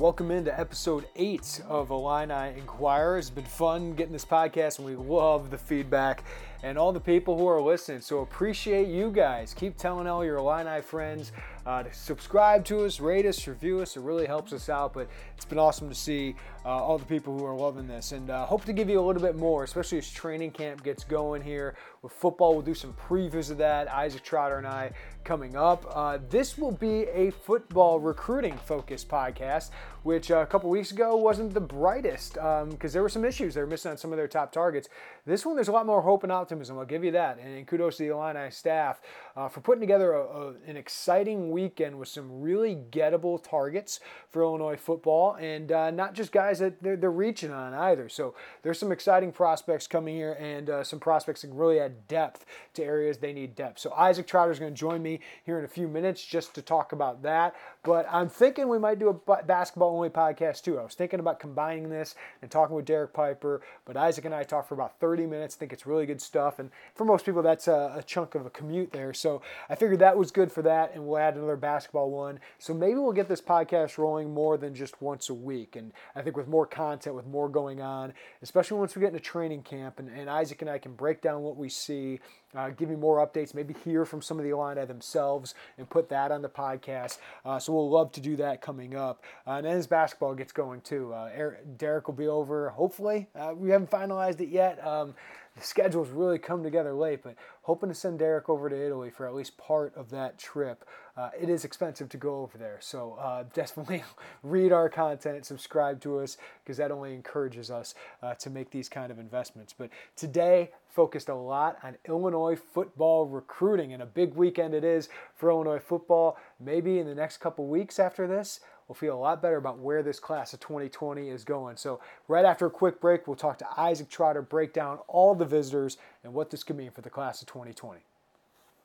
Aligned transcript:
Welcome 0.00 0.30
into 0.30 0.58
episode 0.58 1.06
eight 1.14 1.60
of 1.68 1.90
Illini 1.90 2.58
Inquirer. 2.58 3.18
It's 3.18 3.28
been 3.28 3.44
fun 3.44 3.92
getting 3.92 4.14
this 4.14 4.24
podcast, 4.24 4.78
and 4.78 4.86
we 4.86 4.96
love 4.96 5.50
the 5.50 5.58
feedback 5.58 6.24
and 6.62 6.78
all 6.78 6.90
the 6.90 6.98
people 6.98 7.36
who 7.36 7.46
are 7.46 7.60
listening. 7.60 8.00
So 8.00 8.20
appreciate 8.20 8.88
you 8.88 9.10
guys. 9.10 9.52
Keep 9.52 9.76
telling 9.76 10.06
all 10.06 10.24
your 10.24 10.38
Illini 10.38 10.80
friends 10.80 11.32
uh, 11.66 11.82
to 11.82 11.92
subscribe 11.92 12.64
to 12.64 12.86
us, 12.86 12.98
rate 12.98 13.26
us, 13.26 13.46
review 13.46 13.80
us. 13.80 13.94
It 13.98 14.00
really 14.00 14.24
helps 14.24 14.54
us 14.54 14.70
out. 14.70 14.94
But 14.94 15.06
it's 15.36 15.44
been 15.44 15.58
awesome 15.58 15.90
to 15.90 15.94
see 15.94 16.34
uh, 16.64 16.68
all 16.68 16.98
the 16.98 17.04
people 17.06 17.38
who 17.38 17.44
are 17.44 17.54
loving 17.54 17.86
this, 17.86 18.12
and 18.12 18.28
uh, 18.30 18.44
hope 18.44 18.64
to 18.64 18.72
give 18.72 18.88
you 18.88 19.00
a 19.00 19.04
little 19.04 19.22
bit 19.22 19.36
more, 19.36 19.64
especially 19.64 19.98
as 19.98 20.10
training 20.10 20.50
camp 20.50 20.82
gets 20.82 21.04
going 21.04 21.42
here 21.42 21.74
with 22.02 22.12
football. 22.12 22.52
We'll 22.52 22.62
do 22.62 22.74
some 22.74 22.94
previews 22.94 23.50
of 23.50 23.58
that. 23.58 23.90
Isaac 23.90 24.22
Trotter 24.22 24.58
and 24.58 24.66
I 24.66 24.92
coming 25.24 25.56
up. 25.56 25.84
Uh, 25.94 26.18
this 26.28 26.56
will 26.56 26.72
be 26.72 27.02
a 27.12 27.30
football 27.30 28.00
recruiting 28.00 28.56
focused 28.56 29.08
podcast, 29.08 29.70
which 30.02 30.30
uh, 30.30 30.38
a 30.38 30.46
couple 30.46 30.70
weeks 30.70 30.92
ago 30.92 31.16
wasn't 31.16 31.52
the 31.52 31.60
brightest 31.60 32.34
because 32.34 32.62
um, 32.62 32.78
there 32.80 33.02
were 33.02 33.08
some 33.08 33.24
issues. 33.24 33.54
They 33.54 33.60
were 33.60 33.66
missing 33.66 33.90
on 33.90 33.96
some 33.96 34.12
of 34.12 34.16
their 34.16 34.28
top 34.28 34.50
targets. 34.50 34.88
This 35.26 35.44
one, 35.44 35.54
there's 35.54 35.68
a 35.68 35.72
lot 35.72 35.86
more 35.86 36.00
hope 36.00 36.22
and 36.22 36.32
optimism. 36.32 36.78
I'll 36.78 36.84
give 36.84 37.04
you 37.04 37.12
that. 37.12 37.38
And, 37.38 37.66
kudos 37.66 37.98
to 37.98 38.04
the 38.04 38.08
Illini 38.08 38.50
staff 38.50 39.00
uh, 39.36 39.48
for 39.48 39.60
putting 39.60 39.80
together 39.80 40.12
a, 40.12 40.22
a, 40.22 40.48
an 40.66 40.76
exciting 40.76 41.50
weekend 41.50 41.98
with 41.98 42.08
some 42.08 42.40
really 42.40 42.76
gettable 42.90 43.42
targets 43.42 44.00
for 44.30 44.42
Illinois 44.42 44.76
football 44.76 45.34
and 45.34 45.70
uh, 45.70 45.90
not 45.90 46.14
just 46.14 46.32
guys 46.32 46.49
that 46.58 46.82
they're, 46.82 46.96
they're, 46.96 47.10
reaching 47.10 47.50
on 47.50 47.74
either. 47.74 48.08
So 48.08 48.34
there's 48.62 48.78
some 48.78 48.92
exciting 48.92 49.32
prospects 49.32 49.86
coming 49.86 50.14
here 50.14 50.32
and 50.34 50.70
uh, 50.70 50.84
some 50.84 50.98
prospects 50.98 51.42
that 51.42 51.48
can 51.48 51.56
really 51.56 51.80
add 51.80 52.08
depth 52.08 52.44
to 52.74 52.84
areas 52.84 53.18
they 53.18 53.32
need 53.32 53.54
depth. 53.54 53.78
So 53.78 53.92
Isaac 53.92 54.26
Trotter 54.26 54.50
is 54.50 54.58
going 54.58 54.72
to 54.72 54.78
join 54.78 55.02
me 55.02 55.20
here 55.44 55.58
in 55.58 55.64
a 55.64 55.68
few 55.68 55.88
minutes 55.88 56.24
just 56.24 56.54
to 56.54 56.62
talk 56.62 56.92
about 56.92 57.22
that. 57.22 57.54
But 57.82 58.06
I'm 58.10 58.28
thinking 58.28 58.68
we 58.68 58.78
might 58.78 58.98
do 58.98 59.08
a 59.08 59.42
basketball 59.42 59.96
only 59.96 60.10
podcast 60.10 60.62
too. 60.62 60.78
I 60.78 60.82
was 60.82 60.94
thinking 60.94 61.18
about 61.18 61.40
combining 61.40 61.88
this 61.88 62.14
and 62.42 62.50
talking 62.50 62.76
with 62.76 62.84
Derek 62.84 63.14
Piper, 63.14 63.62
but 63.86 63.96
Isaac 63.96 64.26
and 64.26 64.34
I 64.34 64.42
talked 64.42 64.68
for 64.68 64.74
about 64.74 65.00
30 65.00 65.24
minutes. 65.26 65.54
Think 65.54 65.72
it's 65.72 65.86
really 65.86 66.04
good 66.04 66.20
stuff. 66.20 66.58
And 66.58 66.70
for 66.94 67.06
most 67.06 67.24
people, 67.24 67.42
that's 67.42 67.68
a, 67.68 67.94
a 67.96 68.02
chunk 68.02 68.34
of 68.34 68.44
a 68.44 68.50
commute 68.50 68.92
there. 68.92 69.14
So 69.14 69.40
I 69.70 69.76
figured 69.76 70.00
that 70.00 70.18
was 70.18 70.30
good 70.30 70.52
for 70.52 70.60
that, 70.62 70.94
and 70.94 71.06
we'll 71.06 71.18
add 71.18 71.36
another 71.36 71.56
basketball 71.56 72.10
one. 72.10 72.38
So 72.58 72.74
maybe 72.74 72.96
we'll 72.96 73.12
get 73.12 73.28
this 73.28 73.40
podcast 73.40 73.96
rolling 73.96 74.34
more 74.34 74.58
than 74.58 74.74
just 74.74 75.00
once 75.00 75.30
a 75.30 75.34
week. 75.34 75.74
And 75.74 75.92
I 76.14 76.20
think 76.20 76.36
with 76.36 76.48
more 76.48 76.66
content, 76.66 77.16
with 77.16 77.26
more 77.26 77.48
going 77.48 77.80
on, 77.80 78.12
especially 78.42 78.78
once 78.78 78.94
we 78.94 79.00
get 79.00 79.08
into 79.08 79.20
training 79.20 79.62
camp, 79.62 79.98
and, 79.98 80.10
and 80.10 80.28
Isaac 80.28 80.60
and 80.60 80.70
I 80.70 80.76
can 80.76 80.92
break 80.92 81.22
down 81.22 81.40
what 81.40 81.56
we 81.56 81.70
see 81.70 82.20
uh, 82.54 82.70
give 82.70 82.88
me 82.88 82.96
more 82.96 83.24
updates, 83.24 83.54
maybe 83.54 83.74
hear 83.84 84.04
from 84.04 84.22
some 84.22 84.38
of 84.38 84.44
the 84.44 84.50
Illini 84.50 84.84
themselves 84.84 85.54
and 85.78 85.88
put 85.88 86.08
that 86.08 86.32
on 86.32 86.42
the 86.42 86.48
podcast. 86.48 87.18
Uh, 87.44 87.58
so 87.58 87.72
we'll 87.72 87.90
love 87.90 88.12
to 88.12 88.20
do 88.20 88.36
that 88.36 88.60
coming 88.60 88.96
up. 88.96 89.22
Uh, 89.46 89.52
and 89.52 89.66
then 89.66 89.76
as 89.76 89.86
basketball 89.86 90.34
gets 90.34 90.52
going 90.52 90.80
too, 90.80 91.12
uh, 91.14 91.30
Eric, 91.34 91.78
Derek 91.78 92.08
will 92.08 92.14
be 92.14 92.26
over, 92.26 92.70
hopefully. 92.70 93.28
Uh, 93.34 93.52
we 93.56 93.70
haven't 93.70 93.90
finalized 93.90 94.40
it 94.40 94.48
yet. 94.48 94.84
Um, 94.86 95.14
the 95.56 95.62
schedules 95.62 96.08
really 96.10 96.38
come 96.38 96.62
together 96.62 96.92
late, 96.92 97.22
but 97.22 97.34
hoping 97.62 97.88
to 97.88 97.94
send 97.94 98.18
Derek 98.18 98.48
over 98.48 98.68
to 98.68 98.86
Italy 98.86 99.10
for 99.10 99.26
at 99.26 99.34
least 99.34 99.56
part 99.56 99.94
of 99.96 100.10
that 100.10 100.38
trip. 100.38 100.84
Uh, 101.20 101.28
it 101.38 101.50
is 101.50 101.66
expensive 101.66 102.08
to 102.08 102.16
go 102.16 102.40
over 102.40 102.56
there, 102.56 102.78
so 102.80 103.12
uh, 103.20 103.44
definitely 103.52 104.02
read 104.42 104.72
our 104.72 104.88
content, 104.88 105.44
subscribe 105.44 106.00
to 106.00 106.18
us, 106.18 106.38
because 106.64 106.78
that 106.78 106.90
only 106.90 107.12
encourages 107.12 107.70
us 107.70 107.94
uh, 108.22 108.32
to 108.32 108.48
make 108.48 108.70
these 108.70 108.88
kind 108.88 109.12
of 109.12 109.18
investments. 109.18 109.74
But 109.76 109.90
today, 110.16 110.70
focused 110.88 111.28
a 111.28 111.34
lot 111.34 111.76
on 111.82 111.96
Illinois 112.08 112.56
football 112.56 113.26
recruiting, 113.26 113.92
and 113.92 114.02
a 114.02 114.06
big 114.06 114.32
weekend 114.32 114.72
it 114.72 114.82
is 114.82 115.10
for 115.36 115.50
Illinois 115.50 115.78
football. 115.78 116.38
Maybe 116.58 116.98
in 116.98 117.06
the 117.06 117.14
next 117.14 117.36
couple 117.36 117.66
weeks 117.66 117.98
after 117.98 118.26
this, 118.26 118.60
we'll 118.88 118.94
feel 118.94 119.14
a 119.14 119.20
lot 119.20 119.42
better 119.42 119.58
about 119.58 119.78
where 119.78 120.02
this 120.02 120.18
class 120.18 120.54
of 120.54 120.60
2020 120.60 121.28
is 121.28 121.44
going. 121.44 121.76
So, 121.76 122.00
right 122.28 122.46
after 122.46 122.64
a 122.64 122.70
quick 122.70 122.98
break, 122.98 123.26
we'll 123.26 123.36
talk 123.36 123.58
to 123.58 123.66
Isaac 123.76 124.08
Trotter, 124.08 124.40
break 124.40 124.72
down 124.72 125.00
all 125.06 125.34
the 125.34 125.44
visitors 125.44 125.98
and 126.24 126.32
what 126.32 126.48
this 126.48 126.62
could 126.62 126.76
mean 126.76 126.92
for 126.92 127.02
the 127.02 127.10
class 127.10 127.42
of 127.42 127.48
2020. 127.48 128.00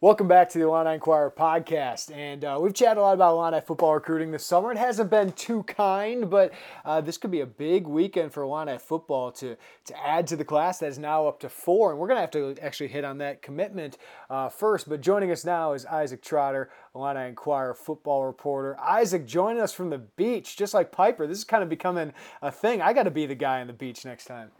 Welcome 0.00 0.28
back 0.28 0.48
to 0.50 0.58
the 0.60 0.64
Illini 0.64 0.94
Inquirer 0.94 1.32
podcast. 1.36 2.14
And 2.14 2.44
uh, 2.44 2.56
we've 2.62 2.72
chatted 2.72 2.98
a 2.98 3.00
lot 3.00 3.14
about 3.14 3.32
Illini 3.32 3.60
football 3.60 3.94
recruiting 3.94 4.30
this 4.30 4.46
summer. 4.46 4.70
It 4.70 4.78
hasn't 4.78 5.10
been 5.10 5.32
too 5.32 5.64
kind, 5.64 6.30
but 6.30 6.52
uh, 6.84 7.00
this 7.00 7.18
could 7.18 7.32
be 7.32 7.40
a 7.40 7.46
big 7.46 7.88
weekend 7.88 8.32
for 8.32 8.44
Illini 8.44 8.78
football 8.78 9.32
to, 9.32 9.56
to 9.86 10.06
add 10.06 10.28
to 10.28 10.36
the 10.36 10.44
class 10.44 10.78
that 10.78 10.86
is 10.86 11.00
now 11.00 11.26
up 11.26 11.40
to 11.40 11.48
four. 11.48 11.90
And 11.90 11.98
we're 11.98 12.06
going 12.06 12.18
to 12.18 12.20
have 12.20 12.30
to 12.30 12.54
actually 12.62 12.90
hit 12.90 13.02
on 13.02 13.18
that 13.18 13.42
commitment 13.42 13.98
uh, 14.30 14.50
first. 14.50 14.88
But 14.88 15.00
joining 15.00 15.32
us 15.32 15.44
now 15.44 15.72
is 15.72 15.84
Isaac 15.84 16.22
Trotter, 16.22 16.70
Illini 16.94 17.30
Inquirer 17.30 17.74
football 17.74 18.24
reporter. 18.24 18.78
Isaac 18.78 19.26
joining 19.26 19.60
us 19.60 19.72
from 19.72 19.90
the 19.90 19.98
beach, 19.98 20.56
just 20.56 20.74
like 20.74 20.92
Piper. 20.92 21.26
This 21.26 21.38
is 21.38 21.44
kind 21.44 21.64
of 21.64 21.68
becoming 21.68 22.12
a 22.40 22.52
thing. 22.52 22.80
I 22.80 22.92
got 22.92 23.02
to 23.02 23.10
be 23.10 23.26
the 23.26 23.34
guy 23.34 23.60
on 23.60 23.66
the 23.66 23.72
beach 23.72 24.04
next 24.04 24.26
time. 24.26 24.52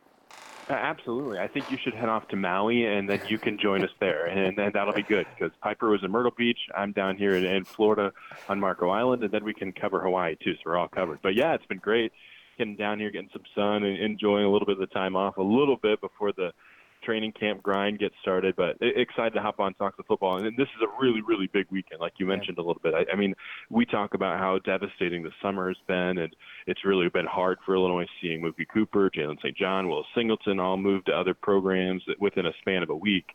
Uh, 0.69 0.75
absolutely. 0.75 1.39
I 1.39 1.49
think 1.49 1.71
you 1.71 1.79
should 1.79 1.95
head 1.95 2.11
off 2.11 2.29
to 2.29 2.37
Maui, 2.37 2.85
and 2.85 3.09
then 3.09 3.21
you 3.27 3.39
can 3.39 3.59
join 3.59 3.83
us 3.83 3.91
there, 4.01 4.27
and, 4.27 4.57
then 4.57 4.71
that'll 4.75 4.93
be 4.93 5.03
good 5.03 5.27
because 5.35 5.51
Piper 5.63 5.89
was 5.89 6.05
in 6.05 6.11
Myrtle 6.11 6.33
Beach. 6.37 6.59
I'm 6.77 6.93
down 6.93 7.17
here 7.17 7.35
in, 7.35 7.45
in 7.45 7.65
Florida 7.65 8.13
on 8.51 8.61
Marco 8.61 8.91
Island, 8.91 9.25
and 9.25 9.33
then 9.33 9.45
we 9.45 9.55
can 9.55 9.73
cover 9.73 10.01
Hawaii 10.01 10.37
too. 10.37 10.55
So 10.55 10.61
we're 10.67 10.77
all 10.77 10.89
covered. 10.89 11.21
But 11.23 11.35
yeah, 11.35 11.55
it's 11.55 11.65
been 11.67 11.79
great 11.79 12.13
getting 12.59 12.77
down 12.77 12.99
here, 12.99 13.11
getting 13.11 13.31
some 13.33 13.45
sun, 13.55 13.85
and 13.85 13.97
enjoying 13.99 14.45
a 14.45 14.51
little 14.51 14.67
bit 14.67 14.75
of 14.75 14.81
the 14.81 14.93
time 14.93 15.17
off, 15.17 15.37
a 15.39 15.43
little 15.43 15.77
bit 15.77 16.01
before 16.01 16.33
the 16.33 16.53
training 17.03 17.33
camp 17.33 17.63
grind 17.63 17.99
gets 17.99 18.15
started. 18.21 18.55
But 18.57 18.77
excited 18.81 19.35
to 19.35 19.41
hop 19.41 19.61
on 19.61 19.75
talk 19.75 19.97
the 19.97 20.03
football. 20.03 20.39
And 20.39 20.57
this 20.57 20.69
is 20.69 20.83
a 20.83 21.03
really, 21.03 21.23
really 21.23 21.49
big 21.53 21.67
weekend, 21.71 22.01
like 22.01 22.15
you 22.19 22.27
mentioned 22.27 22.59
a 22.59 22.63
little 22.63 22.81
bit. 22.83 22.95
I, 22.95 23.05
I 23.13 23.17
mean, 23.17 23.35
we 23.71 23.85
talk 23.87 24.15
about 24.15 24.39
how 24.39 24.59
devastating 24.59 25.23
the 25.23 25.31
summer 25.43 25.69
has 25.69 25.77
been, 25.87 26.19
and 26.19 26.35
it's 26.67 26.85
really 26.85 27.09
been 27.09 27.27
hard 27.27 27.59
for 27.65 27.75
Illinois 27.75 28.07
seeing 28.21 28.43
Mookie 28.43 28.67
Cooper, 28.73 29.11
Jalen 29.11 29.39
St. 29.39 29.57
John, 29.57 29.89
Will 29.89 30.05
Singleton 30.15 30.61
all 30.61 30.77
move 30.77 31.05
to 31.07 31.13
other 31.13 31.35
programs 31.35 32.03
within 32.19 32.47
a 32.47 32.53
span 32.61 32.83
of 32.83 32.91
a 32.91 32.97
week 32.97 33.27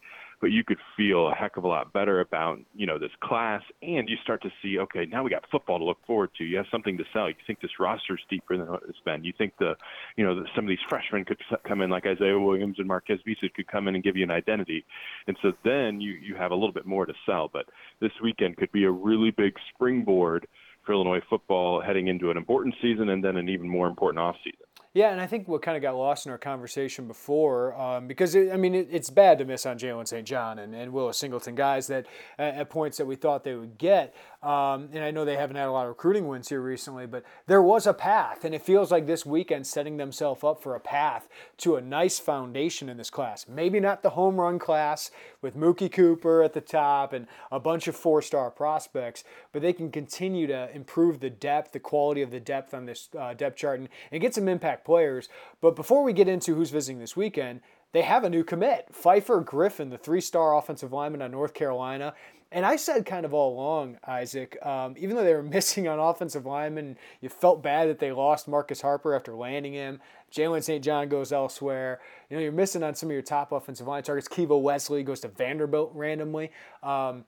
but 0.44 0.52
you 0.52 0.62
could 0.62 0.78
feel 0.98 1.30
a 1.30 1.34
heck 1.34 1.56
of 1.56 1.64
a 1.64 1.68
lot 1.68 1.94
better 1.94 2.20
about 2.20 2.60
you 2.76 2.86
know 2.86 3.00
this 3.00 3.12
class 3.24 3.62
and 3.82 4.10
you 4.10 4.18
start 4.24 4.42
to 4.42 4.50
see 4.62 4.78
okay 4.78 5.06
now 5.06 5.24
we 5.24 5.30
got 5.30 5.46
football 5.50 5.80
to 5.80 5.86
look 5.86 6.06
forward 6.06 6.32
to. 6.38 6.44
You 6.44 6.58
have 6.58 6.66
something 6.70 6.98
to 6.98 7.06
sell. 7.14 7.30
You 7.30 7.36
think 7.48 7.62
this 7.62 7.80
roster's 7.80 8.20
deeper 8.30 8.58
than 8.58 8.68
it's 8.90 9.00
been. 9.06 9.24
You 9.24 9.32
think 9.38 9.54
the 9.58 9.76
you 10.18 10.26
know 10.26 10.44
some 10.54 10.66
of 10.66 10.70
these 10.70 10.84
freshmen 10.90 11.24
could 11.24 11.38
come 11.66 11.80
in 11.80 11.90
like 11.90 12.06
Isaiah 12.06 12.38
Williams 12.38 12.76
and 12.78 12.90
Marquez 12.90 13.20
Visser 13.26 13.48
could 13.56 13.68
come 13.68 13.88
in 13.88 13.96
and 13.96 14.04
give 14.04 14.18
you 14.18 14.24
an 14.24 14.32
identity. 14.32 14.84
And 15.28 15.38
so 15.42 15.54
then 15.64 16.02
you 16.02 16.12
you 16.12 16.36
have 16.36 16.52
a 16.52 16.56
little 16.56 16.74
bit 16.74 16.86
more 16.86 17.06
to 17.06 17.14
sell. 17.26 17.50
But 17.52 17.68
this 18.02 18.12
weekend 18.22 18.58
could 18.58 18.74
be 18.74 18.84
a 18.84 18.92
really 18.92 19.32
big 19.32 19.54
springboard 19.74 20.46
for 20.86 20.92
Illinois 20.92 21.22
football 21.30 21.82
heading 21.82 22.10
into 22.10 22.32
an 22.32 22.36
important 22.36 22.76
season 22.82 23.08
and 23.08 23.24
then 23.24 23.38
an 23.38 23.48
even 23.48 23.70
more 23.70 23.88
important 23.88 24.20
off 24.20 24.36
season 24.44 24.60
yeah, 24.94 25.12
and 25.12 25.20
I 25.20 25.26
think 25.26 25.48
what 25.48 25.64
kind 25.64 25.76
of 25.76 25.82
got 25.82 25.96
lost 25.96 26.28
in 26.28 26.32
our 26.32 26.38
conversation 26.38 27.08
before, 27.08 27.74
um, 27.80 28.08
because 28.08 28.36
it, 28.36 28.54
I 28.54 28.58
mean, 28.58 28.76
it, 28.76 28.90
it's 28.92 29.10
bad 29.10 29.40
to 29.40 29.46
miss 29.46 29.66
on 29.66 29.80
Jalen 29.80 30.08
St. 30.08 30.26
John 30.26 30.60
and, 30.60 30.76
and 30.76 30.94
Willis 30.94 31.18
Singleton, 31.18 31.56
guys 31.56 31.88
that 31.88 32.06
at, 32.38 32.56
at 32.56 32.70
points 32.70 32.98
that 32.98 33.06
we 33.06 33.16
thought 33.16 33.44
they 33.44 33.56
would 33.56 33.80
get. 33.80 34.14
Um, 34.44 34.90
and 34.92 35.06
I 35.06 35.12
know 35.12 35.24
they 35.24 35.38
haven't 35.38 35.56
had 35.56 35.70
a 35.70 35.72
lot 35.72 35.84
of 35.84 35.90
recruiting 35.90 36.28
wins 36.28 36.50
here 36.50 36.60
recently, 36.60 37.06
but 37.06 37.24
there 37.48 37.62
was 37.62 37.88
a 37.88 37.94
path, 37.94 38.44
and 38.44 38.54
it 38.54 38.62
feels 38.62 38.92
like 38.92 39.08
this 39.08 39.26
weekend 39.26 39.66
setting 39.66 39.96
themselves 39.96 40.44
up 40.44 40.62
for 40.62 40.76
a 40.76 40.82
path 40.82 41.30
to 41.60 41.78
a 41.78 41.82
nice 41.82 42.20
foundation 42.20 42.90
in 42.90 42.98
this 42.98 43.10
class. 43.10 43.48
Maybe 43.48 43.80
not 43.80 44.04
the 44.04 44.12
home 44.12 44.36
run 44.36 44.60
class 44.60 45.12
with 45.42 45.56
Mookie 45.56 45.90
Cooper 45.90 46.44
at 46.44 46.52
the 46.52 46.60
top 46.60 47.14
and 47.14 47.26
a 47.54 47.60
bunch 47.60 47.88
of 47.88 47.96
four 47.96 48.22
star 48.22 48.52
prospects, 48.52 49.24
but 49.54 49.62
they 49.62 49.72
can 49.72 49.90
continue 49.90 50.46
to 50.48 50.70
improve 50.76 51.22
the 51.22 51.30
depth, 51.30 51.72
the 51.72 51.80
quality 51.80 52.22
of 52.22 52.30
the 52.30 52.42
depth 52.42 52.74
on 52.74 52.86
this 52.86 53.08
uh, 53.18 53.34
depth 53.34 53.56
chart, 53.56 53.80
and, 53.80 53.88
and 54.12 54.20
get 54.20 54.36
some 54.36 54.50
impact 54.50 54.84
players. 54.84 55.30
But 55.62 55.78
before 55.78 56.04
we 56.04 56.12
get 56.12 56.28
into 56.28 56.54
who's 56.54 56.70
visiting 56.70 57.00
this 57.00 57.16
weekend, 57.16 57.62
they 57.94 58.02
have 58.02 58.24
a 58.24 58.30
new 58.30 58.44
commit. 58.44 58.88
Pfeiffer 58.92 59.40
Griffin, 59.40 59.90
the 59.90 59.98
three 59.98 60.20
star 60.20 60.58
offensive 60.58 60.92
lineman 60.92 61.22
on 61.22 61.32
North 61.32 61.54
Carolina, 61.54 62.14
and 62.54 62.66
I 62.66 62.76
said 62.76 63.06
kind 63.06 63.26
of 63.26 63.34
all 63.34 63.56
along, 63.56 63.98
Isaac, 64.08 64.64
um, 64.64 64.94
even 64.98 65.16
though 65.16 65.24
they 65.24 65.34
were 65.34 65.44
missing 65.58 65.88
on 65.88 66.00
offensive 66.00 66.46
linemen, 66.46 66.98
you 67.20 67.30
felt 67.30 67.64
bad 67.64 67.90
that 67.90 68.00
they 68.00 68.12
lost 68.12 68.48
Marcus 68.48 68.82
Harper 68.82 69.16
after 69.16 69.34
landing 69.34 69.74
him. 69.74 70.00
Jalen 70.32 70.64
St. 70.64 70.84
John 70.84 71.10
goes 71.10 71.32
elsewhere. 71.32 72.00
You 72.30 72.38
know, 72.38 72.44
you're 72.44 72.52
missing 72.52 72.84
on 72.84 72.96
some 72.96 73.10
of 73.10 73.14
your 73.14 73.22
top 73.22 73.52
offensive 73.52 73.88
line 73.88 74.04
targets. 74.04 74.28
Kevo 74.28 74.62
Wesley 74.62 75.04
goes 75.04 75.20
to 75.22 75.28
Vanderbilt 75.28 75.92
randomly. 75.94 76.52
Um, 76.82 77.26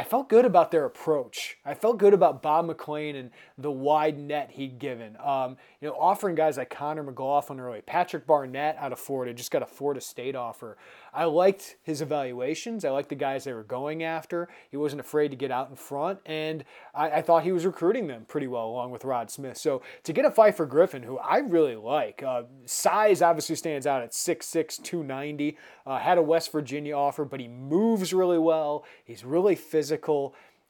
I 0.00 0.02
felt 0.02 0.30
good 0.30 0.46
about 0.46 0.70
their 0.70 0.86
approach. 0.86 1.58
I 1.62 1.74
felt 1.74 1.98
good 1.98 2.14
about 2.14 2.40
Bob 2.40 2.64
McLean 2.64 3.16
and 3.16 3.30
the 3.58 3.70
wide 3.70 4.18
net 4.18 4.52
he'd 4.52 4.78
given. 4.78 5.14
Um, 5.22 5.58
you 5.78 5.88
know, 5.88 5.94
offering 5.94 6.34
guys 6.34 6.56
like 6.56 6.70
Connor 6.70 7.02
McLaughlin 7.02 7.60
early, 7.60 7.82
Patrick 7.82 8.26
Barnett 8.26 8.78
out 8.78 8.92
of 8.92 8.98
Florida, 8.98 9.34
just 9.34 9.50
got 9.50 9.62
a 9.62 9.66
Florida 9.66 10.00
State 10.00 10.34
offer. 10.34 10.78
I 11.12 11.24
liked 11.24 11.76
his 11.82 12.00
evaluations. 12.00 12.86
I 12.86 12.90
liked 12.90 13.10
the 13.10 13.14
guys 13.14 13.44
they 13.44 13.52
were 13.52 13.62
going 13.62 14.02
after. 14.02 14.48
He 14.70 14.78
wasn't 14.78 15.00
afraid 15.00 15.32
to 15.32 15.36
get 15.36 15.50
out 15.50 15.68
in 15.68 15.76
front, 15.76 16.20
and 16.24 16.64
I, 16.94 17.10
I 17.10 17.22
thought 17.22 17.42
he 17.42 17.52
was 17.52 17.66
recruiting 17.66 18.06
them 18.06 18.24
pretty 18.26 18.46
well 18.46 18.68
along 18.68 18.92
with 18.92 19.04
Rod 19.04 19.30
Smith. 19.30 19.58
So 19.58 19.82
to 20.04 20.14
get 20.14 20.24
a 20.24 20.30
Pfeiffer 20.30 20.64
Griffin, 20.64 21.02
who 21.02 21.18
I 21.18 21.38
really 21.38 21.76
like, 21.76 22.22
uh, 22.22 22.44
size 22.64 23.20
obviously 23.20 23.56
stands 23.56 23.86
out 23.86 24.02
at 24.02 24.12
6'6", 24.12 24.82
290. 24.82 25.58
Uh, 25.84 25.98
had 25.98 26.16
a 26.16 26.22
West 26.22 26.52
Virginia 26.52 26.96
offer, 26.96 27.26
but 27.26 27.40
he 27.40 27.48
moves 27.48 28.14
really 28.14 28.38
well. 28.38 28.86
He's 29.04 29.26
really 29.26 29.56
physical. 29.56 29.89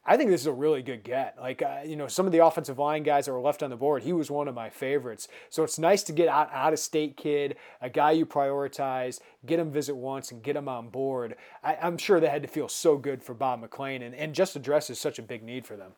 I 0.03 0.17
think 0.17 0.31
this 0.31 0.41
is 0.41 0.47
a 0.47 0.51
really 0.51 0.81
good 0.81 1.03
get. 1.03 1.37
Like, 1.39 1.61
uh, 1.61 1.81
you 1.85 1.95
know, 1.95 2.07
some 2.07 2.25
of 2.25 2.31
the 2.31 2.43
offensive 2.43 2.79
line 2.79 3.03
guys 3.03 3.25
that 3.25 3.33
were 3.33 3.39
left 3.39 3.61
on 3.61 3.69
the 3.69 3.75
board, 3.75 4.01
he 4.01 4.13
was 4.13 4.31
one 4.31 4.47
of 4.47 4.55
my 4.55 4.69
favorites. 4.69 5.27
So 5.49 5.63
it's 5.63 5.77
nice 5.77 6.01
to 6.03 6.11
get 6.11 6.27
out, 6.27 6.49
out 6.51 6.73
of 6.73 6.79
state 6.79 7.15
kid, 7.15 7.55
a 7.81 7.89
guy 7.89 8.11
you 8.11 8.25
prioritize, 8.25 9.19
get 9.45 9.59
him 9.59 9.71
visit 9.71 9.95
once 9.95 10.31
and 10.31 10.41
get 10.41 10.55
him 10.55 10.67
on 10.67 10.89
board. 10.89 11.35
I, 11.63 11.77
am 11.81 11.99
sure 11.99 12.19
that 12.19 12.31
had 12.31 12.41
to 12.41 12.47
feel 12.47 12.67
so 12.67 12.97
good 12.97 13.21
for 13.21 13.35
Bob 13.35 13.59
McLean 13.59 14.01
and, 14.01 14.15
and 14.15 14.33
just 14.33 14.55
addresses 14.55 14.99
such 14.99 15.19
a 15.19 15.23
big 15.23 15.43
need 15.43 15.67
for 15.67 15.75
them. 15.75 15.91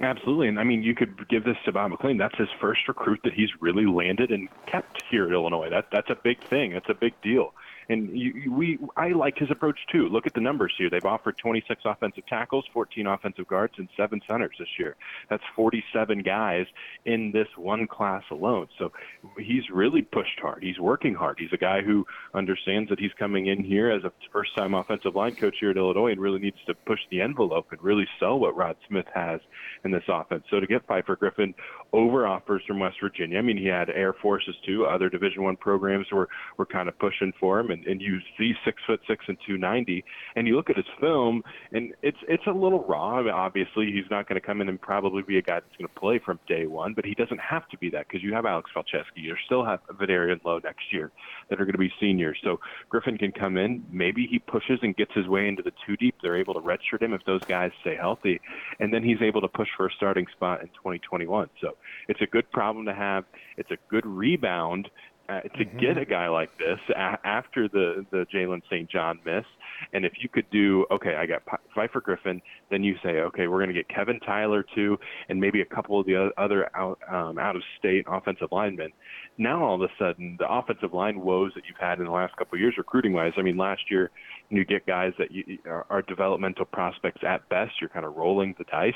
Absolutely. 0.00 0.48
And 0.48 0.58
I 0.58 0.64
mean, 0.64 0.82
you 0.82 0.94
could 0.94 1.28
give 1.28 1.44
this 1.44 1.56
to 1.64 1.72
Bob 1.72 1.90
McLean. 1.90 2.16
That's 2.16 2.36
his 2.36 2.48
first 2.60 2.88
recruit 2.88 3.20
that 3.24 3.34
he's 3.34 3.50
really 3.60 3.86
landed 3.86 4.30
and 4.30 4.48
kept 4.66 5.02
here 5.10 5.26
at 5.26 5.32
Illinois. 5.32 5.68
That, 5.70 5.86
that's 5.92 6.10
a 6.10 6.16
big 6.16 6.42
thing. 6.44 6.72
That's 6.72 6.88
a 6.88 6.94
big 6.94 7.12
deal. 7.22 7.52
And 7.88 8.16
you, 8.18 8.52
we, 8.52 8.78
I 8.96 9.08
like 9.10 9.38
his 9.38 9.50
approach 9.50 9.78
too. 9.90 10.08
Look 10.08 10.26
at 10.26 10.34
the 10.34 10.40
numbers 10.40 10.72
here. 10.78 10.88
They've 10.88 11.04
offered 11.04 11.36
26 11.38 11.82
offensive 11.84 12.26
tackles, 12.26 12.64
14 12.72 13.06
offensive 13.06 13.46
guards, 13.46 13.74
and 13.76 13.88
seven 13.96 14.20
centers 14.26 14.56
this 14.58 14.68
year. 14.78 14.96
That's 15.28 15.42
47 15.54 16.20
guys 16.20 16.66
in 17.04 17.32
this 17.32 17.48
one 17.56 17.86
class 17.86 18.22
alone. 18.30 18.68
So 18.78 18.92
he's 19.38 19.68
really 19.70 20.02
pushed 20.02 20.38
hard. 20.40 20.62
He's 20.62 20.78
working 20.78 21.14
hard. 21.14 21.38
He's 21.38 21.52
a 21.52 21.58
guy 21.58 21.82
who 21.82 22.06
understands 22.34 22.88
that 22.90 23.00
he's 23.00 23.12
coming 23.18 23.46
in 23.46 23.62
here 23.64 23.90
as 23.90 24.04
a 24.04 24.12
first-time 24.32 24.74
offensive 24.74 25.14
line 25.14 25.34
coach 25.34 25.56
here 25.60 25.70
at 25.70 25.76
Illinois 25.76 26.12
and 26.12 26.20
really 26.20 26.40
needs 26.40 26.58
to 26.66 26.74
push 26.74 27.00
the 27.10 27.20
envelope 27.20 27.66
and 27.72 27.82
really 27.82 28.06
sell 28.18 28.38
what 28.38 28.56
Rod 28.56 28.76
Smith 28.88 29.06
has 29.14 29.40
in 29.84 29.90
this 29.90 30.04
offense. 30.08 30.44
So 30.50 30.60
to 30.60 30.66
get 30.66 30.86
Pfeiffer 30.86 31.16
Griffin 31.16 31.54
over 31.92 32.26
offers 32.26 32.62
from 32.66 32.78
West 32.78 32.96
Virginia, 33.00 33.38
I 33.38 33.42
mean, 33.42 33.56
he 33.56 33.66
had 33.66 33.90
Air 33.90 34.12
Forces 34.12 34.54
too. 34.64 34.84
Other 34.86 35.08
Division 35.08 35.42
One 35.42 35.56
programs 35.56 36.06
were 36.12 36.28
were 36.56 36.66
kind 36.66 36.88
of 36.88 36.98
pushing 36.98 37.32
for 37.38 37.60
him, 37.60 37.70
and 37.70 37.84
and, 37.86 38.00
you 38.02 38.18
see 38.36 38.52
six 38.64 38.82
foot 38.86 39.00
six 39.06 39.24
and 39.28 39.38
290, 39.46 40.04
and 40.34 40.46
you 40.48 40.56
look 40.56 40.70
at 40.70 40.76
his 40.76 40.86
film, 41.00 41.42
and 41.72 41.92
it's 42.02 42.18
it's 42.28 42.46
a 42.46 42.52
little 42.52 42.84
raw. 42.84 43.18
I 43.18 43.22
mean, 43.22 43.30
obviously, 43.30 43.92
he's 43.92 44.10
not 44.10 44.28
going 44.28 44.40
to 44.40 44.46
come 44.46 44.60
in 44.60 44.68
and 44.68 44.80
probably 44.80 45.22
be 45.22 45.38
a 45.38 45.42
guy 45.42 45.60
that's 45.60 45.76
going 45.78 45.88
to 45.88 46.00
play 46.00 46.18
from 46.18 46.38
day 46.48 46.66
one, 46.66 46.94
but 46.94 47.04
he 47.04 47.14
doesn't 47.14 47.40
have 47.40 47.68
to 47.68 47.78
be 47.78 47.90
that 47.90 48.08
because 48.08 48.22
you 48.22 48.32
have 48.34 48.46
Alex 48.46 48.70
Palczewski. 48.74 49.16
You 49.16 49.34
still 49.46 49.64
have 49.64 49.80
Vederian 49.88 50.40
Lowe 50.44 50.60
next 50.62 50.92
year 50.92 51.10
that 51.48 51.60
are 51.60 51.64
going 51.64 51.72
to 51.72 51.78
be 51.78 51.92
seniors. 52.00 52.38
So 52.42 52.60
Griffin 52.88 53.18
can 53.18 53.32
come 53.32 53.56
in. 53.56 53.84
Maybe 53.90 54.26
he 54.26 54.38
pushes 54.38 54.78
and 54.82 54.96
gets 54.96 55.12
his 55.14 55.28
way 55.28 55.48
into 55.48 55.62
the 55.62 55.72
two 55.86 55.96
deep. 55.96 56.16
They're 56.22 56.36
able 56.36 56.54
to 56.54 56.60
redshirt 56.60 57.02
him 57.02 57.12
if 57.12 57.24
those 57.24 57.42
guys 57.44 57.70
stay 57.80 57.96
healthy, 57.96 58.40
and 58.80 58.92
then 58.92 59.02
he's 59.02 59.20
able 59.22 59.40
to 59.40 59.48
push 59.48 59.68
for 59.76 59.86
a 59.86 59.90
starting 59.96 60.26
spot 60.32 60.60
in 60.60 60.68
2021. 60.68 61.48
So 61.60 61.76
it's 62.08 62.20
a 62.20 62.26
good 62.26 62.50
problem 62.50 62.86
to 62.86 62.94
have. 62.94 63.24
It's 63.56 63.70
a 63.70 63.78
good 63.90 64.06
rebound 64.06 64.88
uh, 65.28 65.40
to 65.40 65.64
mm-hmm. 65.64 65.78
get 65.78 65.96
a 65.98 66.04
guy 66.04 66.28
like 66.28 66.50
this 66.58 66.78
a- 66.90 67.26
after 67.26 67.68
the 67.68 68.04
the 68.10 68.26
Jalen 68.34 68.60
St. 68.70 68.90
John 68.90 69.20
miss. 69.24 69.44
And 69.92 70.04
if 70.04 70.12
you 70.20 70.28
could 70.28 70.48
do, 70.50 70.86
okay, 70.90 71.16
I 71.16 71.26
got 71.26 71.42
Pfeiffer 71.74 72.00
Griffin, 72.00 72.40
then 72.70 72.84
you 72.84 72.96
say, 73.02 73.20
okay, 73.20 73.46
we're 73.46 73.58
going 73.58 73.68
to 73.68 73.74
get 73.74 73.88
Kevin 73.88 74.20
Tyler 74.20 74.64
too, 74.74 74.98
and 75.28 75.40
maybe 75.40 75.60
a 75.60 75.64
couple 75.64 75.98
of 75.98 76.06
the 76.06 76.30
other 76.36 76.68
out 76.76 76.98
um, 77.10 77.38
out 77.38 77.56
of 77.56 77.62
state 77.78 78.04
offensive 78.08 78.48
linemen. 78.52 78.90
Now 79.38 79.64
all 79.64 79.74
of 79.76 79.82
a 79.82 79.92
sudden, 79.98 80.36
the 80.38 80.50
offensive 80.50 80.92
line 80.92 81.20
woes 81.20 81.52
that 81.54 81.64
you've 81.68 81.78
had 81.78 81.98
in 81.98 82.04
the 82.04 82.10
last 82.10 82.36
couple 82.36 82.56
of 82.56 82.60
years, 82.60 82.74
recruiting 82.76 83.12
wise. 83.12 83.32
I 83.36 83.42
mean, 83.42 83.56
last 83.56 83.82
year 83.90 84.10
you 84.50 84.64
get 84.64 84.86
guys 84.86 85.12
that 85.18 85.30
you, 85.30 85.58
are, 85.66 85.86
are 85.88 86.02
developmental 86.02 86.64
prospects 86.64 87.22
at 87.26 87.48
best. 87.48 87.72
You're 87.80 87.90
kind 87.90 88.04
of 88.04 88.16
rolling 88.16 88.54
the 88.58 88.64
dice 88.64 88.94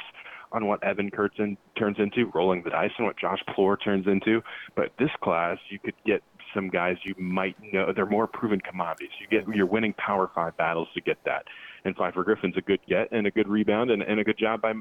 on 0.52 0.66
what 0.66 0.82
Evan 0.82 1.10
Kurtzen 1.10 1.56
turns 1.78 1.96
into, 1.98 2.30
rolling 2.34 2.62
the 2.62 2.70
dice 2.70 2.90
on 2.98 3.06
what 3.06 3.18
Josh 3.18 3.40
Plour 3.54 3.76
turns 3.76 4.06
into. 4.06 4.42
But 4.74 4.92
this 4.98 5.10
class, 5.22 5.58
you 5.70 5.78
could 5.78 5.94
get 6.04 6.22
some 6.54 6.68
guys 6.68 6.96
you 7.04 7.14
might 7.18 7.56
know 7.72 7.92
they're 7.94 8.06
more 8.06 8.26
proven 8.26 8.60
commodities. 8.60 9.10
You 9.20 9.26
get 9.28 9.48
you're 9.54 9.66
winning 9.66 9.94
Power 9.94 10.30
Five 10.34 10.56
battles 10.56 10.88
to 10.94 11.00
get 11.00 11.18
that. 11.24 11.44
And 11.84 11.94
Pfeiffer 11.96 12.24
Griffin's 12.24 12.56
a 12.56 12.62
good 12.62 12.80
get 12.88 13.12
and 13.12 13.26
a 13.26 13.30
good 13.30 13.48
rebound 13.48 13.90
and, 13.90 14.02
and 14.02 14.18
a 14.20 14.24
good 14.24 14.38
job 14.38 14.62
by 14.62 14.72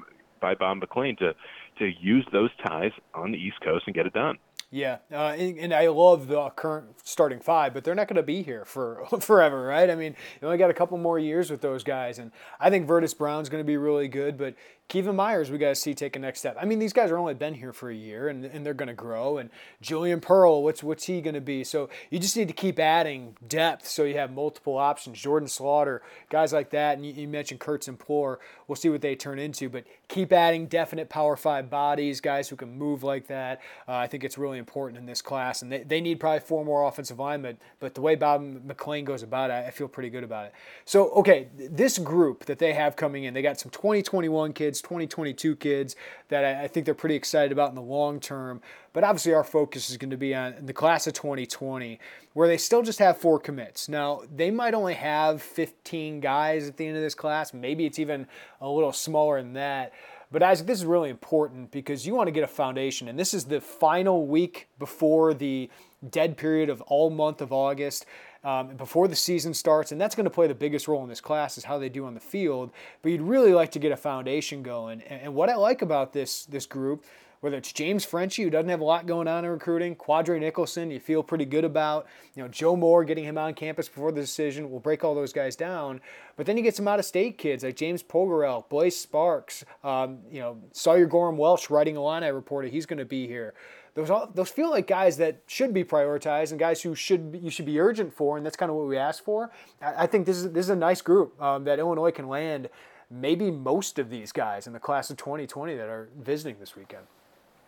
by 0.41 0.55
Bob 0.55 0.77
McLean 0.77 1.15
to 1.17 1.33
to 1.79 1.91
use 1.99 2.25
those 2.31 2.49
ties 2.65 2.91
on 3.13 3.31
the 3.31 3.37
East 3.37 3.59
Coast 3.61 3.83
and 3.87 3.95
get 3.95 4.05
it 4.05 4.13
done. 4.13 4.37
Yeah, 4.71 4.97
uh, 5.11 5.35
and, 5.37 5.57
and, 5.57 5.73
I 5.73 5.87
love 5.87 6.27
the 6.27 6.49
current 6.49 6.99
starting 7.03 7.39
five, 7.39 7.73
but 7.73 7.83
they're 7.83 7.95
not 7.95 8.07
going 8.07 8.17
to 8.17 8.23
be 8.23 8.41
here 8.41 8.65
for 8.65 9.05
forever, 9.21 9.63
right? 9.63 9.89
I 9.89 9.95
mean, 9.95 10.15
you 10.41 10.47
only 10.47 10.57
got 10.57 10.69
a 10.69 10.73
couple 10.73 10.97
more 10.97 11.19
years 11.19 11.51
with 11.51 11.61
those 11.61 11.83
guys, 11.83 12.19
and 12.19 12.31
I 12.59 12.69
think 12.69 12.87
Verdis 12.87 13.13
Brown's 13.13 13.47
going 13.47 13.63
to 13.63 13.65
be 13.65 13.77
really 13.77 14.07
good, 14.07 14.37
but 14.37 14.55
Kevin 14.87 15.15
Myers, 15.15 15.49
we 15.49 15.57
got 15.57 15.69
to 15.69 15.75
see 15.75 15.95
take 15.95 16.15
a 16.15 16.19
next 16.19 16.39
step. 16.39 16.55
I 16.61 16.65
mean, 16.65 16.77
these 16.77 16.93
guys 16.93 17.09
are 17.09 17.17
only 17.17 17.33
been 17.33 17.55
here 17.55 17.73
for 17.73 17.89
a 17.89 17.95
year, 17.95 18.27
and, 18.27 18.45
and 18.45 18.63
they're 18.63 18.75
going 18.75 18.87
to 18.87 18.93
grow. 18.93 19.39
And 19.39 19.49
Julian 19.81 20.21
Pearl, 20.21 20.61
what's 20.61 20.83
what's 20.83 21.05
he 21.05 21.21
going 21.21 21.33
to 21.33 21.41
be? 21.41 21.63
So 21.63 21.89
you 22.11 22.19
just 22.19 22.37
need 22.37 22.47
to 22.49 22.53
keep 22.53 22.77
adding 22.77 23.35
depth, 23.47 23.87
so 23.87 24.03
you 24.03 24.13
have 24.13 24.31
multiple 24.31 24.77
options. 24.77 25.19
Jordan 25.19 25.49
Slaughter, 25.49 26.03
guys 26.29 26.53
like 26.53 26.69
that, 26.69 26.97
and 26.97 27.05
you, 27.05 27.13
you 27.13 27.27
mentioned 27.27 27.59
Kurtz 27.59 27.87
and 27.87 27.97
Plour. 27.97 28.39
We'll 28.67 28.75
see 28.75 28.89
what 28.89 29.01
they 29.01 29.15
turn 29.15 29.39
into, 29.39 29.69
but 29.69 29.85
keep 30.07 30.31
adding 30.31 30.67
definite 30.67 31.09
Power 31.09 31.35
Five 31.35 31.67
bodies, 31.67 32.21
guys 32.21 32.49
who 32.49 32.55
can 32.55 32.77
move 32.77 33.01
like 33.01 33.25
that. 33.27 33.61
Uh, 33.87 33.93
I 33.93 34.05
think 34.05 34.23
it's 34.23 34.37
really 34.37 34.59
important 34.59 34.99
in 34.99 35.07
this 35.07 35.21
class, 35.21 35.63
and 35.63 35.71
they, 35.71 35.81
they 35.81 35.99
need 35.99 36.19
probably 36.19 36.41
four 36.41 36.63
more 36.63 36.87
offensive 36.87 37.17
linemen. 37.17 37.57
But 37.79 37.95
the 37.95 38.01
way 38.01 38.13
Bob 38.13 38.43
McLean 38.63 39.03
goes 39.03 39.23
about 39.23 39.49
it, 39.49 39.65
I 39.65 39.71
feel 39.71 39.87
pretty 39.87 40.11
good 40.11 40.23
about 40.23 40.45
it. 40.45 40.53
So 40.85 41.09
okay, 41.13 41.47
this 41.57 41.97
group 41.97 42.45
that 42.45 42.59
they 42.59 42.73
have 42.73 42.95
coming 42.95 43.23
in, 43.23 43.33
they 43.33 43.41
got 43.41 43.59
some 43.59 43.71
2021 43.71 44.53
kids 44.53 44.74
kids, 44.75 44.81
2022 44.81 45.55
kids 45.55 45.95
that 46.29 46.43
I, 46.43 46.67
think 46.67 46.85
they're 46.85 46.95
pretty 46.95 47.15
excited 47.15 47.51
about 47.51 47.69
in 47.69 47.75
the 47.75 47.81
long 47.81 48.19
term. 48.19 48.61
But 48.93 49.03
obviously, 49.03 49.33
our 49.33 49.43
focus 49.43 49.89
is 49.89 49.97
going 49.97 50.11
to 50.11 50.17
be 50.17 50.33
on 50.33 50.65
the 50.65 50.73
class 50.73 51.07
of 51.07 51.13
2020, 51.13 51.99
where 52.33 52.47
they 52.47 52.57
still 52.57 52.81
just 52.81 52.99
have 52.99 53.17
four 53.17 53.39
commits. 53.39 53.89
Now, 53.89 54.21
they 54.33 54.51
might 54.51 54.73
only 54.73 54.93
have 54.93 55.41
15 55.41 56.19
guys 56.19 56.67
at 56.67 56.77
the 56.77 56.87
end 56.87 56.97
of 56.97 57.03
this 57.03 57.15
class. 57.15 57.53
Maybe 57.53 57.85
it's 57.85 57.99
even 57.99 58.27
a 58.61 58.69
little 58.69 58.93
smaller 58.93 59.41
than 59.41 59.53
that. 59.53 59.93
But 60.31 60.43
Isaac, 60.43 60.67
this 60.67 60.79
is 60.79 60.85
really 60.85 61.09
important 61.09 61.71
because 61.71 62.05
you 62.05 62.15
want 62.15 62.27
to 62.27 62.31
get 62.31 62.43
a 62.43 62.47
foundation, 62.47 63.07
and 63.07 63.17
this 63.17 63.33
is 63.33 63.45
the 63.45 63.61
final 63.61 64.25
week 64.25 64.67
before 64.79 65.33
the 65.33 65.69
dead 66.09 66.37
period 66.37 66.69
of 66.69 66.81
all 66.83 67.09
month 67.09 67.41
of 67.41 67.51
August 67.51 68.05
um, 68.45 68.77
before 68.77 69.07
the 69.07 69.15
season 69.15 69.53
starts, 69.53 69.91
and 69.91 69.99
that's 69.99 70.15
going 70.15 70.23
to 70.23 70.29
play 70.29 70.47
the 70.47 70.55
biggest 70.55 70.87
role 70.87 71.03
in 71.03 71.09
this 71.09 71.19
class 71.19 71.57
is 71.57 71.65
how 71.65 71.77
they 71.77 71.89
do 71.89 72.05
on 72.05 72.13
the 72.13 72.19
field. 72.19 72.71
But 73.01 73.11
you'd 73.11 73.21
really 73.21 73.53
like 73.53 73.71
to 73.71 73.79
get 73.79 73.91
a 73.91 73.97
foundation 73.97 74.63
going. 74.63 75.01
And, 75.01 75.21
and 75.23 75.35
what 75.35 75.49
I 75.49 75.55
like 75.55 75.81
about 75.81 76.13
this 76.13 76.45
this 76.45 76.65
group 76.65 77.03
whether 77.45 77.57
it's 77.57 77.71
James 77.71 78.03
Frenchie, 78.03 78.41
who 78.41 78.49
doesn't 78.49 78.69
have 78.69 78.81
a 78.81 78.83
lot 78.83 79.05
going 79.05 79.27
on 79.27 79.45
in 79.45 79.51
recruiting, 79.51 79.95
Quadre 79.95 80.39
Nicholson, 80.39 80.89
you 80.89 80.99
feel 80.99 81.21
pretty 81.21 81.45
good 81.45 81.63
about, 81.63 82.07
you 82.33 82.41
know, 82.41 82.49
Joe 82.49 82.75
Moore 82.75 83.03
getting 83.03 83.23
him 83.23 83.37
on 83.37 83.53
campus 83.53 83.87
before 83.87 84.11
the 84.11 84.19
decision. 84.19 84.71
We'll 84.71 84.79
break 84.79 85.03
all 85.03 85.13
those 85.13 85.31
guys 85.31 85.55
down. 85.55 86.01
But 86.37 86.47
then 86.47 86.57
you 86.57 86.63
get 86.63 86.75
some 86.75 86.87
out-of-state 86.87 87.37
kids 87.37 87.63
like 87.63 87.75
James 87.75 88.01
Pogerel, 88.01 88.67
Blaise 88.67 88.97
Sparks, 88.97 89.63
um, 89.83 90.21
you 90.31 90.39
know, 90.39 90.57
Sawyer 90.71 91.05
Gorham 91.05 91.37
Welch 91.37 91.69
writing 91.69 91.97
a 91.97 92.01
line 92.01 92.23
I 92.23 92.29
reported 92.29 92.71
he's 92.71 92.87
going 92.87 92.97
to 92.97 93.05
be 93.05 93.27
here 93.27 93.53
those 93.95 94.11
those 94.33 94.49
feel 94.49 94.69
like 94.69 94.87
guys 94.87 95.17
that 95.17 95.39
should 95.47 95.73
be 95.73 95.83
prioritized 95.83 96.51
and 96.51 96.59
guys 96.59 96.81
who 96.81 96.93
should 96.95 97.39
you 97.41 97.49
should 97.49 97.65
be 97.65 97.79
urgent 97.79 98.13
for, 98.13 98.37
and 98.37 98.45
that's 98.45 98.57
kind 98.57 98.69
of 98.69 98.75
what 98.75 98.87
we 98.87 98.97
asked 98.97 99.23
for. 99.23 99.51
I, 99.81 100.03
I 100.03 100.07
think 100.07 100.25
this 100.25 100.37
is 100.37 100.51
this 100.51 100.65
is 100.65 100.69
a 100.69 100.75
nice 100.75 101.01
group 101.01 101.41
um, 101.41 101.63
that 101.63 101.79
Illinois 101.79 102.11
can 102.11 102.27
land. 102.27 102.69
Maybe 103.09 103.51
most 103.51 103.97
of 103.97 104.09
these 104.09 104.31
guys 104.31 104.67
in 104.67 104.73
the 104.73 104.79
class 104.79 105.09
of 105.09 105.17
2020 105.17 105.75
that 105.75 105.87
are 105.87 106.09
visiting 106.19 106.59
this 106.59 106.75
weekend. 106.75 107.03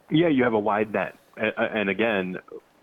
Yeah, 0.10 0.28
you 0.28 0.44
have 0.44 0.54
a 0.54 0.60
wide 0.60 0.92
net, 0.92 1.16
and 1.38 1.90
again, 1.90 2.38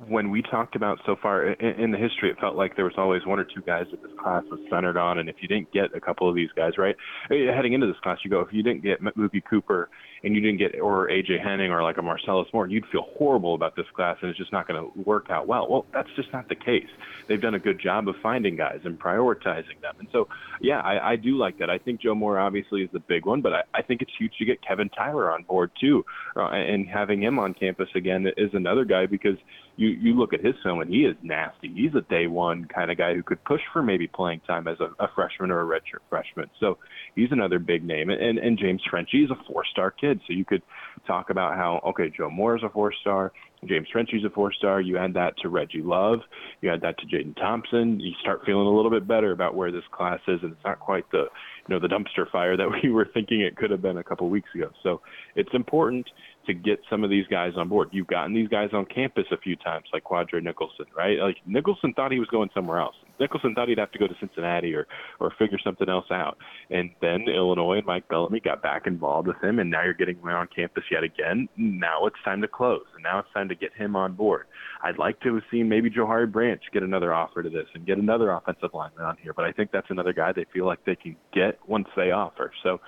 when 0.09 0.31
we 0.31 0.43
talked 0.43 0.75
about 0.75 0.99
so 1.07 1.15
far 1.21 1.47
in, 1.47 1.93
the 1.93 1.99
history, 1.99 2.29
it 2.29 2.39
felt 2.41 2.57
like 2.57 2.75
there 2.75 2.85
was 2.85 2.95
always 2.97 3.25
one 3.25 3.39
or 3.39 3.45
two 3.45 3.61
guys 3.61 3.87
that 3.93 4.03
this 4.03 4.11
class 4.21 4.43
was 4.51 4.59
centered 4.69 4.97
on. 4.97 5.19
And 5.19 5.29
if 5.29 5.37
you 5.41 5.47
didn't 5.47 5.73
get 5.73 5.95
a 5.95 6.01
couple 6.01 6.29
of 6.29 6.35
these 6.35 6.51
guys 6.57 6.77
right, 6.77 6.97
eh, 7.31 7.55
heading 7.55 7.75
into 7.75 7.87
this 7.87 7.97
class, 8.03 8.19
you 8.25 8.31
go, 8.31 8.41
if 8.41 8.53
you 8.53 8.63
didn't 8.63 8.83
get 8.83 9.01
Mookie 9.03 9.43
Cooper 9.49 9.89
and 10.25 10.35
you 10.35 10.41
didn't 10.41 10.59
get 10.59 10.81
or 10.81 11.09
AJ 11.09 11.43
Henning 11.43 11.71
or 11.71 11.83
like 11.83 11.97
a 11.97 12.03
Marcellus 12.03 12.49
Moore, 12.53 12.67
you'd 12.67 12.87
feel 12.91 13.07
horrible 13.17 13.55
about 13.55 13.77
this 13.77 13.87
class 13.95 14.17
and 14.21 14.31
it's 14.31 14.39
just 14.39 14.53
not 14.53 14.67
going 14.67 14.83
to 14.83 15.01
work 15.03 15.31
out 15.31 15.47
well. 15.47 15.69
Well, 15.71 15.87
that's 15.93 16.11
just 16.17 16.33
not 16.33 16.49
the 16.49 16.57
case. 16.57 16.89
They've 17.29 17.41
done 17.41 17.55
a 17.55 17.61
good 17.61 17.81
job 17.81 18.09
of 18.09 18.17
finding 18.21 18.57
guys 18.57 18.81
and 18.85 18.99
prioritizing 18.99 19.81
them. 19.81 19.95
And 20.01 20.09
so, 20.11 20.27
yeah, 20.61 20.81
I, 20.81 21.13
I 21.13 21.17
do 21.17 21.37
like 21.37 21.59
that. 21.59 21.71
I 21.71 21.79
think 21.79 22.01
Joe 22.01 22.17
Moore 22.17 22.41
obviously 22.41 22.83
is 22.83 22.91
the 22.93 23.01
big 23.01 23.27
one, 23.27 23.43
but 23.43 23.53
I, 23.53 23.63
I 23.75 23.83
think 23.83 24.03
it's 24.03 24.13
huge 24.19 24.33
to 24.39 24.45
get 24.45 24.61
Kevin 24.61 24.89
Tyler 24.89 25.31
on 25.31 25.45
board 25.45 25.71
too, 25.81 26.05
uh, 26.37 26.49
and 26.49 26.89
having 26.89 27.23
him 27.23 27.39
on 27.39 27.55
campus 27.55 27.89
again 27.95 28.27
is 28.37 28.51
another 28.55 28.85
guy 28.85 29.07
because 29.07 29.37
you 29.77 29.89
you 29.89 30.15
look 30.19 30.33
at 30.33 30.45
his 30.45 30.55
film 30.63 30.81
and 30.81 30.91
he 30.91 31.01
is 31.01 31.17
nasty. 31.23 31.73
He's 31.75 31.95
a 31.95 32.03
day 32.03 32.27
one 32.27 32.67
kind 32.67 32.91
of 32.91 32.99
guy 32.99 33.15
who 33.15 33.23
could 33.23 33.43
push 33.45 33.61
for 33.73 33.83
maybe 33.83 34.07
playing 34.07 34.41
time 34.47 34.69
as 34.69 34.79
a, 34.81 35.03
a 35.03 35.09
freshman 35.15 35.51
or 35.51 35.61
a 35.61 35.65
redshirt 35.65 36.03
freshman. 36.09 36.49
So 36.61 36.79
he's 37.15 37.33
another 37.33 37.59
big 37.59 37.85
name. 37.85 38.11
And 38.11 38.39
and 38.39 38.59
James 38.59 38.83
Frenchie 38.89 39.25
is 39.25 39.31
a 39.31 39.53
four 39.53 39.65
star 39.71 39.91
kid. 39.91 40.21
So 40.27 40.33
you 40.33 40.45
could 40.45 40.63
talk 41.07 41.31
about 41.31 41.57
how 41.57 41.81
okay 41.89 42.13
Joe 42.17 42.31
Moore 42.31 42.57
is 42.57 42.63
a 42.63 42.69
four 42.69 42.93
star. 43.01 43.33
James 43.67 43.89
Frenchie's 43.91 44.25
a 44.25 44.31
four 44.31 44.53
star. 44.53 44.81
You 44.81 44.99
add 44.99 45.15
that 45.15 45.37
to 45.39 45.49
Reggie 45.49 45.83
Love. 45.83 46.21
You 46.61 46.73
add 46.73 46.83
that 46.83 46.99
to 46.99 47.07
Jaden 47.07 47.37
Thompson. 47.37 47.99
You 47.99 48.13
start 48.21 48.43
feeling 48.45 48.67
a 48.67 48.75
little 48.75 48.91
bit 48.91 49.09
better 49.09 49.33
about 49.33 49.55
where 49.55 49.73
this 49.73 49.85
class 49.91 50.21
is, 50.29 50.41
and 50.43 50.53
it's 50.53 50.65
not 50.65 50.79
quite 50.81 51.11
the 51.11 51.25
you 51.67 51.75
know 51.75 51.81
the 51.81 51.89
dumpster 51.89 52.31
fire 52.31 52.57
that 52.57 52.69
we 52.83 52.91
were 52.91 53.09
thinking 53.13 53.41
it 53.41 53.57
could 53.57 53.71
have 53.71 53.83
been 53.83 53.99
a 53.99 54.05
couple 54.05 54.29
weeks 54.29 54.51
ago. 54.55 54.71
So 54.83 55.01
it's 55.35 55.51
important 55.53 56.07
to 56.47 56.55
get 56.55 56.81
some 56.91 57.05
of 57.05 57.11
these 57.11 57.27
guys 57.29 57.53
on 57.57 57.69
board. 57.69 57.89
You've 57.93 58.07
gotten 58.07 58.35
these 58.35 58.49
guys 58.49 58.71
on 58.73 58.87
campus 58.87 59.25
a 59.31 59.37
few 59.37 59.57
times, 59.57 59.87
like 59.93 60.05
Quadre 60.05 60.43
Nicholson, 60.43 60.87
right? 60.97 61.19
Like 61.19 61.37
Nicholson 61.47 61.93
thought 61.95 62.13
he 62.13 62.19
was 62.19 62.29
going 62.29 62.51
somewhere 62.55 62.79
else. 62.79 62.97
Nicholson 63.21 63.55
thought 63.55 63.69
he'd 63.69 63.79
have 63.79 63.93
to 63.93 63.99
go 63.99 64.07
to 64.07 64.15
Cincinnati 64.21 64.75
or 64.75 64.87
or 65.21 65.33
figure 65.39 65.59
something 65.63 65.89
else 65.89 66.07
out. 66.11 66.39
And 66.71 66.91
then 67.01 67.27
Illinois 67.29 67.79
and 67.79 67.87
Mike 67.87 68.09
Bellamy 68.09 68.41
got 68.41 68.63
back 68.63 68.87
involved 68.87 69.29
with 69.29 69.43
him, 69.43 69.59
and 69.59 69.71
now 69.71 69.85
you're 69.85 69.95
getting 69.95 70.19
him 70.19 70.29
on 70.29 70.49
campus 70.55 70.85
yet 70.91 71.05
again. 71.05 71.49
Now 71.57 72.07
it's 72.07 72.17
time 72.25 72.41
to 72.43 72.49
close, 72.49 72.85
and 72.95 73.03
now 73.03 73.19
it's 73.21 73.29
time 73.33 73.49
to 73.49 73.55
get 73.55 73.73
him 73.75 73.97
on 73.97 74.15
board. 74.15 74.47
I'd 74.83 74.99
like 74.99 75.21
to 75.21 75.35
have 75.35 75.45
seen 75.51 75.69
maybe 75.69 75.91
Johari 75.91 76.31
Branch 76.31 76.61
get 76.73 76.83
another 76.83 77.15
offer 77.15 77.43
to 77.43 77.51
this 77.51 77.67
and 77.75 77.87
get 77.87 77.99
another 77.99 78.31
offensive 78.31 78.71
lineman 78.75 79.05
on 79.05 79.17
here, 79.23 79.33
but 79.33 79.45
I 79.45 79.53
think 79.53 79.71
that's 79.73 79.91
another 79.91 80.13
guy 80.13 80.33
they 80.33 80.47
feel 80.53 80.67
like 80.67 80.85
they 80.85 80.97
can 80.97 81.17
get 81.33 81.59
once 81.67 81.89
they 81.97 82.11
offer. 82.11 82.53
So 82.63 82.81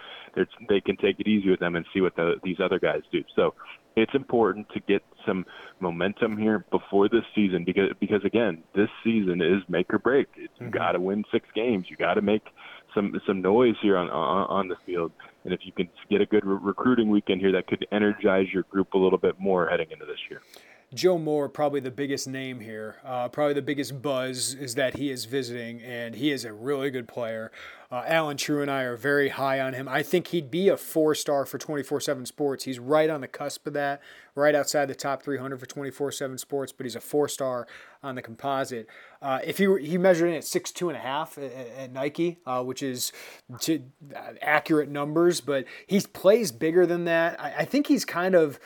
they 0.68 0.80
can 0.80 0.96
take 0.96 1.18
it 1.20 1.26
easy 1.26 1.50
with 1.50 1.60
them 1.60 1.76
and 1.76 1.86
see 1.94 2.00
what 2.00 2.16
the, 2.16 2.34
these 2.42 2.58
other 2.62 2.78
guys 2.78 3.02
do. 3.10 3.22
So 3.34 3.54
it's 3.96 4.14
important 4.14 4.68
to 4.74 4.80
get 4.80 5.02
some 5.26 5.44
momentum 5.80 6.36
here 6.36 6.64
before 6.70 7.08
this 7.08 7.24
season 7.34 7.64
because 7.64 7.90
because 8.00 8.24
again, 8.24 8.62
this 8.74 8.88
season 9.04 9.42
is 9.42 9.62
make 9.68 9.92
or 9.92 9.98
break. 9.98 10.28
It's, 10.36 10.52
mm-hmm. 10.54 10.66
You 10.66 10.70
got 10.70 10.92
to 10.92 11.00
win 11.00 11.24
six 11.32 11.46
games. 11.54 11.86
You 11.90 11.96
got 11.96 12.14
to 12.14 12.22
make 12.22 12.42
some 12.94 13.20
some 13.26 13.42
noise 13.42 13.76
here 13.82 13.96
on, 13.96 14.08
on 14.10 14.46
on 14.48 14.68
the 14.68 14.76
field. 14.86 15.12
And 15.44 15.52
if 15.52 15.60
you 15.64 15.72
can 15.72 15.88
get 16.10 16.20
a 16.20 16.26
good 16.26 16.44
re- 16.44 16.58
recruiting 16.60 17.10
weekend 17.10 17.40
here, 17.40 17.52
that 17.52 17.66
could 17.66 17.86
energize 17.92 18.46
your 18.52 18.64
group 18.64 18.94
a 18.94 18.98
little 18.98 19.18
bit 19.18 19.38
more 19.38 19.68
heading 19.68 19.90
into 19.90 20.06
this 20.06 20.18
year. 20.30 20.40
Joe 20.96 21.18
Moore, 21.18 21.48
probably 21.50 21.80
the 21.80 21.90
biggest 21.90 22.26
name 22.26 22.60
here, 22.60 22.96
uh, 23.04 23.28
probably 23.28 23.52
the 23.52 23.60
biggest 23.60 24.00
buzz 24.00 24.54
is 24.54 24.76
that 24.76 24.96
he 24.96 25.10
is 25.10 25.26
visiting, 25.26 25.82
and 25.82 26.14
he 26.14 26.30
is 26.30 26.46
a 26.46 26.54
really 26.54 26.90
good 26.90 27.06
player. 27.06 27.52
Uh, 27.92 28.02
Allen 28.06 28.38
Trieu 28.38 28.62
and 28.62 28.70
I 28.70 28.82
are 28.82 28.96
very 28.96 29.28
high 29.28 29.60
on 29.60 29.74
him. 29.74 29.88
I 29.88 30.02
think 30.02 30.28
he'd 30.28 30.50
be 30.50 30.68
a 30.70 30.76
four 30.76 31.14
star 31.14 31.44
for 31.44 31.58
24 31.58 32.00
7 32.00 32.24
sports. 32.24 32.64
He's 32.64 32.78
right 32.78 33.10
on 33.10 33.20
the 33.20 33.28
cusp 33.28 33.66
of 33.66 33.74
that, 33.74 34.00
right 34.34 34.54
outside 34.54 34.86
the 34.86 34.94
top 34.94 35.22
300 35.22 35.60
for 35.60 35.66
24 35.66 36.12
7 36.12 36.38
sports, 36.38 36.72
but 36.72 36.84
he's 36.86 36.96
a 36.96 37.00
four 37.00 37.28
star 37.28 37.66
on 38.02 38.14
the 38.14 38.22
composite. 38.22 38.88
Uh, 39.20 39.40
if 39.44 39.58
he, 39.58 39.66
he 39.82 39.98
measured 39.98 40.30
in 40.30 40.34
at 40.34 40.44
six 40.44 40.72
two 40.72 40.88
and 40.88 40.96
a 40.96 41.00
half 41.00 41.36
at, 41.36 41.52
at 41.52 41.92
Nike, 41.92 42.38
uh, 42.46 42.62
which 42.64 42.82
is 42.82 43.12
to, 43.60 43.82
uh, 44.14 44.32
accurate 44.40 44.88
numbers, 44.88 45.42
but 45.42 45.66
he 45.86 46.00
plays 46.00 46.50
bigger 46.50 46.86
than 46.86 47.04
that. 47.04 47.38
I, 47.38 47.54
I 47.58 47.64
think 47.66 47.86
he's 47.86 48.06
kind 48.06 48.34
of 48.34 48.58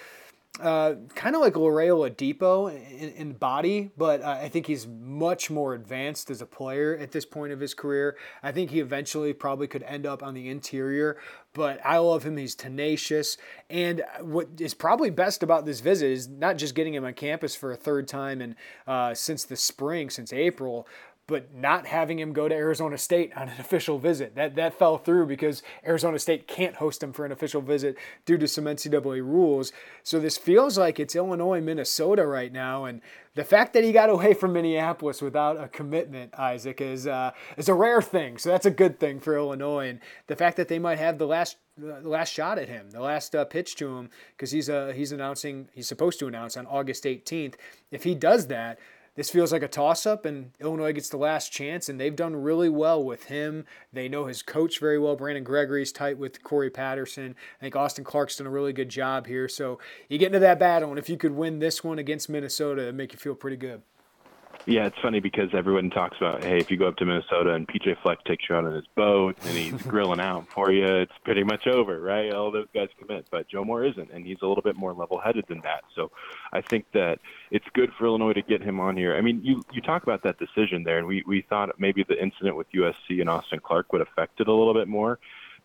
uh, 0.58 0.94
kind 1.14 1.36
of 1.36 1.40
like 1.40 1.54
Lorea 1.54 1.96
Ladipo 1.96 2.68
in, 2.68 3.10
in 3.10 3.32
body, 3.32 3.92
but 3.96 4.20
uh, 4.20 4.38
I 4.42 4.48
think 4.48 4.66
he's 4.66 4.86
much 4.86 5.48
more 5.48 5.74
advanced 5.74 6.28
as 6.30 6.42
a 6.42 6.46
player 6.46 6.98
at 6.98 7.12
this 7.12 7.24
point 7.24 7.52
of 7.52 7.60
his 7.60 7.72
career. 7.72 8.16
I 8.42 8.50
think 8.52 8.70
he 8.70 8.80
eventually 8.80 9.32
probably 9.32 9.68
could 9.68 9.84
end 9.84 10.06
up 10.06 10.22
on 10.22 10.34
the 10.34 10.48
interior, 10.48 11.16
but 11.54 11.80
I 11.84 11.98
love 11.98 12.24
him. 12.24 12.36
He's 12.36 12.54
tenacious. 12.54 13.36
And 13.70 14.02
what 14.20 14.48
is 14.58 14.74
probably 14.74 15.10
best 15.10 15.42
about 15.42 15.66
this 15.66 15.80
visit 15.80 16.10
is 16.10 16.28
not 16.28 16.58
just 16.58 16.74
getting 16.74 16.94
him 16.94 17.04
on 17.04 17.14
campus 17.14 17.54
for 17.54 17.72
a 17.72 17.76
third 17.76 18.08
time 18.08 18.40
and 18.40 18.56
uh, 18.86 19.14
since 19.14 19.44
the 19.44 19.56
spring, 19.56 20.10
since 20.10 20.32
April, 20.32 20.86
but 21.30 21.54
not 21.54 21.86
having 21.86 22.18
him 22.18 22.34
go 22.34 22.48
to 22.48 22.54
Arizona 22.54 22.98
State 22.98 23.32
on 23.36 23.48
an 23.48 23.54
official 23.58 23.98
visit. 23.98 24.34
That 24.34 24.56
that 24.56 24.78
fell 24.78 24.98
through 24.98 25.26
because 25.26 25.62
Arizona 25.86 26.18
State 26.18 26.46
can't 26.46 26.76
host 26.76 27.02
him 27.02 27.12
for 27.12 27.24
an 27.24 27.32
official 27.32 27.62
visit 27.62 27.96
due 28.26 28.36
to 28.36 28.46
some 28.46 28.64
NCAA 28.64 29.22
rules. 29.22 29.72
So 30.02 30.20
this 30.20 30.36
feels 30.36 30.76
like 30.76 31.00
it's 31.00 31.16
Illinois, 31.16 31.60
Minnesota 31.60 32.26
right 32.26 32.52
now, 32.52 32.84
and 32.84 33.00
the 33.34 33.44
fact 33.44 33.72
that 33.74 33.84
he 33.84 33.92
got 33.92 34.10
away 34.10 34.34
from 34.34 34.52
Minneapolis 34.52 35.22
without 35.22 35.58
a 35.58 35.68
commitment, 35.68 36.34
Isaac, 36.38 36.80
is 36.80 37.06
uh, 37.06 37.30
is 37.56 37.68
a 37.68 37.74
rare 37.74 38.02
thing. 38.02 38.36
So 38.36 38.50
that's 38.50 38.66
a 38.66 38.70
good 38.70 38.98
thing 38.98 39.20
for 39.20 39.36
Illinois, 39.36 39.88
and 39.88 40.00
the 40.26 40.36
fact 40.36 40.56
that 40.56 40.68
they 40.68 40.78
might 40.78 40.98
have 40.98 41.18
the 41.18 41.26
last 41.26 41.56
the 41.78 42.00
last 42.08 42.32
shot 42.32 42.58
at 42.58 42.68
him, 42.68 42.90
the 42.90 43.00
last 43.00 43.34
uh, 43.34 43.44
pitch 43.44 43.76
to 43.76 43.96
him, 43.96 44.10
because 44.36 44.50
he's 44.50 44.68
uh, 44.68 44.92
he's 44.94 45.12
announcing 45.12 45.68
he's 45.72 45.88
supposed 45.88 46.18
to 46.18 46.26
announce 46.26 46.56
on 46.56 46.66
August 46.66 47.04
18th. 47.04 47.54
If 47.90 48.04
he 48.04 48.14
does 48.14 48.48
that 48.48 48.78
this 49.20 49.28
feels 49.28 49.52
like 49.52 49.62
a 49.62 49.68
toss 49.68 50.06
up, 50.06 50.24
and 50.24 50.50
Illinois 50.60 50.94
gets 50.94 51.10
the 51.10 51.18
last 51.18 51.52
chance, 51.52 51.90
and 51.90 52.00
they've 52.00 52.16
done 52.16 52.34
really 52.34 52.70
well 52.70 53.04
with 53.04 53.24
him. 53.24 53.66
They 53.92 54.08
know 54.08 54.24
his 54.24 54.40
coach 54.40 54.80
very 54.80 54.98
well. 54.98 55.14
Brandon 55.14 55.44
Gregory's 55.44 55.92
tight 55.92 56.16
with 56.16 56.42
Cory 56.42 56.70
Patterson. 56.70 57.36
I 57.60 57.60
think 57.60 57.76
Austin 57.76 58.02
Clark's 58.02 58.38
done 58.38 58.46
a 58.46 58.50
really 58.50 58.72
good 58.72 58.88
job 58.88 59.26
here. 59.26 59.46
So 59.46 59.78
you 60.08 60.16
get 60.16 60.28
into 60.28 60.38
that 60.38 60.58
battle, 60.58 60.88
and 60.88 60.98
if 60.98 61.10
you 61.10 61.18
could 61.18 61.32
win 61.32 61.58
this 61.58 61.84
one 61.84 61.98
against 61.98 62.30
Minnesota, 62.30 62.80
it'd 62.80 62.94
make 62.94 63.12
you 63.12 63.18
feel 63.18 63.34
pretty 63.34 63.58
good. 63.58 63.82
Yeah, 64.66 64.86
it's 64.86 64.98
funny 65.00 65.20
because 65.20 65.48
everyone 65.54 65.90
talks 65.90 66.18
about, 66.18 66.44
hey, 66.44 66.58
if 66.58 66.70
you 66.70 66.76
go 66.76 66.88
up 66.88 66.96
to 66.96 67.06
Minnesota 67.06 67.54
and 67.54 67.66
PJ 67.66 68.00
Fleck 68.02 68.22
takes 68.24 68.44
you 68.48 68.54
out 68.54 68.66
on 68.66 68.74
his 68.74 68.84
boat 68.94 69.36
and 69.44 69.56
he's 69.56 69.82
grilling 69.86 70.20
out 70.20 70.48
for 70.50 70.70
you, 70.70 70.84
it's 70.84 71.16
pretty 71.24 71.42
much 71.42 71.66
over, 71.66 71.98
right? 71.98 72.32
All 72.32 72.50
those 72.50 72.68
guys 72.74 72.88
commit, 72.98 73.26
but 73.30 73.48
Joe 73.48 73.64
Moore 73.64 73.84
isn't, 73.84 74.10
and 74.10 74.26
he's 74.26 74.38
a 74.42 74.46
little 74.46 74.62
bit 74.62 74.76
more 74.76 74.92
level-headed 74.92 75.46
than 75.48 75.60
that. 75.62 75.84
So 75.96 76.10
I 76.52 76.60
think 76.60 76.84
that 76.92 77.20
it's 77.50 77.64
good 77.72 77.90
for 77.98 78.06
Illinois 78.06 78.34
to 78.34 78.42
get 78.42 78.62
him 78.62 78.80
on 78.80 78.96
here. 78.96 79.16
I 79.16 79.22
mean, 79.22 79.40
you 79.42 79.62
you 79.72 79.80
talk 79.80 80.02
about 80.02 80.22
that 80.24 80.38
decision 80.38 80.84
there, 80.84 80.98
and 80.98 81.06
we 81.06 81.24
we 81.26 81.42
thought 81.42 81.70
maybe 81.78 82.04
the 82.06 82.22
incident 82.22 82.56
with 82.56 82.70
USC 82.72 83.20
and 83.20 83.30
Austin 83.30 83.60
Clark 83.60 83.92
would 83.92 84.02
affect 84.02 84.40
it 84.40 84.48
a 84.48 84.52
little 84.52 84.74
bit 84.74 84.88
more 84.88 85.18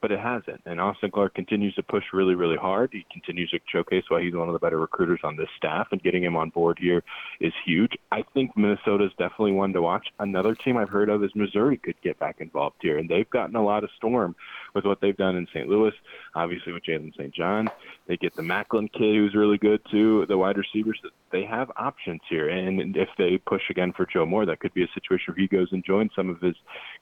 but 0.06 0.12
it 0.12 0.20
hasn't. 0.20 0.62
And 0.68 0.80
Austin 0.80 1.10
Clark 1.10 1.34
continues 1.34 1.74
to 1.74 1.82
push 1.82 2.04
really, 2.14 2.36
really 2.36 2.58
hard. 2.58 2.92
He 2.94 3.08
continues 3.12 3.50
to 3.50 3.60
showcase 3.72 4.04
why 4.08 4.22
he's 4.22 4.36
one 4.36 4.48
of 4.48 4.54
the 4.54 4.60
better 4.60 4.78
recruiters 4.78 5.22
on 5.24 5.36
this 5.36 5.48
staff, 5.58 5.88
and 5.92 6.00
getting 6.04 6.24
him 6.24 6.36
on 6.36 6.52
board 6.52 6.78
here 6.80 7.04
is 7.40 7.54
huge. 7.66 7.94
I 8.12 8.24
think 8.36 8.56
Minnesota 8.56 9.06
is 9.06 9.12
definitely 9.18 9.54
one 9.54 9.74
to 9.74 9.82
watch. 9.82 10.06
Another 10.20 10.54
team 10.54 10.78
I've 10.78 10.90
heard 10.90 11.10
of 11.10 11.24
is 11.24 11.32
Missouri 11.34 11.78
could 11.78 12.00
get 12.04 12.20
back 12.20 12.36
involved 12.40 12.76
here, 12.84 13.00
and 13.00 13.10
they've 13.10 13.28
gotten 13.32 13.56
a 13.56 13.66
lot 13.66 13.84
of 13.84 13.90
storm 13.98 14.36
with 14.76 14.86
what 14.86 15.02
they've 15.02 15.18
done 15.18 15.38
in 15.38 15.48
St. 15.48 15.68
Louis, 15.68 15.94
obviously 16.36 16.72
with 16.72 16.84
Jalen 16.84 17.12
St. 17.16 17.34
John. 17.34 17.68
They 18.06 18.18
get 18.18 18.36
the 18.36 18.44
Macklin 18.44 18.90
kid 18.90 19.16
who's 19.16 19.34
really 19.34 19.58
good 19.58 19.82
too, 19.90 20.28
the 20.28 20.38
wide 20.38 20.58
receivers. 20.58 21.02
They 21.32 21.46
have 21.46 21.72
options 21.78 22.22
here, 22.30 22.50
and 22.50 22.96
if 22.96 23.10
they 23.18 23.40
push 23.40 23.64
again 23.72 23.92
for 23.92 24.06
Joe 24.06 24.28
Moore, 24.28 24.46
that 24.46 24.60
could 24.60 24.76
be 24.76 24.84
a 24.84 24.88
situation 24.94 25.34
where 25.34 25.42
he 25.42 25.48
goes 25.48 25.70
and 25.72 25.84
joins 25.84 26.12
some 26.16 26.30
of 26.30 26.40
his 26.42 26.56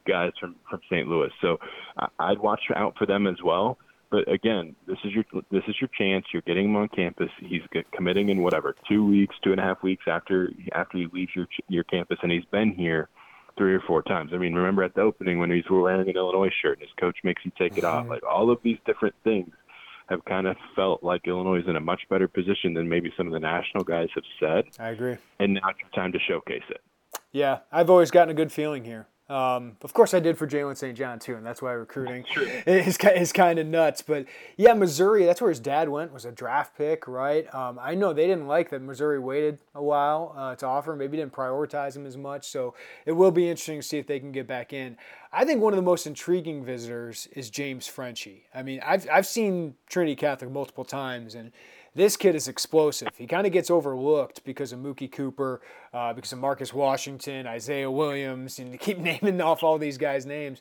guys 0.05 0.31
from 0.39 0.55
from 0.69 0.81
St. 0.89 1.07
Louis. 1.07 1.29
So 1.41 1.57
I'd 2.19 2.39
watch 2.39 2.61
out 2.75 2.95
for 2.97 3.05
them 3.05 3.27
as 3.27 3.37
well. 3.43 3.77
But 4.11 4.31
again, 4.31 4.75
this 4.85 4.97
is 5.03 5.11
your 5.11 5.23
this 5.49 5.63
is 5.67 5.75
your 5.81 5.89
chance. 5.97 6.25
You're 6.31 6.43
getting 6.43 6.65
him 6.65 6.75
on 6.75 6.87
campus. 6.89 7.29
He's 7.39 7.63
committing 7.93 8.29
in 8.29 8.43
whatever 8.43 8.75
two 8.87 9.05
weeks, 9.05 9.35
two 9.43 9.51
and 9.51 9.59
a 9.59 9.63
half 9.63 9.81
weeks 9.81 10.03
after 10.07 10.51
after 10.73 10.99
he 10.99 11.07
leaves 11.11 11.31
your 11.35 11.47
your 11.67 11.83
campus, 11.83 12.19
and 12.21 12.31
he's 12.31 12.45
been 12.45 12.73
here 12.73 13.09
three 13.57 13.73
or 13.73 13.81
four 13.81 14.01
times. 14.03 14.31
I 14.33 14.37
mean, 14.37 14.53
remember 14.53 14.83
at 14.83 14.95
the 14.95 15.01
opening 15.01 15.39
when 15.39 15.51
he's 15.51 15.63
wearing 15.69 16.07
an 16.07 16.15
Illinois 16.15 16.51
shirt 16.61 16.79
and 16.79 16.87
his 16.87 16.95
coach 16.99 17.17
makes 17.23 17.43
him 17.43 17.53
take 17.57 17.77
it 17.77 17.83
off. 17.83 18.03
Mm-hmm. 18.03 18.11
Like 18.11 18.23
all 18.23 18.51
of 18.51 18.59
these 18.63 18.77
different 18.85 19.15
things 19.23 19.51
have 20.09 20.23
kind 20.25 20.47
of 20.47 20.57
felt 20.75 21.03
like 21.03 21.27
Illinois 21.27 21.59
is 21.59 21.67
in 21.67 21.75
a 21.75 21.79
much 21.79 22.01
better 22.09 22.27
position 22.27 22.73
than 22.73 22.89
maybe 22.89 23.11
some 23.15 23.27
of 23.27 23.33
the 23.33 23.39
national 23.39 23.83
guys 23.83 24.09
have 24.15 24.23
said. 24.39 24.65
I 24.79 24.89
agree. 24.89 25.17
And 25.39 25.55
now 25.55 25.69
it's 25.69 25.95
time 25.95 26.11
to 26.11 26.19
showcase 26.19 26.63
it. 26.69 26.81
Yeah, 27.31 27.59
I've 27.71 27.89
always 27.89 28.11
gotten 28.11 28.29
a 28.29 28.33
good 28.33 28.51
feeling 28.51 28.85
here. 28.85 29.07
Um, 29.29 29.77
of 29.81 29.93
course, 29.93 30.13
I 30.13 30.19
did 30.19 30.37
for 30.37 30.45
Jalen 30.45 30.75
St. 30.75 30.97
John 30.97 31.17
too, 31.17 31.35
and 31.35 31.45
that's 31.45 31.61
why 31.61 31.71
recruiting 31.71 32.25
is, 32.67 32.97
is 32.97 33.31
kind 33.31 33.57
of 33.57 33.65
nuts. 33.65 34.01
But 34.01 34.25
yeah, 34.57 34.73
Missouri, 34.73 35.25
that's 35.25 35.39
where 35.39 35.49
his 35.49 35.61
dad 35.61 35.87
went, 35.87 36.11
was 36.11 36.25
a 36.25 36.31
draft 36.31 36.77
pick, 36.77 37.07
right? 37.07 37.51
Um, 37.55 37.79
I 37.81 37.95
know 37.95 38.11
they 38.11 38.27
didn't 38.27 38.47
like 38.47 38.69
that 38.71 38.81
Missouri 38.81 39.19
waited 39.19 39.59
a 39.75 39.81
while 39.81 40.33
uh, 40.37 40.55
to 40.55 40.67
offer 40.67 40.91
him, 40.91 40.99
maybe 40.99 41.15
didn't 41.15 41.33
prioritize 41.33 41.95
him 41.95 42.05
as 42.05 42.17
much. 42.17 42.47
So 42.47 42.75
it 43.05 43.13
will 43.13 43.31
be 43.31 43.49
interesting 43.49 43.79
to 43.79 43.87
see 43.87 43.97
if 43.97 44.07
they 44.07 44.19
can 44.19 44.33
get 44.33 44.45
back 44.45 44.73
in. 44.73 44.97
I 45.31 45.45
think 45.45 45.61
one 45.61 45.73
of 45.73 45.77
the 45.77 45.83
most 45.83 46.05
intriguing 46.05 46.63
visitors 46.63 47.27
is 47.31 47.49
James 47.49 47.87
Frenchie. 47.87 48.43
I 48.53 48.61
mean, 48.61 48.81
I've, 48.85 49.07
I've 49.11 49.25
seen 49.25 49.75
Trinity 49.87 50.15
Catholic 50.15 50.51
multiple 50.51 50.85
times, 50.85 51.33
and 51.33 51.51
this 51.95 52.17
kid 52.17 52.35
is 52.35 52.47
explosive. 52.47 53.09
He 53.17 53.27
kind 53.27 53.45
of 53.45 53.53
gets 53.53 53.69
overlooked 53.69 54.43
because 54.43 54.71
of 54.71 54.79
Mookie 54.79 55.11
Cooper, 55.11 55.61
uh, 55.93 56.13
because 56.13 56.31
of 56.33 56.39
Marcus 56.39 56.73
Washington, 56.73 57.45
Isaiah 57.47 57.91
Williams, 57.91 58.59
and 58.59 58.79
keep 58.79 58.97
naming 58.99 59.41
off 59.41 59.63
all 59.63 59.77
these 59.77 59.97
guys' 59.97 60.25
names. 60.25 60.59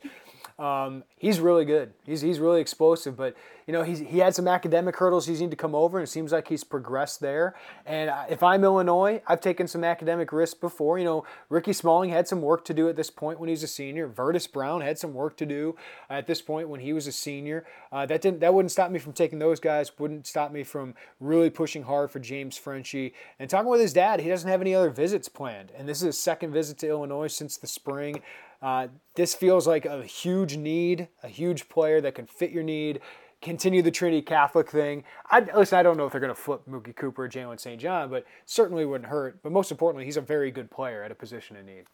Um, 0.62 1.02
he's 1.18 1.40
really 1.40 1.64
good. 1.64 1.92
He's, 2.06 2.20
he's 2.20 2.38
really 2.38 2.60
explosive, 2.60 3.16
but 3.16 3.34
you 3.66 3.72
know 3.72 3.82
he's, 3.82 3.98
he 3.98 4.18
had 4.18 4.32
some 4.32 4.46
academic 4.46 4.96
hurdles 4.96 5.26
he's 5.26 5.40
need 5.40 5.50
to 5.50 5.56
come 5.56 5.74
over, 5.74 5.98
and 5.98 6.06
it 6.06 6.10
seems 6.10 6.30
like 6.30 6.46
he's 6.46 6.62
progressed 6.62 7.18
there. 7.18 7.56
And 7.84 8.12
if 8.30 8.44
I'm 8.44 8.62
Illinois, 8.62 9.22
I've 9.26 9.40
taken 9.40 9.66
some 9.66 9.82
academic 9.82 10.32
risks 10.32 10.54
before. 10.54 11.00
You 11.00 11.04
know, 11.04 11.26
Ricky 11.48 11.72
Smalling 11.72 12.10
had 12.10 12.28
some 12.28 12.42
work 12.42 12.64
to 12.66 12.74
do 12.74 12.88
at 12.88 12.94
this 12.94 13.10
point 13.10 13.40
when 13.40 13.48
he's 13.48 13.64
a 13.64 13.66
senior. 13.66 14.08
Verdis 14.08 14.50
Brown 14.50 14.82
had 14.82 15.00
some 15.00 15.14
work 15.14 15.36
to 15.38 15.46
do 15.46 15.74
at 16.08 16.28
this 16.28 16.40
point 16.40 16.68
when 16.68 16.78
he 16.78 16.92
was 16.92 17.08
a 17.08 17.12
senior. 17.12 17.66
Uh, 17.90 18.06
that 18.06 18.20
didn't 18.20 18.38
that 18.38 18.54
wouldn't 18.54 18.70
stop 18.70 18.92
me 18.92 19.00
from 19.00 19.12
taking 19.12 19.40
those 19.40 19.58
guys. 19.58 19.90
Wouldn't 19.98 20.28
stop 20.28 20.52
me 20.52 20.62
from 20.62 20.94
really 21.18 21.50
pushing 21.50 21.82
hard 21.82 22.12
for 22.12 22.20
James 22.20 22.56
Frenchie 22.56 23.14
and 23.40 23.50
talking 23.50 23.68
with 23.68 23.80
his 23.80 23.92
dad. 23.92 24.20
He 24.20 24.28
doesn't 24.28 24.48
have 24.48 24.60
any 24.60 24.76
other 24.76 24.90
visits 24.90 25.28
planned, 25.28 25.72
and 25.76 25.88
this 25.88 25.98
is 25.98 26.06
his 26.06 26.18
second 26.18 26.52
visit 26.52 26.78
to 26.78 26.88
Illinois 26.88 27.26
since 27.26 27.56
the 27.56 27.66
spring. 27.66 28.22
Uh, 28.62 28.86
this 29.16 29.34
feels 29.34 29.66
like 29.66 29.84
a 29.84 30.04
huge 30.04 30.56
need, 30.56 31.08
a 31.22 31.28
huge 31.28 31.68
player 31.68 32.00
that 32.00 32.14
can 32.14 32.26
fit 32.26 32.52
your 32.52 32.62
need. 32.62 33.00
Continue 33.42 33.82
the 33.82 33.90
Trinity 33.90 34.22
Catholic 34.22 34.70
thing. 34.70 35.02
I, 35.28 35.40
listen, 35.40 35.76
I 35.76 35.82
don't 35.82 35.96
know 35.96 36.06
if 36.06 36.12
they're 36.12 36.20
going 36.20 36.34
to 36.34 36.40
flip 36.40 36.62
Mookie 36.70 36.94
Cooper 36.94 37.24
or 37.24 37.28
Jalen 37.28 37.58
St. 37.58 37.80
John, 37.80 38.08
but 38.08 38.24
certainly 38.46 38.86
wouldn't 38.86 39.10
hurt. 39.10 39.42
But 39.42 39.50
most 39.50 39.72
importantly, 39.72 40.04
he's 40.04 40.16
a 40.16 40.20
very 40.20 40.52
good 40.52 40.70
player 40.70 41.02
at 41.02 41.10
a 41.10 41.14
position 41.16 41.56
in 41.56 41.66
need. 41.66 41.84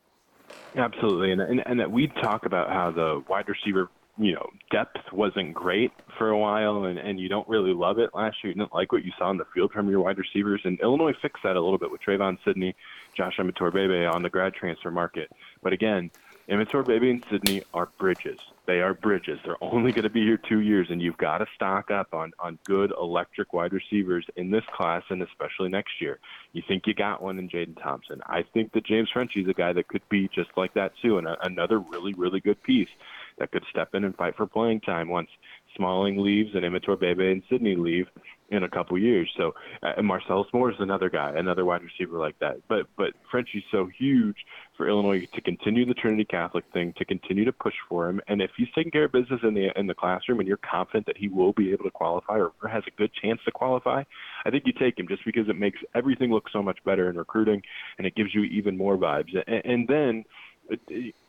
Absolutely, 0.77 1.33
and 1.33 1.41
and, 1.41 1.63
and 1.67 1.81
that 1.81 1.91
we 1.91 2.09
talk 2.23 2.45
about 2.45 2.69
how 2.69 2.91
the 2.91 3.23
wide 3.29 3.49
receiver 3.49 3.89
you 4.19 4.35
know 4.35 4.47
depth 4.71 4.97
wasn't 5.13 5.55
great 5.55 5.93
for 6.19 6.31
a 6.31 6.39
while 6.39 6.85
and 6.85 6.99
and 6.99 7.21
you 7.21 7.29
don't 7.29 7.49
really 7.49 7.73
love 7.73 7.99
it 7.99 8.11
last 8.15 8.37
year 8.43 8.53
you 8.53 8.59
didn't 8.59 8.75
like 8.75 8.91
what 8.93 9.05
you 9.05 9.13
saw 9.17 9.31
in 9.31 9.37
the 9.37 9.45
field 9.55 9.71
from 9.73 9.89
your 9.89 10.01
wide 10.01 10.19
receivers 10.19 10.61
and 10.65 10.79
Illinois 10.81 11.13
fixed 11.23 11.43
that 11.45 11.57
a 11.57 11.61
little 11.61 11.79
bit 11.79 11.91
with 11.91 12.01
Trevon 12.03 12.37
Sidney 12.45 12.75
Josh 13.17 13.37
Imatorbhebhe 13.39 14.13
on 14.13 14.23
the 14.23 14.29
grad 14.29 14.55
transfer 14.55 14.91
market 14.91 15.31
but 15.63 15.73
again 15.73 16.11
Imatorbhebhe 16.49 17.11
and 17.11 17.25
Sidney 17.31 17.63
are 17.75 17.91
bridges. 17.99 18.39
They 18.67 18.81
are 18.81 18.95
bridges. 18.95 19.39
They're 19.45 19.63
only 19.63 19.93
going 19.93 20.05
to 20.05 20.11
be 20.11 20.25
here 20.25 20.39
two 20.39 20.61
years, 20.61 20.89
and 20.91 21.01
you've 21.01 21.19
got 21.19 21.39
to 21.39 21.47
stock 21.55 21.91
up 21.91 22.15
on 22.15 22.33
on 22.39 22.59
good 22.65 22.91
electric 22.99 23.53
wide 23.53 23.75
receivers 23.75 24.27
in 24.37 24.51
this 24.51 24.65
class, 24.75 25.03
and 25.11 25.23
especially 25.23 25.69
next 25.69 26.01
year. 26.01 26.19
You 26.55 26.63
think 26.67 26.87
you 26.87 26.95
got 26.95 27.23
one 27.23 27.39
in 27.39 27.51
Jaden 27.51 27.81
Thompson. 27.83 28.21
I 28.27 28.45
think 28.55 28.73
that 28.73 28.87
James 28.87 29.11
Frenchie 29.13 29.43
is 29.43 29.49
a 29.49 29.55
guy 29.55 29.75
that 29.75 29.89
could 29.89 30.07
be 30.09 30.29
just 30.29 30.51
like 30.57 30.73
that 30.75 30.93
too, 31.03 31.19
and 31.19 31.27
a, 31.27 31.37
another 31.45 31.81
really 31.81 32.15
really 32.15 32.41
good 32.41 32.63
piece 32.63 32.91
that 33.39 33.53
could 33.53 33.65
step 33.71 33.95
in 33.95 34.05
and 34.05 34.17
fight 34.17 34.37
for 34.37 34.47
playing 34.47 34.81
time 34.81 35.09
once 35.09 35.31
Smalling 35.77 36.19
leaves 36.19 36.51
and 36.55 36.65
Imatorbhebhe 36.65 37.33
and 37.33 37.43
Sidney 37.49 37.77
leave 37.77 38.07
in 38.51 38.63
a 38.63 38.69
couple 38.69 38.99
years. 38.99 39.31
So 39.37 39.55
uh, 39.83 40.01
Marcellus 40.03 40.47
Moore 40.55 40.71
is 40.71 40.77
another 40.81 41.11
guy, 41.11 41.33
another 41.37 41.65
wide 41.65 41.83
receiver 41.83 42.19
like 42.19 42.39
that. 42.39 42.57
But 42.69 42.87
but 42.97 43.13
Frenchie's 43.31 43.65
so 43.71 43.89
huge 43.99 44.37
for 44.77 44.89
Illinois 44.89 45.27
to 45.35 45.41
continue 45.41 45.85
the 45.85 45.95
Trinity 45.95 46.25
Catholic 46.25 46.65
thing, 46.73 46.95
to 46.97 47.05
continue 47.05 47.45
to 47.45 47.53
push 47.53 47.75
for 47.89 48.09
him. 48.09 48.21
And 48.29 48.41
if 48.41 48.51
he's 48.57 48.69
taking 48.75 48.91
care 48.91 49.05
of 49.05 49.13
business 49.13 49.41
in 49.43 49.55
the 49.55 49.69
in 49.79 49.87
the 49.87 49.95
classroom, 49.95 50.39
and 50.39 50.49
you're 50.49 50.57
confident 50.59 51.07
that 51.07 51.19
he 51.19 51.29
will 51.29 51.53
be 51.53 51.73
able 51.73 51.85
to 51.85 51.91
qualify 51.91 52.39
or, 52.39 52.53
or 52.63 52.69
has 52.69 52.85
a 52.87 52.91
good 52.93 53.11
chance 53.23 53.41
to 53.45 53.51
qualify, 53.51 54.03
I 54.45 54.51
think 54.51 54.65
you 54.67 54.73
take 54.73 54.99
him 54.99 55.09
just 55.09 55.25
because 55.25 55.49
it 55.49 55.59
makes 55.59 55.79
everything 55.95 56.31
look 56.31 56.49
so 56.51 56.63
much 56.63 56.79
better 56.85 57.11
in 57.11 57.17
recruiting, 57.17 57.63
and 57.99 58.07
it 58.07 58.15
gives 58.15 58.35
you 58.35 58.45
even 58.45 58.77
more 58.77 58.97
vibes. 58.97 59.37
And, 59.47 59.63
and 59.65 59.89
then. 59.89 60.25
Uh, 60.71 60.77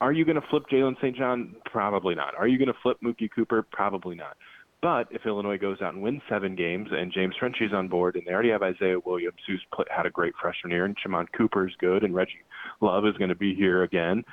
are 0.01 0.11
you 0.11 0.25
going 0.25 0.39
to 0.39 0.47
flip 0.49 0.63
Jalen 0.71 0.97
St. 0.97 1.15
John? 1.15 1.55
Probably 1.65 2.15
not. 2.15 2.35
Are 2.35 2.47
you 2.47 2.57
going 2.57 2.67
to 2.67 2.79
flip 2.81 2.97
Mookie 3.03 3.29
Cooper? 3.33 3.65
Probably 3.71 4.15
not. 4.15 4.37
But 4.81 5.07
if 5.11 5.25
Illinois 5.25 5.57
goes 5.57 5.81
out 5.81 5.93
and 5.93 6.01
wins 6.01 6.21
seven 6.29 6.55
games 6.55 6.87
and 6.91 7.11
James 7.11 7.35
Frenchie's 7.37 7.73
on 7.73 7.89
board 7.89 8.15
and 8.15 8.25
they 8.25 8.31
already 8.31 8.51
have 8.51 8.63
Isaiah 8.63 8.99
Williams, 9.05 9.39
who's 9.45 9.61
had 9.89 10.05
a 10.05 10.09
great 10.09 10.33
freshman 10.41 10.71
year, 10.71 10.85
and 10.85 10.95
Shimon 11.01 11.27
Cooper's 11.37 11.75
good, 11.79 12.03
and 12.03 12.15
Reggie 12.15 12.43
Love 12.79 13.05
is 13.05 13.17
going 13.17 13.29
to 13.29 13.35
be 13.35 13.53
here 13.53 13.83
again, 13.83 14.23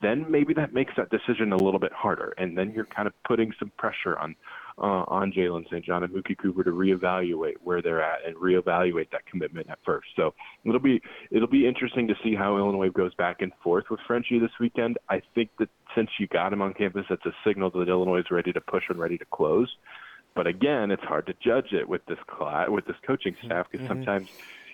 then 0.00 0.30
maybe 0.30 0.54
that 0.54 0.72
makes 0.72 0.94
that 0.96 1.10
decision 1.10 1.52
a 1.52 1.56
little 1.56 1.80
bit 1.80 1.92
harder. 1.92 2.32
And 2.38 2.56
then 2.56 2.72
you're 2.72 2.86
kind 2.86 3.06
of 3.06 3.12
putting 3.26 3.52
some 3.58 3.70
pressure 3.76 4.18
on 4.18 4.36
uh, 4.80 5.04
on 5.08 5.32
Jalen 5.32 5.64
St. 5.66 5.84
John 5.84 6.04
and 6.04 6.12
Mookie 6.12 6.38
Cooper 6.38 6.62
to 6.64 6.70
reevaluate 6.70 7.54
where 7.62 7.82
they're 7.82 8.02
at 8.02 8.26
and 8.26 8.36
reevaluate 8.36 9.10
that 9.10 9.26
commitment 9.26 9.68
at 9.70 9.78
first. 9.84 10.08
So 10.16 10.34
it'll 10.64 10.80
be 10.80 11.02
it'll 11.30 11.48
be 11.48 11.66
interesting 11.66 12.06
to 12.08 12.14
see 12.22 12.34
how 12.34 12.56
Illinois 12.56 12.90
goes 12.90 13.14
back 13.14 13.42
and 13.42 13.52
forth 13.62 13.84
with 13.90 14.00
Frenchie 14.06 14.38
this 14.38 14.52
weekend. 14.60 14.98
I 15.08 15.22
think 15.34 15.50
that 15.58 15.68
since 15.94 16.10
you 16.18 16.26
got 16.28 16.52
him 16.52 16.62
on 16.62 16.74
campus, 16.74 17.06
that's 17.08 17.26
a 17.26 17.34
signal 17.44 17.70
that 17.70 17.88
Illinois 17.88 18.20
is 18.20 18.30
ready 18.30 18.52
to 18.52 18.60
push 18.60 18.84
and 18.88 18.98
ready 18.98 19.18
to 19.18 19.24
close. 19.26 19.74
But 20.34 20.46
again, 20.46 20.90
it's 20.90 21.02
hard 21.02 21.26
to 21.26 21.34
judge 21.42 21.72
it 21.72 21.88
with 21.88 22.04
this 22.06 22.18
class, 22.28 22.68
with 22.68 22.86
this 22.86 22.96
coaching 23.04 23.36
staff 23.44 23.66
because 23.70 23.86
mm-hmm. 23.86 24.04
sometimes, 24.04 24.28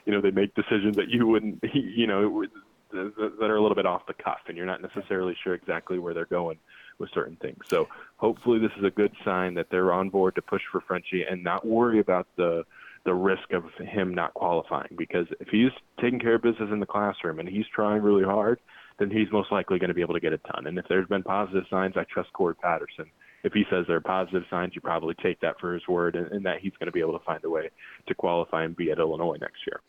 you 0.04 0.12
know, 0.12 0.20
they 0.20 0.30
make 0.30 0.54
decisions 0.54 0.96
that 0.96 1.08
you 1.08 1.26
wouldn't, 1.26 1.62
you 1.72 2.06
know, 2.06 2.44
that 2.92 3.50
are 3.50 3.56
a 3.56 3.60
little 3.62 3.74
bit 3.74 3.86
off 3.86 4.06
the 4.06 4.14
cuff, 4.14 4.40
and 4.46 4.56
you're 4.56 4.66
not 4.66 4.82
necessarily 4.82 5.36
sure 5.42 5.54
exactly 5.54 5.98
where 5.98 6.14
they're 6.14 6.26
going 6.26 6.58
with 6.98 7.10
certain 7.12 7.36
things. 7.36 7.58
So 7.68 7.88
hopefully 8.16 8.58
this 8.58 8.70
is 8.78 8.84
a 8.84 8.90
good 8.90 9.12
sign 9.24 9.54
that 9.54 9.66
they're 9.70 9.92
on 9.92 10.10
board 10.10 10.34
to 10.36 10.42
push 10.42 10.62
for 10.70 10.80
Frenchie 10.80 11.24
and 11.28 11.42
not 11.42 11.66
worry 11.66 12.00
about 12.00 12.26
the 12.36 12.64
the 13.04 13.14
risk 13.14 13.52
of 13.52 13.64
him 13.86 14.14
not 14.14 14.32
qualifying 14.32 14.88
because 14.96 15.26
if 15.38 15.48
he's 15.48 15.70
taking 16.00 16.18
care 16.18 16.36
of 16.36 16.42
business 16.42 16.70
in 16.72 16.80
the 16.80 16.86
classroom 16.86 17.38
and 17.38 17.46
he's 17.46 17.66
trying 17.74 18.00
really 18.00 18.24
hard, 18.24 18.58
then 18.98 19.10
he's 19.10 19.30
most 19.30 19.52
likely 19.52 19.78
going 19.78 19.88
to 19.88 19.94
be 19.94 20.00
able 20.00 20.14
to 20.14 20.20
get 20.20 20.32
a 20.32 20.38
ton. 20.38 20.66
And 20.66 20.78
if 20.78 20.86
there's 20.88 21.06
been 21.06 21.22
positive 21.22 21.64
signs, 21.68 21.94
I 21.96 22.04
trust 22.04 22.32
Cory 22.32 22.54
Patterson. 22.54 23.04
If 23.42 23.52
he 23.52 23.64
says 23.70 23.84
there 23.86 23.96
are 23.96 24.00
positive 24.00 24.44
signs, 24.48 24.72
you 24.74 24.80
probably 24.80 25.14
take 25.22 25.38
that 25.40 25.60
for 25.60 25.74
his 25.74 25.86
word 25.86 26.16
and, 26.16 26.28
and 26.32 26.46
that 26.46 26.60
he's 26.60 26.72
going 26.78 26.86
to 26.86 26.92
be 26.92 27.00
able 27.00 27.18
to 27.18 27.24
find 27.26 27.44
a 27.44 27.50
way 27.50 27.68
to 28.06 28.14
qualify 28.14 28.64
and 28.64 28.74
be 28.74 28.90
at 28.90 28.98
Illinois 28.98 29.36
next 29.38 29.66
year. 29.66 29.80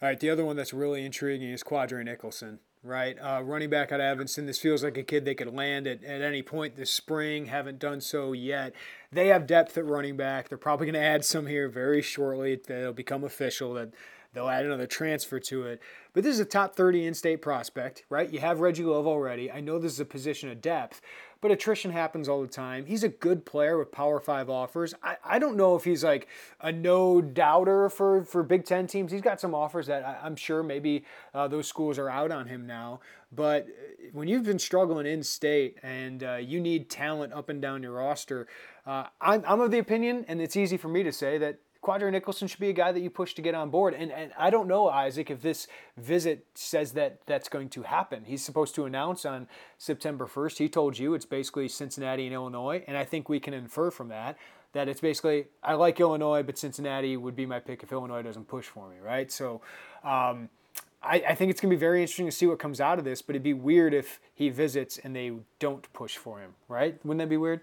All 0.00 0.08
right, 0.08 0.20
the 0.20 0.30
other 0.30 0.44
one 0.44 0.56
that's 0.56 0.72
really 0.72 1.04
intriguing 1.04 1.50
is 1.50 1.64
Quadre 1.64 2.04
Nicholson 2.04 2.60
right? 2.82 3.16
Uh, 3.20 3.42
running 3.42 3.70
back 3.70 3.92
out 3.92 4.00
of 4.00 4.06
Evanston. 4.06 4.46
This 4.46 4.58
feels 4.58 4.82
like 4.82 4.96
a 4.96 5.02
kid 5.02 5.24
they 5.24 5.34
could 5.34 5.54
land 5.54 5.86
at, 5.86 6.02
at 6.02 6.22
any 6.22 6.42
point 6.42 6.76
this 6.76 6.90
spring. 6.90 7.46
Haven't 7.46 7.78
done 7.78 8.00
so 8.00 8.32
yet. 8.32 8.72
They 9.12 9.28
have 9.28 9.46
depth 9.46 9.76
at 9.76 9.84
running 9.84 10.16
back. 10.16 10.48
They're 10.48 10.58
probably 10.58 10.86
going 10.86 10.94
to 10.94 11.06
add 11.06 11.24
some 11.24 11.46
here 11.46 11.68
very 11.68 12.02
shortly. 12.02 12.60
That'll 12.66 12.92
become 12.92 13.24
official. 13.24 13.74
That 13.74 13.92
they'll 14.32 14.48
add 14.48 14.64
another 14.64 14.86
transfer 14.86 15.38
to 15.40 15.64
it. 15.64 15.80
But 16.12 16.24
this 16.24 16.34
is 16.34 16.40
a 16.40 16.44
top 16.44 16.74
30 16.74 17.06
in-state 17.06 17.42
prospect, 17.42 18.04
right? 18.08 18.32
You 18.32 18.40
have 18.40 18.60
Reggie 18.60 18.84
Love 18.84 19.06
already. 19.06 19.50
I 19.50 19.60
know 19.60 19.78
this 19.78 19.92
is 19.92 20.00
a 20.00 20.04
position 20.04 20.50
of 20.50 20.60
depth, 20.60 21.00
but 21.40 21.50
attrition 21.50 21.90
happens 21.90 22.28
all 22.28 22.42
the 22.42 22.48
time. 22.48 22.86
He's 22.86 23.02
a 23.02 23.08
good 23.08 23.44
player 23.44 23.78
with 23.78 23.92
Power 23.92 24.20
Five 24.20 24.50
offers. 24.50 24.94
I, 25.02 25.16
I 25.24 25.38
don't 25.38 25.56
know 25.56 25.74
if 25.76 25.84
he's 25.84 26.04
like 26.04 26.28
a 26.60 26.70
no 26.70 27.20
doubter 27.20 27.88
for, 27.88 28.24
for 28.24 28.42
Big 28.42 28.64
Ten 28.64 28.86
teams. 28.86 29.12
He's 29.12 29.22
got 29.22 29.40
some 29.40 29.54
offers 29.54 29.86
that 29.86 30.04
I, 30.04 30.26
am 30.26 30.36
sure 30.36 30.62
maybe 30.62 31.04
uh, 31.34 31.48
those 31.48 31.66
schools 31.66 31.98
are 31.98 32.10
out 32.10 32.30
on 32.30 32.46
him 32.46 32.66
now. 32.66 33.00
But 33.32 33.68
uh, 33.68 34.08
when 34.12 34.28
you've 34.28 34.44
been 34.44 34.58
struggling 34.58 35.06
in 35.06 35.22
state 35.22 35.78
and 35.82 36.22
uh, 36.22 36.36
you 36.36 36.60
need 36.60 36.90
talent 36.90 37.32
up 37.32 37.48
and 37.48 37.62
down 37.62 37.82
your 37.82 37.92
roster, 37.92 38.46
uh, 38.86 39.06
I'm, 39.20 39.44
I'm 39.46 39.60
of 39.60 39.70
the 39.70 39.78
opinion, 39.78 40.24
and 40.28 40.40
it's 40.40 40.56
easy 40.56 40.76
for 40.76 40.88
me 40.88 41.02
to 41.02 41.12
say, 41.12 41.38
that 41.38 41.60
Quadre 41.82 42.10
Nicholson 42.10 42.46
should 42.46 42.60
be 42.60 42.68
a 42.68 42.74
guy 42.74 42.92
that 42.92 43.00
you 43.00 43.08
push 43.08 43.34
to 43.34 43.42
get 43.42 43.54
on 43.54 43.70
board. 43.70 43.94
And, 43.94 44.12
and 44.12 44.32
I 44.38 44.50
don't 44.50 44.68
know, 44.68 44.88
Isaac, 44.88 45.30
if 45.30 45.40
this 45.40 45.66
visit 45.96 46.46
says 46.54 46.92
that 46.92 47.20
that's 47.26 47.48
going 47.48 47.70
to 47.70 47.82
happen. 47.82 48.24
He's 48.26 48.44
supposed 48.44 48.74
to 48.74 48.84
announce 48.84 49.24
on 49.24 49.48
September 49.78 50.26
1st. 50.26 50.58
He 50.58 50.68
told 50.68 50.98
you 50.98 51.14
it's 51.14 51.24
basically 51.24 51.68
Cincinnati 51.68 52.26
and 52.26 52.34
Illinois. 52.34 52.84
And 52.86 52.96
I 52.96 53.04
think 53.04 53.28
we 53.28 53.40
can 53.40 53.54
infer 53.54 53.90
from 53.90 54.08
that 54.08 54.36
that 54.72 54.88
it's 54.88 55.00
basically, 55.00 55.46
I 55.62 55.74
like 55.74 55.98
Illinois, 55.98 56.42
but 56.42 56.56
Cincinnati 56.56 57.16
would 57.16 57.34
be 57.34 57.44
my 57.44 57.58
pick 57.58 57.82
if 57.82 57.90
Illinois 57.92 58.22
doesn't 58.22 58.46
push 58.46 58.66
for 58.66 58.88
me, 58.88 58.96
right? 59.02 59.30
So, 59.32 59.62
um, 60.04 60.48
I, 61.02 61.22
I, 61.30 61.34
think 61.34 61.50
it's 61.50 61.60
going 61.60 61.70
to 61.70 61.76
be 61.76 61.80
very 61.80 62.02
interesting 62.02 62.26
to 62.26 62.32
see 62.32 62.46
what 62.46 62.58
comes 62.58 62.80
out 62.80 62.98
of 62.98 63.04
this, 63.04 63.22
but 63.22 63.34
it'd 63.34 63.42
be 63.42 63.54
weird 63.54 63.94
if 63.94 64.20
he 64.34 64.50
visits 64.50 64.98
and 64.98 65.16
they 65.16 65.32
don't 65.58 65.90
push 65.92 66.16
for 66.16 66.40
him, 66.40 66.54
right? 66.68 66.98
Wouldn't 67.04 67.18
that 67.18 67.30
be 67.30 67.38
weird? 67.38 67.62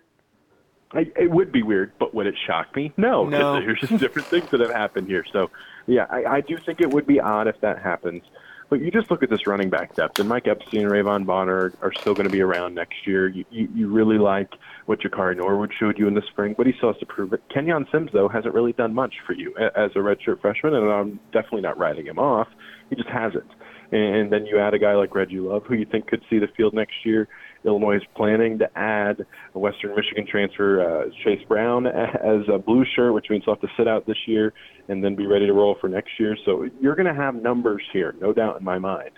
I, 0.92 1.12
it 1.18 1.30
would 1.30 1.52
be 1.52 1.64
weird, 1.64 1.92
but 2.00 2.14
would 2.14 2.28
it 2.28 2.36
shock 2.46 2.76
me? 2.76 2.94
No, 2.96 3.26
no. 3.26 3.60
there's 3.60 3.80
just 3.80 3.98
different 3.98 4.28
things 4.30 4.50
that 4.52 4.62
have 4.62 4.72
happened 4.72 5.08
here. 5.08 5.26
So, 5.32 5.52
yeah, 5.86 6.06
I, 6.10 6.26
I 6.26 6.42
do 6.42 6.58
think 6.58 6.80
it 6.80 6.90
would 6.90 7.06
be 7.06 7.20
odd 7.20 7.48
if 7.48 7.60
that 7.62 7.82
happens. 7.82 8.24
But 8.70 8.82
you 8.82 8.92
just 8.92 9.10
look 9.10 9.24
at 9.24 9.30
this 9.30 9.48
running 9.48 9.70
back 9.70 9.96
depth, 9.96 10.20
and 10.20 10.28
Mike 10.28 10.48
Epstein 10.48 10.82
and 10.82 10.92
Rayvon 10.92 11.26
Bonner 11.26 11.74
are 11.82 11.94
still 11.94 12.14
going 12.14 12.28
to 12.28 12.32
be 12.32 12.42
around 12.42 12.76
next 12.76 13.08
year. 13.08 13.30
You, 13.30 13.46
you, 13.50 13.70
you 13.74 13.88
really 13.88 14.18
like 14.18 14.54
what 14.88 15.00
Jakari 15.00 15.38
Norwood 15.38 15.72
showed 15.78 15.98
you 15.98 16.08
in 16.08 16.14
the 16.14 16.22
spring, 16.24 16.54
but 16.58 16.68
he 16.68 16.74
still 16.74 16.92
has 16.92 17.00
to 17.00 17.06
prove 17.06 17.32
it. 17.32 17.42
Kenyon 17.54 17.88
Sims, 17.92 18.12
though, 18.12 18.28
hasn't 18.28 18.54
really 18.54 18.74
done 18.74 18.94
much 18.94 19.16
for 19.26 19.34
you 19.34 19.56
as 19.58 19.92
a 19.96 20.00
redshirt 20.00 20.42
freshman, 20.42 20.74
and 20.74 20.92
I'm 20.92 21.20
definitely 21.32 21.62
not 21.62 21.78
writing 21.78 22.06
him 22.06 22.20
off. 22.20 22.50
He 22.90 22.96
just 22.98 23.10
hasn't. 23.10 23.50
And 23.92 24.32
then 24.32 24.46
you 24.46 24.60
add 24.60 24.74
a 24.74 24.80
guy 24.80 24.96
like 24.96 25.16
Reggie 25.16 25.40
Love, 25.40 25.64
who 25.66 25.76
you 25.76 25.86
think 25.90 26.08
could 26.08 26.22
see 26.30 26.40
the 26.40 26.48
field 26.58 26.74
next 26.74 26.94
year. 27.06 27.28
Illinois 27.64 27.98
is 27.98 28.04
planning 28.16 28.60
to 28.60 28.78
add 28.78 29.26
a 29.56 29.60
Western 29.60 29.96
Michigan 29.96 30.26
transfer, 30.30 30.82
uh, 30.82 31.10
Chase 31.24 31.46
Brown, 31.48 31.88
as 31.88 32.42
a 32.54 32.58
blue 32.58 32.84
shirt, 32.96 33.14
which 33.14 33.28
means 33.30 33.44
he'll 33.46 33.56
have 33.56 33.62
to 33.62 33.76
sit 33.78 33.88
out 33.88 34.06
this 34.06 34.18
year 34.26 34.54
and 34.90 35.04
then 35.04 35.16
be 35.16 35.26
ready 35.26 35.46
to 35.46 35.54
roll 35.54 35.78
for 35.80 35.88
next 35.88 36.12
year. 36.20 36.36
So 36.46 36.68
you're 36.82 36.96
going 36.96 37.14
to 37.14 37.20
have 37.20 37.36
numbers 37.36 37.84
here, 37.94 38.14
no 38.20 38.34
doubt 38.34 38.60
in 38.60 38.66
my 38.66 38.78
mind. 38.78 39.12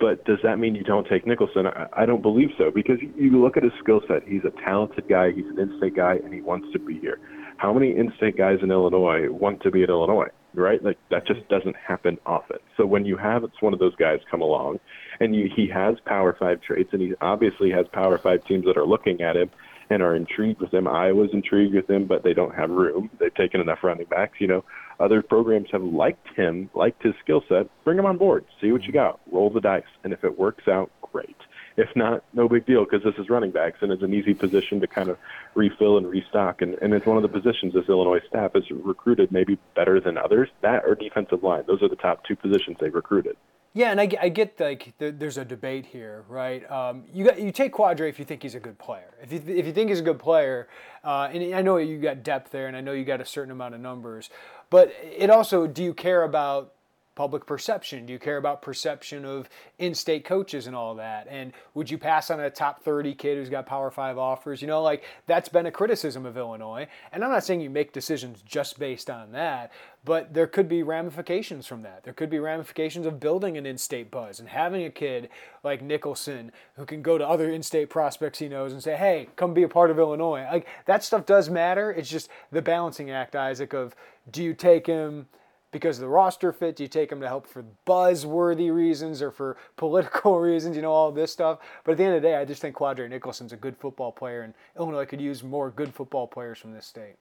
But 0.00 0.24
does 0.24 0.38
that 0.42 0.58
mean 0.58 0.74
you 0.74 0.84
don't 0.84 1.06
take 1.08 1.26
Nicholson? 1.26 1.66
I, 1.66 1.86
I 1.92 2.06
don't 2.06 2.22
believe 2.22 2.50
so 2.56 2.70
because 2.70 2.98
you 3.16 3.42
look 3.42 3.56
at 3.56 3.62
his 3.62 3.72
skill 3.82 4.00
set. 4.06 4.22
He's 4.26 4.44
a 4.44 4.52
talented 4.64 5.08
guy. 5.08 5.32
He's 5.32 5.46
an 5.46 5.58
in-state 5.58 5.96
guy, 5.96 6.16
and 6.22 6.32
he 6.32 6.40
wants 6.40 6.68
to 6.72 6.78
be 6.78 6.98
here. 6.98 7.18
How 7.56 7.72
many 7.72 7.96
in-state 7.96 8.36
guys 8.36 8.58
in 8.62 8.70
Illinois 8.70 9.28
want 9.28 9.60
to 9.62 9.70
be 9.70 9.82
at 9.82 9.88
Illinois? 9.88 10.28
Right? 10.54 10.82
Like 10.82 10.98
that 11.10 11.26
just 11.26 11.40
mm-hmm. 11.40 11.54
doesn't 11.54 11.76
happen 11.76 12.18
often. 12.24 12.58
So 12.76 12.86
when 12.86 13.04
you 13.04 13.16
have 13.16 13.44
it's 13.44 13.60
one 13.60 13.72
of 13.72 13.78
those 13.78 13.94
guys 13.96 14.18
come 14.30 14.40
along 14.40 14.80
and 15.20 15.34
you, 15.34 15.48
he 15.54 15.68
has 15.68 15.96
Power 16.06 16.36
Five 16.38 16.60
traits, 16.62 16.90
and 16.92 17.02
he 17.02 17.12
obviously 17.20 17.70
has 17.70 17.86
Power 17.92 18.18
Five 18.18 18.44
teams 18.46 18.64
that 18.64 18.76
are 18.76 18.86
looking 18.86 19.20
at 19.20 19.36
him. 19.36 19.50
and 19.90 20.02
are 20.02 20.14
intrigued 20.14 20.60
with 20.60 20.72
him. 20.72 20.86
Iowa's 20.86 21.30
intrigued 21.32 21.74
with 21.74 21.88
him, 21.88 22.06
but 22.06 22.22
they 22.22 22.34
don't 22.34 22.54
have 22.54 22.70
room. 22.70 23.10
They've 23.18 23.34
taken 23.34 23.60
enough 23.60 23.78
running 23.82 24.06
backs. 24.06 24.34
You 24.38 24.46
know, 24.46 24.64
other 25.00 25.22
programs 25.22 25.68
have 25.72 25.82
liked 25.82 26.26
him, 26.36 26.70
liked 26.74 27.02
his 27.02 27.14
skill 27.22 27.42
set. 27.48 27.68
Bring 27.84 27.98
him 27.98 28.06
on 28.06 28.18
board. 28.18 28.44
See 28.60 28.72
what 28.72 28.82
you 28.82 28.88
mm-hmm. 28.88 29.12
got. 29.12 29.20
Roll 29.32 29.50
the 29.50 29.60
dice, 29.60 29.82
and 30.04 30.12
if 30.12 30.24
it 30.24 30.38
works 30.38 30.64
out, 30.68 30.90
great. 31.12 31.36
If 31.78 31.94
not, 31.94 32.24
no 32.32 32.48
big 32.48 32.66
deal 32.66 32.84
because 32.84 33.04
this 33.04 33.14
is 33.22 33.30
running 33.30 33.52
backs 33.52 33.78
and 33.82 33.92
it's 33.92 34.02
an 34.02 34.12
easy 34.12 34.34
position 34.34 34.80
to 34.80 34.88
kind 34.88 35.08
of 35.08 35.16
refill 35.54 35.96
and 35.96 36.08
restock. 36.08 36.60
And, 36.60 36.74
and 36.82 36.92
it's 36.92 37.06
one 37.06 37.16
of 37.16 37.22
the 37.22 37.28
positions 37.28 37.72
this 37.72 37.88
Illinois 37.88 38.18
staff 38.28 38.54
has 38.54 38.64
recruited 38.68 39.30
maybe 39.30 39.58
better 39.76 40.00
than 40.00 40.18
others. 40.18 40.48
That 40.62 40.84
or 40.84 40.96
defensive 40.96 41.44
line. 41.44 41.62
Those 41.68 41.80
are 41.80 41.88
the 41.88 41.94
top 41.94 42.24
two 42.24 42.34
positions 42.34 42.78
they've 42.80 42.92
recruited. 42.92 43.36
Yeah, 43.74 43.92
and 43.92 44.00
I, 44.00 44.08
I 44.20 44.28
get 44.28 44.58
like 44.58 44.94
there's 44.98 45.38
a 45.38 45.44
debate 45.44 45.86
here, 45.86 46.24
right? 46.28 46.68
Um, 46.68 47.04
you 47.12 47.24
got 47.24 47.38
you 47.38 47.52
take 47.52 47.72
Quadre 47.72 48.08
if 48.08 48.18
you 48.18 48.24
think 48.24 48.42
he's 48.42 48.56
a 48.56 48.60
good 48.60 48.78
player. 48.78 49.14
If 49.22 49.32
you 49.32 49.40
if 49.46 49.66
you 49.66 49.72
think 49.72 49.90
he's 49.90 50.00
a 50.00 50.02
good 50.02 50.18
player, 50.18 50.68
uh, 51.04 51.28
and 51.32 51.54
I 51.54 51.62
know 51.62 51.76
you 51.76 51.98
got 51.98 52.24
depth 52.24 52.50
there, 52.50 52.66
and 52.66 52.76
I 52.76 52.80
know 52.80 52.90
you 52.92 53.04
got 53.04 53.20
a 53.20 53.26
certain 53.26 53.52
amount 53.52 53.76
of 53.76 53.80
numbers, 53.80 54.30
but 54.68 54.92
it 55.02 55.30
also 55.30 55.68
do 55.68 55.84
you 55.84 55.94
care 55.94 56.24
about 56.24 56.72
public 57.18 57.46
perception? 57.46 58.06
Do 58.06 58.12
you 58.12 58.18
care 58.20 58.36
about 58.36 58.62
perception 58.62 59.24
of 59.24 59.48
in-state 59.80 60.24
coaches 60.24 60.68
and 60.68 60.76
all 60.76 60.94
that? 60.94 61.26
And 61.28 61.52
would 61.74 61.90
you 61.90 61.98
pass 61.98 62.30
on 62.30 62.38
a 62.38 62.48
top 62.48 62.84
30 62.84 63.12
kid 63.16 63.36
who's 63.36 63.50
got 63.50 63.66
Power 63.66 63.90
5 63.90 64.16
offers? 64.16 64.62
You 64.62 64.68
know, 64.68 64.80
like 64.82 65.02
that's 65.26 65.48
been 65.48 65.66
a 65.66 65.72
criticism 65.72 66.24
of 66.24 66.36
Illinois. 66.36 66.86
And 67.10 67.24
I'm 67.24 67.30
not 67.30 67.42
saying 67.42 67.60
you 67.60 67.70
make 67.70 67.92
decisions 67.92 68.40
just 68.42 68.78
based 68.78 69.10
on 69.10 69.32
that, 69.32 69.72
but 70.04 70.32
there 70.32 70.46
could 70.46 70.68
be 70.68 70.84
ramifications 70.84 71.66
from 71.66 71.82
that. 71.82 72.04
There 72.04 72.12
could 72.12 72.30
be 72.30 72.38
ramifications 72.38 73.04
of 73.04 73.18
building 73.18 73.56
an 73.56 73.66
in-state 73.66 74.12
buzz 74.12 74.38
and 74.38 74.48
having 74.48 74.84
a 74.84 74.90
kid 74.90 75.28
like 75.64 75.82
Nicholson 75.82 76.52
who 76.76 76.86
can 76.86 77.02
go 77.02 77.18
to 77.18 77.28
other 77.28 77.50
in-state 77.50 77.90
prospects 77.90 78.38
he 78.38 78.48
knows 78.48 78.72
and 78.72 78.80
say, 78.80 78.94
"Hey, 78.94 79.26
come 79.34 79.54
be 79.54 79.64
a 79.64 79.68
part 79.68 79.90
of 79.90 79.98
Illinois." 79.98 80.46
Like 80.52 80.68
that 80.86 81.02
stuff 81.02 81.26
does 81.26 81.50
matter. 81.50 81.90
It's 81.90 82.08
just 82.08 82.30
the 82.52 82.62
balancing 82.62 83.10
act, 83.10 83.34
Isaac, 83.34 83.72
of 83.72 83.96
do 84.30 84.40
you 84.44 84.54
take 84.54 84.86
him 84.86 85.26
because 85.70 85.98
the 85.98 86.08
roster 86.08 86.52
fit? 86.52 86.80
You 86.80 86.88
take 86.88 87.10
them 87.10 87.20
to 87.20 87.28
help 87.28 87.46
for 87.46 87.64
buzzworthy 87.86 88.72
reasons 88.72 89.22
or 89.22 89.30
for 89.30 89.56
political 89.76 90.38
reasons? 90.40 90.76
You 90.76 90.82
know, 90.82 90.92
all 90.92 91.12
this 91.12 91.32
stuff. 91.32 91.58
But 91.84 91.92
at 91.92 91.98
the 91.98 92.04
end 92.04 92.16
of 92.16 92.22
the 92.22 92.28
day, 92.28 92.36
I 92.36 92.44
just 92.44 92.62
think 92.62 92.76
Quadre 92.76 93.08
Nicholson's 93.08 93.52
a 93.52 93.56
good 93.56 93.76
football 93.76 94.12
player, 94.12 94.42
and 94.42 94.54
Illinois 94.78 95.06
could 95.06 95.20
use 95.20 95.42
more 95.42 95.70
good 95.70 95.94
football 95.94 96.26
players 96.26 96.58
from 96.58 96.72
this 96.72 96.86
state. 96.86 97.16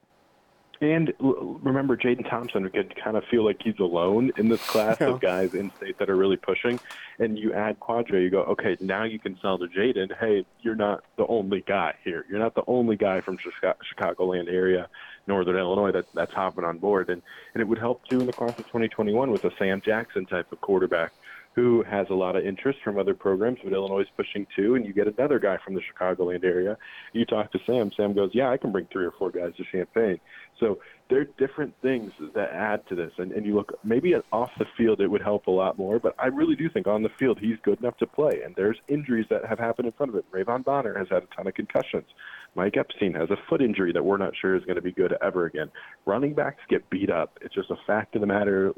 And 0.80 1.14
remember, 1.20 1.98
Jaden 1.98 2.30
Thompson 2.30 2.70
could 2.70 2.94
kind 3.04 3.18
of 3.18 3.24
feel 3.26 3.44
like 3.44 3.62
he's 3.64 3.80
alone 3.80 4.32
in 4.38 4.50
this 4.50 4.62
class 4.68 4.98
yeah. 5.02 5.08
of 5.08 5.22
guys 5.22 5.56
in 5.56 5.72
state 5.78 5.98
that 5.98 6.10
are 6.10 6.16
really 6.16 6.38
pushing. 6.38 6.80
And 7.20 7.38
you 7.38 7.54
add 7.54 7.80
Quadre, 7.80 8.22
you 8.22 8.30
go, 8.30 8.44
okay, 8.44 8.78
now 8.80 9.04
you 9.04 9.18
can 9.18 9.40
sell 9.42 9.58
to 9.58 9.66
Jaden, 9.68 10.16
hey, 10.20 10.46
you're 10.62 10.76
not 10.76 11.04
the 11.18 11.26
only 11.28 11.62
guy 11.62 11.96
here. 12.04 12.26
You're 12.30 12.40
not 12.40 12.54
the 12.54 12.64
only 12.68 12.96
guy 12.96 13.22
from 13.22 13.38
Chicago- 13.38 13.78
Chicagoland 13.96 14.52
area 14.52 14.88
Northern 15.26 15.58
Illinois 15.58 15.92
that, 15.92 16.06
that's 16.14 16.34
hopping 16.34 16.64
on 16.64 16.78
board. 16.78 17.10
And, 17.10 17.22
and 17.54 17.62
it 17.62 17.68
would 17.68 17.80
help 17.80 18.08
too 18.08 18.20
in 18.20 18.28
the 18.28 18.34
class 18.34 18.52
of 18.52 18.66
2021 18.68 19.32
with 19.32 19.46
a 19.46 19.52
Sam 19.58 19.82
Jackson 19.82 20.26
type 20.26 20.52
of 20.52 20.62
quarterback 20.62 21.12
who 21.58 21.84
has 21.90 22.06
a 22.12 22.14
lot 22.14 22.36
of 22.36 22.46
interest 22.46 22.78
from 22.84 23.00
other 23.00 23.16
programs, 23.16 23.58
but 23.64 23.74
Illinois 23.74 24.02
is 24.02 24.08
pushing 24.16 24.46
too. 24.56 24.76
And 24.76 24.86
you 24.86 24.94
get 24.94 25.08
another 25.08 25.40
guy 25.40 25.58
from 25.66 25.74
the 25.74 25.82
Chicagoland 25.82 26.44
area. 26.44 26.78
You 27.14 27.26
talk 27.26 27.52
to 27.52 27.60
Sam. 27.66 27.92
Sam 27.98 28.14
goes, 28.14 28.30
"Yeah, 28.32 28.52
I 28.52 28.58
can 28.58 28.72
bring 28.72 28.86
three 28.94 29.06
or 29.06 29.12
four 29.12 29.32
guys 29.32 29.56
to 29.58 29.64
Champaign." 29.72 30.20
So 30.60 30.78
there 31.10 31.20
are 31.20 31.26
different 31.40 31.74
things 31.82 32.12
that 32.36 32.52
add 32.52 32.86
to 32.90 32.96
this. 32.96 33.12
And, 33.18 33.32
and 33.32 33.44
you 33.44 33.56
look 33.56 33.74
maybe 33.84 34.14
off 34.32 34.52
the 34.60 34.68
field, 34.78 35.02
it 35.02 35.08
would 35.08 35.24
help 35.24 35.48
a 35.48 35.52
lot 35.52 35.80
more. 35.80 35.98
But 36.00 36.14
I 36.20 36.28
really 36.28 36.56
do 36.56 36.70
think 36.70 36.86
on 36.86 37.02
the 37.02 37.10
field, 37.18 37.40
he's 37.40 37.58
good 37.64 37.80
enough 37.80 37.98
to 37.98 38.06
play. 38.08 38.42
And 38.46 38.56
there's 38.56 38.78
injuries 38.88 39.26
that 39.32 39.46
have 39.46 39.58
happened 39.58 39.88
in 39.88 39.94
front 39.94 40.12
of 40.12 40.16
him. 40.16 40.24
Rayvon 40.32 40.64
Bonner 40.64 40.96
has 40.96 41.08
had 41.10 41.24
a 41.24 41.36
ton 41.36 41.48
of 41.48 41.56
concussions. 41.56 42.06
Mike 42.54 42.78
Epstein 42.78 43.14
has 43.16 43.32
a 43.32 43.38
foot 43.50 43.62
injury 43.62 43.94
that 43.94 44.04
we're 44.04 44.18
not 44.18 44.34
sure 44.40 44.56
is 44.56 44.64
going 44.66 44.76
to 44.76 44.82
be 44.82 44.92
good 44.92 45.16
ever 45.24 45.46
again. 45.46 45.72
Running 46.06 46.36
backs 46.36 46.62
get 46.70 46.88
beat 46.92 47.10
up. 47.10 47.40
It's 47.42 47.56
just 47.56 47.72
a 47.72 47.78
fact 47.88 48.16
of 48.16 48.22
the 48.22 48.28
matter 48.28 48.74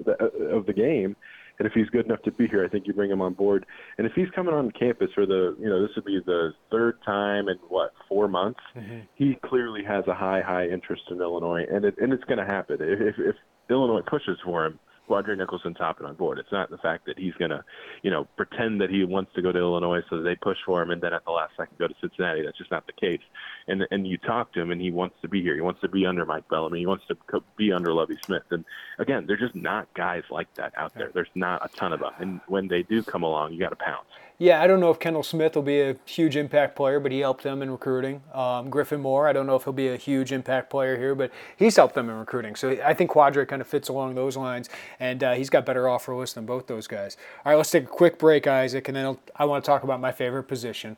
of 0.51 0.65
the 0.65 0.73
game. 0.73 1.17
And 1.59 1.67
if 1.67 1.73
he's 1.73 1.89
good 1.89 2.05
enough 2.05 2.21
to 2.23 2.31
be 2.31 2.47
here, 2.47 2.65
I 2.65 2.69
think 2.69 2.87
you 2.87 2.93
bring 2.93 3.11
him 3.11 3.21
on 3.21 3.33
board. 3.33 3.65
And 3.97 4.07
if 4.07 4.13
he's 4.13 4.29
coming 4.33 4.53
on 4.53 4.71
campus 4.71 5.09
for 5.13 5.25
the, 5.25 5.55
you 5.59 5.69
know, 5.69 5.81
this 5.81 5.91
would 5.95 6.05
be 6.05 6.19
the 6.25 6.53
third 6.71 6.97
time 7.05 7.49
in 7.49 7.57
what 7.67 7.91
four 8.07 8.27
months, 8.27 8.61
mm-hmm. 8.75 8.99
he 9.15 9.37
clearly 9.45 9.83
has 9.83 10.05
a 10.07 10.13
high, 10.13 10.41
high 10.41 10.67
interest 10.67 11.03
in 11.11 11.19
Illinois, 11.19 11.65
and 11.71 11.85
it 11.85 11.95
and 12.01 12.13
it's 12.13 12.23
going 12.23 12.39
to 12.39 12.45
happen 12.45 12.77
if, 12.79 12.99
if 13.01 13.15
if 13.19 13.35
Illinois 13.69 14.01
pushes 14.09 14.37
for 14.43 14.65
him 14.65 14.79
Quadre 15.09 15.35
Nicholson 15.35 15.73
topping 15.73 16.05
on 16.05 16.13
board. 16.15 16.37
It's 16.37 16.51
not 16.51 16.69
the 16.69 16.77
fact 16.77 17.07
that 17.07 17.17
he's 17.17 17.33
going 17.33 17.49
to, 17.49 17.63
you 18.03 18.11
know, 18.11 18.25
pretend 18.37 18.79
that 18.81 18.91
he 18.91 19.03
wants 19.03 19.33
to 19.33 19.41
go 19.41 19.51
to 19.51 19.57
Illinois 19.57 20.01
so 20.09 20.21
they 20.21 20.35
push 20.35 20.57
for 20.65 20.81
him 20.83 20.91
and 20.91 21.01
then 21.01 21.13
at 21.13 21.25
the 21.25 21.31
last 21.31 21.53
second 21.57 21.77
go 21.79 21.87
to 21.87 21.95
Cincinnati. 21.99 22.43
That's 22.43 22.57
just 22.57 22.69
not 22.69 22.85
the 22.85 22.93
case. 22.93 23.21
And 23.67 23.87
and 23.89 24.07
you 24.07 24.17
talk 24.17 24.53
to 24.53 24.61
him 24.61 24.71
and 24.71 24.79
he 24.79 24.91
wants 24.91 25.15
to 25.23 25.27
be 25.27 25.41
here. 25.41 25.55
He 25.55 25.61
wants 25.61 25.81
to 25.81 25.89
be 25.89 26.05
under 26.05 26.25
Mike 26.25 26.47
Bellamy. 26.47 26.79
He 26.79 26.85
wants 26.85 27.05
to 27.07 27.41
be 27.57 27.71
under 27.71 27.91
Lovie 27.93 28.19
Smith. 28.23 28.43
And 28.51 28.63
again, 28.99 29.25
there's 29.25 29.39
just 29.39 29.55
not 29.55 29.91
guys 29.95 30.23
like 30.29 30.53
that 30.55 30.73
out 30.77 30.93
there. 30.93 31.09
There's 31.11 31.27
not 31.33 31.65
a 31.65 31.75
ton 31.75 31.91
of 31.91 32.01
them. 32.01 32.13
And 32.19 32.41
when 32.47 32.67
they 32.67 32.83
do 32.83 33.01
come 33.01 33.23
along, 33.23 33.53
you 33.53 33.59
got 33.59 33.69
to 33.69 33.75
pounce. 33.75 34.07
Yeah, 34.41 34.61
I 34.61 34.67
don't 34.67 34.79
know 34.79 34.89
if 34.89 34.99
Kendall 34.99 35.21
Smith 35.21 35.53
will 35.53 35.63
be 35.63 35.81
a 35.81 35.97
huge 36.05 36.37
impact 36.37 36.77
player, 36.77 37.01
but 37.01 37.11
he 37.11 37.19
helped 37.19 37.43
them 37.43 37.61
in 37.61 37.69
recruiting. 37.69 38.21
Um, 38.33 38.69
Griffin 38.69 39.01
Moore, 39.01 39.27
I 39.27 39.33
don't 39.33 39.45
know 39.45 39.57
if 39.57 39.65
he'll 39.65 39.73
be 39.73 39.89
a 39.89 39.97
huge 39.97 40.31
impact 40.31 40.69
player 40.69 40.95
here, 40.95 41.13
but 41.13 41.29
he's 41.57 41.75
helped 41.75 41.93
them 41.93 42.09
in 42.09 42.15
recruiting. 42.15 42.55
So 42.55 42.69
I 42.81 42.93
think 42.93 43.11
Quadre 43.11 43.45
kind 43.45 43.61
of 43.61 43.67
fits 43.67 43.89
along 43.89 44.15
those 44.15 44.37
lines, 44.37 44.69
and 44.97 45.21
uh, 45.21 45.33
he's 45.33 45.49
got 45.49 45.65
better 45.65 45.89
offer 45.89 46.15
list 46.15 46.35
than 46.35 46.45
both 46.45 46.67
those 46.67 46.87
guys. 46.87 47.17
All 47.45 47.51
right, 47.51 47.57
let's 47.57 47.69
take 47.69 47.83
a 47.83 47.87
quick 47.87 48.17
break, 48.17 48.47
Isaac, 48.47 48.87
and 48.87 48.95
then 48.95 49.05
I'll, 49.05 49.19
I 49.35 49.43
want 49.43 49.61
to 49.65 49.67
talk 49.69 49.83
about 49.83 49.99
my 49.99 50.13
favorite 50.13 50.43
position, 50.43 50.95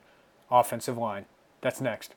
offensive 0.51 0.99
line. 0.99 1.25
That's 1.61 1.81
next. 1.81 2.13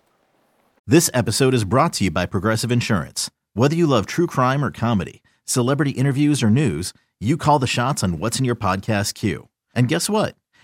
This 0.87 1.08
episode 1.14 1.54
is 1.54 1.64
brought 1.64 1.94
to 1.94 2.04
you 2.04 2.10
by 2.10 2.26
Progressive 2.26 2.70
Insurance. 2.70 3.30
Whether 3.54 3.76
you 3.76 3.87
love 3.87 4.04
true 4.04 4.26
crime 4.26 4.62
or 4.62 4.70
comedy, 4.70 5.22
celebrity 5.46 5.92
interviews 5.92 6.42
or 6.42 6.50
news, 6.50 6.92
you 7.18 7.38
call 7.38 7.58
the 7.58 7.66
shots 7.66 8.04
on 8.04 8.18
what's 8.18 8.38
in 8.38 8.44
your 8.44 8.56
podcast 8.56 9.14
queue. 9.14 9.48
And 9.74 9.88
guess 9.88 10.10
what? 10.10 10.37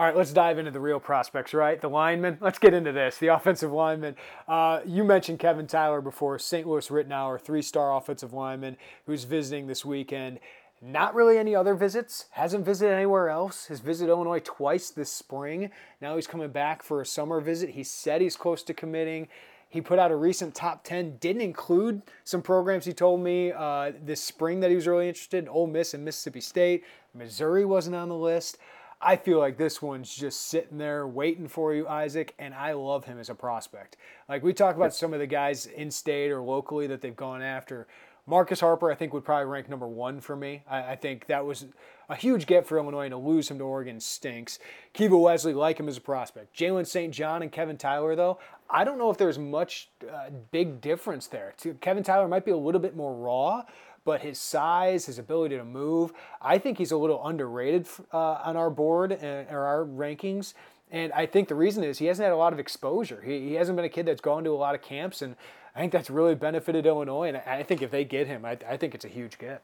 All 0.00 0.06
right, 0.06 0.16
let's 0.16 0.32
dive 0.32 0.58
into 0.58 0.70
the 0.70 0.80
real 0.80 0.98
prospects, 0.98 1.52
right? 1.52 1.78
The 1.78 1.90
linemen. 1.90 2.38
Let's 2.40 2.58
get 2.58 2.72
into 2.72 2.90
this. 2.90 3.18
The 3.18 3.26
offensive 3.26 3.70
linemen. 3.70 4.16
Uh, 4.48 4.80
you 4.86 5.04
mentioned 5.04 5.38
Kevin 5.40 5.66
Tyler 5.66 6.00
before, 6.00 6.38
St. 6.38 6.66
Louis 6.66 6.88
Ritenour, 6.88 7.38
three 7.38 7.60
star 7.60 7.94
offensive 7.94 8.32
lineman 8.32 8.78
who's 9.04 9.24
visiting 9.24 9.66
this 9.66 9.84
weekend. 9.84 10.40
Not 10.80 11.14
really 11.14 11.36
any 11.36 11.54
other 11.54 11.74
visits. 11.74 12.28
Hasn't 12.30 12.64
visited 12.64 12.94
anywhere 12.94 13.28
else. 13.28 13.66
Has 13.66 13.80
visited 13.80 14.10
Illinois 14.10 14.40
twice 14.42 14.88
this 14.88 15.12
spring. 15.12 15.70
Now 16.00 16.16
he's 16.16 16.26
coming 16.26 16.48
back 16.48 16.82
for 16.82 17.02
a 17.02 17.06
summer 17.06 17.38
visit. 17.42 17.68
He 17.68 17.84
said 17.84 18.22
he's 18.22 18.36
close 18.36 18.62
to 18.62 18.72
committing. 18.72 19.28
He 19.68 19.82
put 19.82 19.98
out 19.98 20.10
a 20.10 20.16
recent 20.16 20.54
top 20.54 20.82
10, 20.82 21.18
didn't 21.18 21.42
include 21.42 22.00
some 22.24 22.40
programs 22.40 22.86
he 22.86 22.94
told 22.94 23.20
me 23.20 23.52
uh, 23.52 23.92
this 24.02 24.22
spring 24.22 24.60
that 24.60 24.70
he 24.70 24.76
was 24.76 24.86
really 24.86 25.08
interested 25.08 25.44
in 25.44 25.48
Ole 25.50 25.66
Miss 25.66 25.92
and 25.92 26.06
Mississippi 26.06 26.40
State. 26.40 26.84
Missouri 27.12 27.66
wasn't 27.66 27.96
on 27.96 28.08
the 28.08 28.16
list. 28.16 28.56
I 29.02 29.16
feel 29.16 29.38
like 29.38 29.56
this 29.56 29.80
one's 29.80 30.14
just 30.14 30.48
sitting 30.48 30.76
there 30.76 31.06
waiting 31.06 31.48
for 31.48 31.72
you, 31.74 31.88
Isaac, 31.88 32.34
and 32.38 32.52
I 32.54 32.72
love 32.72 33.06
him 33.06 33.18
as 33.18 33.30
a 33.30 33.34
prospect. 33.34 33.96
Like 34.28 34.42
we 34.42 34.52
talk 34.52 34.76
about 34.76 34.94
some 34.94 35.14
of 35.14 35.20
the 35.20 35.26
guys 35.26 35.64
in 35.64 35.90
state 35.90 36.30
or 36.30 36.42
locally 36.42 36.86
that 36.88 37.00
they've 37.00 37.16
gone 37.16 37.40
after. 37.40 37.86
Marcus 38.26 38.60
Harper, 38.60 38.92
I 38.92 38.94
think, 38.94 39.14
would 39.14 39.24
probably 39.24 39.46
rank 39.46 39.68
number 39.68 39.88
one 39.88 40.20
for 40.20 40.36
me. 40.36 40.62
I, 40.68 40.92
I 40.92 40.96
think 40.96 41.26
that 41.26 41.46
was 41.46 41.64
a 42.08 42.14
huge 42.14 42.46
get 42.46 42.66
for 42.66 42.76
Illinois, 42.78 43.06
and 43.06 43.12
to 43.12 43.16
lose 43.16 43.50
him 43.50 43.58
to 43.58 43.64
Oregon 43.64 43.98
stinks. 44.00 44.58
Kiva 44.92 45.16
Wesley, 45.16 45.54
like 45.54 45.80
him 45.80 45.88
as 45.88 45.96
a 45.96 46.00
prospect. 46.00 46.56
Jalen 46.56 46.86
St. 46.86 47.12
John 47.14 47.42
and 47.42 47.50
Kevin 47.50 47.78
Tyler, 47.78 48.14
though, 48.14 48.38
I 48.68 48.84
don't 48.84 48.98
know 48.98 49.10
if 49.10 49.16
there's 49.16 49.38
much 49.38 49.90
uh, 50.08 50.30
big 50.50 50.80
difference 50.80 51.26
there. 51.26 51.54
Kevin 51.80 52.04
Tyler 52.04 52.28
might 52.28 52.44
be 52.44 52.50
a 52.52 52.56
little 52.56 52.80
bit 52.80 52.94
more 52.94 53.14
raw, 53.14 53.64
but 54.04 54.22
his 54.22 54.38
size, 54.38 55.06
his 55.06 55.18
ability 55.18 55.56
to 55.56 55.64
move, 55.64 56.12
I 56.40 56.58
think 56.58 56.78
he's 56.78 56.92
a 56.92 56.96
little 56.96 57.26
underrated 57.26 57.86
uh, 58.12 58.40
on 58.44 58.56
our 58.56 58.70
board 58.70 59.12
and, 59.12 59.48
or 59.50 59.60
our 59.60 59.84
rankings. 59.84 60.54
And 60.90 61.12
I 61.12 61.26
think 61.26 61.48
the 61.48 61.54
reason 61.54 61.84
is 61.84 61.98
he 61.98 62.06
hasn't 62.06 62.24
had 62.24 62.32
a 62.32 62.36
lot 62.36 62.52
of 62.52 62.58
exposure. 62.58 63.22
He, 63.24 63.48
he 63.48 63.54
hasn't 63.54 63.76
been 63.76 63.84
a 63.84 63.90
kid 63.90 64.06
that's 64.06 64.20
gone 64.20 64.44
to 64.44 64.50
a 64.50 64.56
lot 64.56 64.74
of 64.74 64.82
camps, 64.82 65.22
and 65.22 65.36
I 65.74 65.80
think 65.80 65.92
that's 65.92 66.10
really 66.10 66.34
benefited 66.34 66.86
Illinois. 66.86 67.28
And 67.28 67.36
I 67.36 67.62
think 67.62 67.82
if 67.82 67.90
they 67.90 68.04
get 68.04 68.26
him, 68.26 68.44
I, 68.44 68.58
I 68.68 68.76
think 68.76 68.94
it's 68.94 69.04
a 69.04 69.08
huge 69.08 69.38
get. 69.38 69.62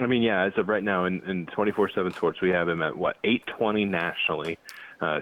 I 0.00 0.06
mean, 0.06 0.22
yeah, 0.22 0.44
as 0.44 0.52
of 0.56 0.68
right 0.68 0.82
now 0.82 1.06
in, 1.06 1.20
in 1.28 1.46
24-7 1.46 2.14
Sports, 2.14 2.40
we 2.40 2.50
have 2.50 2.68
him 2.68 2.82
at, 2.82 2.96
what, 2.96 3.16
820 3.24 3.84
nationally. 3.84 4.58
Uh, 5.00 5.20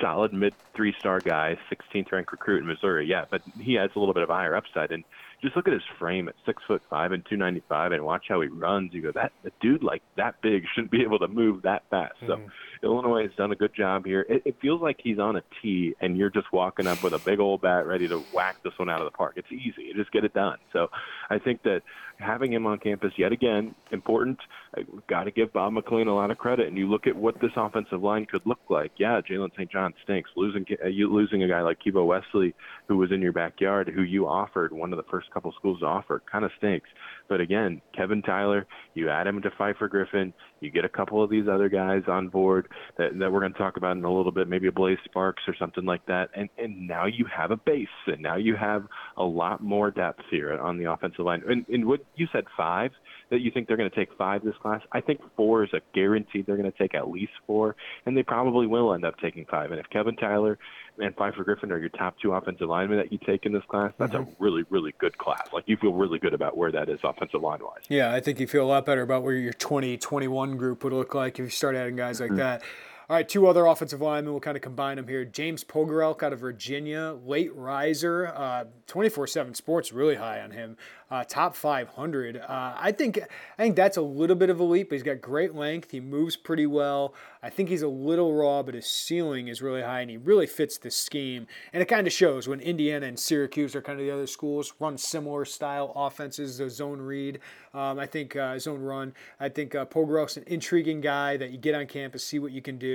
solid 0.00 0.32
mid 0.34 0.54
three-star 0.74 1.20
guy, 1.20 1.58
16th 1.70 2.12
ranked 2.12 2.32
recruit 2.32 2.58
in 2.58 2.66
Missouri. 2.66 3.06
Yeah, 3.06 3.24
but 3.30 3.42
he 3.58 3.74
has 3.74 3.90
a 3.96 3.98
little 3.98 4.14
bit 4.14 4.22
of 4.22 4.28
higher 4.28 4.54
upside. 4.54 4.92
And 4.92 5.04
just 5.44 5.56
look 5.56 5.68
at 5.68 5.74
his 5.74 5.82
frame 5.98 6.28
at 6.28 6.34
six 6.46 6.62
foot 6.66 6.82
five 6.88 7.12
and 7.12 7.24
295, 7.28 7.92
and 7.92 8.04
watch 8.04 8.24
how 8.28 8.40
he 8.40 8.48
runs. 8.48 8.92
You 8.92 9.02
go, 9.02 9.12
that 9.14 9.32
a 9.44 9.50
dude 9.60 9.82
like 9.82 10.02
that 10.16 10.40
big 10.42 10.64
shouldn't 10.74 10.90
be 10.90 11.02
able 11.02 11.18
to 11.20 11.28
move 11.28 11.62
that 11.62 11.82
fast. 11.90 12.14
Mm-hmm. 12.22 12.46
So 12.46 12.50
Illinois 12.84 13.22
has 13.22 13.32
done 13.36 13.52
a 13.52 13.56
good 13.56 13.74
job 13.74 14.04
here. 14.04 14.26
It, 14.28 14.42
it 14.44 14.56
feels 14.60 14.80
like 14.80 15.00
he's 15.02 15.18
on 15.18 15.36
a 15.36 15.42
tee, 15.60 15.94
and 16.00 16.16
you're 16.16 16.30
just 16.30 16.52
walking 16.52 16.86
up 16.86 17.02
with 17.02 17.12
a 17.12 17.18
big 17.18 17.40
old 17.40 17.62
bat 17.62 17.86
ready 17.86 18.06
to 18.08 18.18
whack 18.32 18.56
this 18.62 18.72
one 18.78 18.90
out 18.90 19.00
of 19.00 19.06
the 19.06 19.16
park. 19.16 19.34
It's 19.36 19.50
easy. 19.50 19.84
You 19.84 19.94
just 19.94 20.12
get 20.12 20.24
it 20.24 20.34
done. 20.34 20.58
So 20.72 20.88
I 21.30 21.38
think 21.38 21.62
that 21.62 21.82
having 22.18 22.52
him 22.52 22.66
on 22.66 22.78
campus 22.78 23.12
yet 23.16 23.32
again 23.32 23.74
important. 23.90 24.38
Got 25.08 25.24
to 25.24 25.30
give 25.30 25.52
Bob 25.52 25.72
McLean 25.72 26.08
a 26.08 26.14
lot 26.14 26.30
of 26.30 26.38
credit. 26.38 26.68
And 26.68 26.76
you 26.76 26.88
look 26.88 27.06
at 27.06 27.16
what 27.16 27.40
this 27.40 27.50
offensive 27.56 28.02
line 28.02 28.26
could 28.26 28.44
look 28.44 28.60
like. 28.68 28.92
Yeah, 28.98 29.20
Jalen 29.20 29.52
St. 29.54 29.70
John 29.70 29.94
stinks. 30.02 30.30
Losing 30.36 30.66
uh, 30.82 30.88
you 30.88 31.12
losing 31.12 31.42
a 31.42 31.48
guy 31.48 31.62
like 31.62 31.78
Kivo 31.84 32.06
Wesley, 32.06 32.54
who 32.88 32.96
was 32.96 33.12
in 33.12 33.20
your 33.20 33.32
backyard, 33.32 33.90
who 33.94 34.02
you 34.02 34.26
offered 34.26 34.72
one 34.72 34.92
of 34.92 34.96
the 34.96 35.10
first 35.10 35.30
couple 35.30 35.52
schools 35.52 35.80
to 35.80 35.86
offer, 35.86 36.22
kind 36.30 36.44
of 36.44 36.50
stinks. 36.58 36.88
But 37.28 37.40
again, 37.40 37.80
Kevin 37.96 38.22
Tyler, 38.22 38.66
you 38.94 39.08
add 39.08 39.26
him 39.26 39.40
to 39.42 39.50
Pfeiffer 39.56 39.88
Griffin, 39.88 40.32
you 40.60 40.70
get 40.70 40.84
a 40.84 40.88
couple 40.88 41.22
of 41.22 41.30
these 41.30 41.48
other 41.50 41.68
guys 41.68 42.02
on 42.06 42.28
board 42.28 42.68
that, 42.98 43.18
that 43.18 43.32
we're 43.32 43.40
going 43.40 43.52
to 43.52 43.58
talk 43.58 43.76
about 43.76 43.96
in 43.96 44.04
a 44.04 44.14
little 44.14 44.32
bit, 44.32 44.48
maybe 44.48 44.66
a 44.66 44.72
Blaze 44.72 44.98
Sparks 45.04 45.42
or 45.46 45.54
something 45.58 45.84
like 45.84 46.04
that, 46.06 46.30
and 46.34 46.48
and 46.58 46.86
now 46.86 47.06
you 47.06 47.26
have 47.34 47.50
a 47.50 47.56
base, 47.56 47.88
and 48.06 48.20
now 48.20 48.36
you 48.36 48.56
have 48.56 48.86
a 49.16 49.24
lot 49.24 49.62
more 49.62 49.90
depth 49.90 50.22
here 50.30 50.58
on 50.58 50.78
the 50.78 50.90
offensive 50.90 51.24
line. 51.24 51.42
And, 51.48 51.66
and 51.68 51.86
what 51.86 52.00
you 52.16 52.26
said 52.32 52.44
five 52.56 52.90
that 53.34 53.40
you 53.40 53.50
think 53.50 53.66
they're 53.66 53.76
going 53.76 53.90
to 53.90 53.96
take 53.96 54.16
five 54.16 54.44
this 54.44 54.54
class. 54.62 54.80
I 54.92 55.00
think 55.00 55.20
four 55.36 55.64
is 55.64 55.70
a 55.72 55.80
guarantee 55.92 56.42
they're 56.42 56.56
going 56.56 56.70
to 56.70 56.78
take 56.78 56.94
at 56.94 57.10
least 57.10 57.32
four, 57.48 57.74
and 58.06 58.16
they 58.16 58.22
probably 58.22 58.68
will 58.68 58.94
end 58.94 59.04
up 59.04 59.18
taking 59.18 59.44
five. 59.44 59.72
And 59.72 59.80
if 59.80 59.90
Kevin 59.90 60.14
Tyler 60.14 60.56
and 60.98 61.14
Pfeiffer 61.16 61.42
Griffin 61.42 61.72
are 61.72 61.78
your 61.78 61.88
top 61.88 62.14
two 62.22 62.32
offensive 62.32 62.68
linemen 62.68 62.98
that 62.98 63.10
you 63.10 63.18
take 63.18 63.44
in 63.44 63.52
this 63.52 63.64
class, 63.68 63.92
that's 63.98 64.12
mm-hmm. 64.12 64.30
a 64.30 64.34
really, 64.38 64.64
really 64.70 64.94
good 64.98 65.18
class. 65.18 65.48
Like 65.52 65.64
you 65.66 65.76
feel 65.76 65.92
really 65.92 66.20
good 66.20 66.32
about 66.32 66.56
where 66.56 66.70
that 66.70 66.88
is 66.88 67.00
offensive 67.02 67.42
line 67.42 67.60
wise. 67.60 67.82
Yeah, 67.88 68.12
I 68.14 68.20
think 68.20 68.38
you 68.38 68.46
feel 68.46 68.64
a 68.64 68.70
lot 68.70 68.86
better 68.86 69.02
about 69.02 69.24
where 69.24 69.34
your 69.34 69.52
20, 69.52 69.96
21 69.96 70.56
group 70.56 70.84
would 70.84 70.92
look 70.92 71.12
like 71.12 71.40
if 71.40 71.44
you 71.44 71.50
start 71.50 71.74
adding 71.74 71.96
guys 71.96 72.20
like 72.20 72.30
mm-hmm. 72.30 72.38
that. 72.38 72.62
All 73.06 73.16
right, 73.16 73.28
two 73.28 73.46
other 73.46 73.66
offensive 73.66 74.00
linemen. 74.00 74.32
We'll 74.32 74.40
kind 74.40 74.56
of 74.56 74.62
combine 74.62 74.96
them 74.96 75.08
here. 75.08 75.26
James 75.26 75.62
Pogorelk 75.62 76.22
out 76.22 76.32
of 76.32 76.40
Virginia, 76.40 77.16
late 77.26 77.54
riser. 77.54 78.28
Uh, 78.28 78.64
24 78.86 79.26
7 79.26 79.54
sports 79.54 79.92
really 79.92 80.14
high 80.14 80.40
on 80.40 80.52
him 80.52 80.78
uh, 81.14 81.22
top 81.22 81.54
500. 81.54 82.36
Uh, 82.36 82.74
I 82.76 82.90
think 82.90 83.20
I 83.20 83.62
think 83.62 83.76
that's 83.76 83.96
a 83.96 84.02
little 84.02 84.34
bit 84.34 84.50
of 84.50 84.58
a 84.58 84.64
leap. 84.64 84.88
But 84.88 84.96
he's 84.96 85.02
got 85.02 85.20
great 85.20 85.54
length. 85.54 85.92
He 85.92 86.00
moves 86.00 86.36
pretty 86.36 86.66
well. 86.66 87.14
I 87.42 87.50
think 87.50 87.68
he's 87.68 87.82
a 87.82 87.88
little 87.88 88.34
raw, 88.34 88.62
but 88.62 88.74
his 88.74 88.86
ceiling 88.86 89.48
is 89.48 89.60
really 89.60 89.82
high, 89.82 90.00
and 90.00 90.10
he 90.10 90.16
really 90.16 90.46
fits 90.46 90.78
the 90.78 90.90
scheme. 90.90 91.46
And 91.72 91.82
it 91.82 91.86
kind 91.86 92.06
of 92.06 92.12
shows 92.12 92.48
when 92.48 92.60
Indiana 92.60 93.06
and 93.06 93.18
Syracuse 93.18 93.76
are 93.76 93.82
kind 93.82 94.00
of 94.00 94.06
the 94.06 94.12
other 94.12 94.26
schools 94.26 94.72
run 94.80 94.96
similar 94.98 95.44
style 95.44 95.92
offenses. 95.94 96.58
The 96.58 96.70
zone 96.70 97.00
read, 97.00 97.40
um, 97.74 97.98
I 97.98 98.06
think 98.06 98.34
uh, 98.34 98.58
zone 98.58 98.80
run. 98.80 99.12
I 99.38 99.50
think 99.50 99.74
uh, 99.74 99.84
an 99.94 100.44
intriguing 100.46 101.00
guy 101.00 101.36
that 101.36 101.50
you 101.50 101.58
get 101.58 101.74
on 101.74 101.86
campus, 101.86 102.24
see 102.24 102.38
what 102.38 102.52
you 102.52 102.62
can 102.62 102.78
do. 102.78 102.93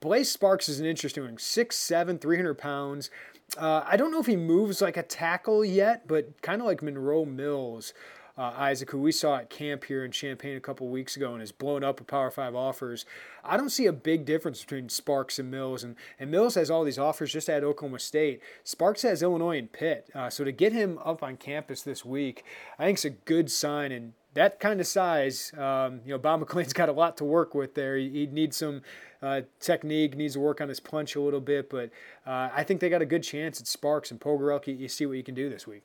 Blaze 0.00 0.30
Sparks 0.30 0.68
is 0.68 0.80
an 0.80 0.86
interesting 0.86 1.24
one. 1.24 1.36
6'7", 1.36 2.20
300 2.20 2.54
pounds. 2.54 3.10
Uh, 3.56 3.84
I 3.86 3.96
don't 3.96 4.10
know 4.10 4.20
if 4.20 4.26
he 4.26 4.36
moves 4.36 4.80
like 4.80 4.96
a 4.96 5.02
tackle 5.02 5.64
yet, 5.64 6.08
but 6.08 6.40
kind 6.42 6.60
of 6.60 6.66
like 6.66 6.82
Monroe 6.82 7.24
Mills. 7.24 7.92
Uh, 8.36 8.54
Isaac, 8.56 8.90
who 8.90 8.98
we 8.98 9.12
saw 9.12 9.36
at 9.36 9.50
camp 9.50 9.84
here 9.84 10.02
in 10.02 10.10
Champaign 10.10 10.56
a 10.56 10.60
couple 10.60 10.88
weeks 10.88 11.16
ago 11.16 11.32
and 11.32 11.40
has 11.40 11.52
blown 11.52 11.84
up 11.84 11.98
with 11.98 12.08
Power 12.08 12.30
5 12.30 12.54
offers. 12.54 13.04
I 13.44 13.58
don't 13.58 13.68
see 13.68 13.84
a 13.84 13.92
big 13.92 14.24
difference 14.24 14.62
between 14.62 14.88
Sparks 14.88 15.38
and 15.38 15.50
Mills. 15.50 15.84
And, 15.84 15.96
and 16.18 16.30
Mills 16.30 16.54
has 16.54 16.70
all 16.70 16.82
these 16.82 16.98
offers 16.98 17.30
just 17.30 17.50
at 17.50 17.62
Oklahoma 17.62 17.98
State. 17.98 18.40
Sparks 18.64 19.02
has 19.02 19.22
Illinois 19.22 19.58
and 19.58 19.70
Pitt. 19.70 20.08
Uh, 20.14 20.30
so 20.30 20.44
to 20.44 20.52
get 20.52 20.72
him 20.72 20.98
up 21.04 21.22
on 21.22 21.36
campus 21.36 21.82
this 21.82 22.06
week, 22.06 22.42
I 22.78 22.86
think 22.86 22.96
it's 22.96 23.04
a 23.04 23.10
good 23.10 23.50
sign. 23.50 23.92
And 23.92 24.14
that 24.34 24.60
kind 24.60 24.80
of 24.80 24.86
size, 24.86 25.52
um, 25.56 26.00
you 26.04 26.12
know, 26.12 26.18
Bob 26.18 26.40
McLean's 26.40 26.72
got 26.74 26.88
a 26.88 26.92
lot 26.92 27.16
to 27.18 27.24
work 27.24 27.54
with 27.54 27.74
there. 27.74 27.96
He, 27.96 28.08
he 28.10 28.26
needs 28.26 28.56
some 28.56 28.82
uh, 29.22 29.42
technique, 29.60 30.16
needs 30.16 30.34
to 30.34 30.40
work 30.40 30.60
on 30.60 30.68
his 30.68 30.80
punch 30.80 31.14
a 31.16 31.20
little 31.20 31.40
bit, 31.40 31.70
but 31.70 31.90
uh, 32.26 32.50
I 32.54 32.64
think 32.64 32.80
they 32.80 32.88
got 32.88 33.02
a 33.02 33.06
good 33.06 33.22
chance 33.22 33.60
at 33.60 33.66
Sparks 33.66 34.10
and 34.10 34.20
Pogorelk. 34.20 34.66
You, 34.66 34.74
you 34.74 34.88
see 34.88 35.06
what 35.06 35.16
you 35.16 35.22
can 35.22 35.34
do 35.34 35.48
this 35.48 35.66
week 35.66 35.82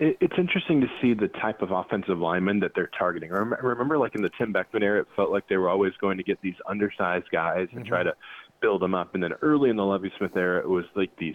it's 0.00 0.32
interesting 0.38 0.80
to 0.80 0.86
see 1.02 1.12
the 1.12 1.28
type 1.28 1.60
of 1.60 1.70
offensive 1.70 2.18
lineman 2.18 2.58
that 2.60 2.72
they're 2.74 2.90
targeting. 2.98 3.30
Remember, 3.30 3.98
like 3.98 4.14
in 4.14 4.22
the 4.22 4.30
Tim 4.38 4.50
Beckman 4.50 4.82
era, 4.82 5.00
it 5.00 5.06
felt 5.14 5.30
like 5.30 5.46
they 5.48 5.58
were 5.58 5.68
always 5.68 5.92
going 6.00 6.16
to 6.16 6.22
get 6.22 6.40
these 6.40 6.54
undersized 6.66 7.26
guys 7.30 7.68
and 7.72 7.80
mm-hmm. 7.80 7.88
try 7.88 8.02
to 8.02 8.14
build 8.60 8.82
them 8.82 8.94
up. 8.94 9.14
And 9.14 9.22
then 9.22 9.32
early 9.42 9.70
in 9.70 9.76
the 9.76 9.84
Lovie 9.84 10.12
Smith 10.18 10.36
era, 10.36 10.60
it 10.60 10.68
was 10.68 10.84
like 10.94 11.10
these 11.18 11.34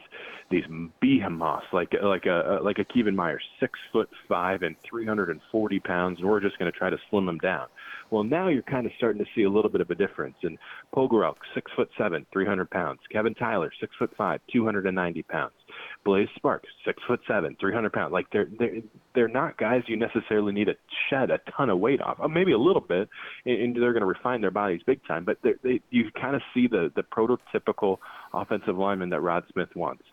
these 0.51 0.63
behemoths, 1.01 1.65
like 1.73 1.91
like 2.03 2.25
a 2.25 2.59
like 2.61 2.77
a 2.79 2.85
Kevin 2.85 3.15
Myers, 3.15 3.43
six 3.59 3.79
foot 3.91 4.09
five 4.27 4.61
and 4.61 4.75
340 4.89 5.79
pounds, 5.79 6.19
and 6.19 6.27
we're 6.27 6.39
just 6.39 6.57
going 6.59 6.71
to 6.71 6.77
try 6.77 6.89
to 6.89 6.97
slim 7.09 7.25
them 7.25 7.39
down. 7.39 7.67
Well, 8.11 8.23
now 8.23 8.49
you're 8.49 8.61
kind 8.63 8.85
of 8.85 8.91
starting 8.97 9.23
to 9.23 9.29
see 9.35 9.43
a 9.43 9.49
little 9.49 9.71
bit 9.71 9.81
of 9.81 9.89
a 9.89 9.95
difference. 9.95 10.35
And 10.43 10.57
Pogorelk, 10.95 11.35
six 11.53 11.71
foot 11.75 11.89
seven, 11.97 12.25
300 12.31 12.69
pounds. 12.69 12.99
Kevin 13.11 13.33
Tyler, 13.33 13.71
six 13.79 13.93
foot 13.97 14.11
five, 14.17 14.39
290 14.51 15.23
pounds. 15.23 15.53
Blaze 16.05 16.29
Sparks, 16.35 16.69
six 16.85 17.01
foot 17.07 17.19
seven, 17.27 17.57
300 17.59 17.91
pounds. 17.91 18.13
Like 18.13 18.27
they're 18.31 18.47
they're 18.59 18.75
they're 19.15 19.27
not 19.27 19.57
guys 19.57 19.81
you 19.87 19.97
necessarily 19.97 20.53
need 20.53 20.65
to 20.65 20.75
shed 21.09 21.31
a 21.31 21.39
ton 21.57 21.71
of 21.71 21.79
weight 21.79 21.99
off. 21.99 22.19
Maybe 22.29 22.51
a 22.51 22.57
little 22.57 22.81
bit, 22.81 23.09
and 23.45 23.75
they're 23.75 23.91
going 23.91 24.01
to 24.01 24.05
refine 24.05 24.39
their 24.39 24.51
bodies 24.51 24.81
big 24.85 25.05
time. 25.07 25.25
But 25.25 25.39
they 25.41 25.81
you 25.89 26.11
kind 26.11 26.35
of 26.35 26.43
see 26.53 26.67
the 26.67 26.91
the 26.95 27.01
prototypical 27.01 27.97
offensive 28.33 28.77
lineman 28.77 29.09
that 29.09 29.21
Rod 29.21 29.43
Smith 29.51 29.69
wants. 29.75 30.03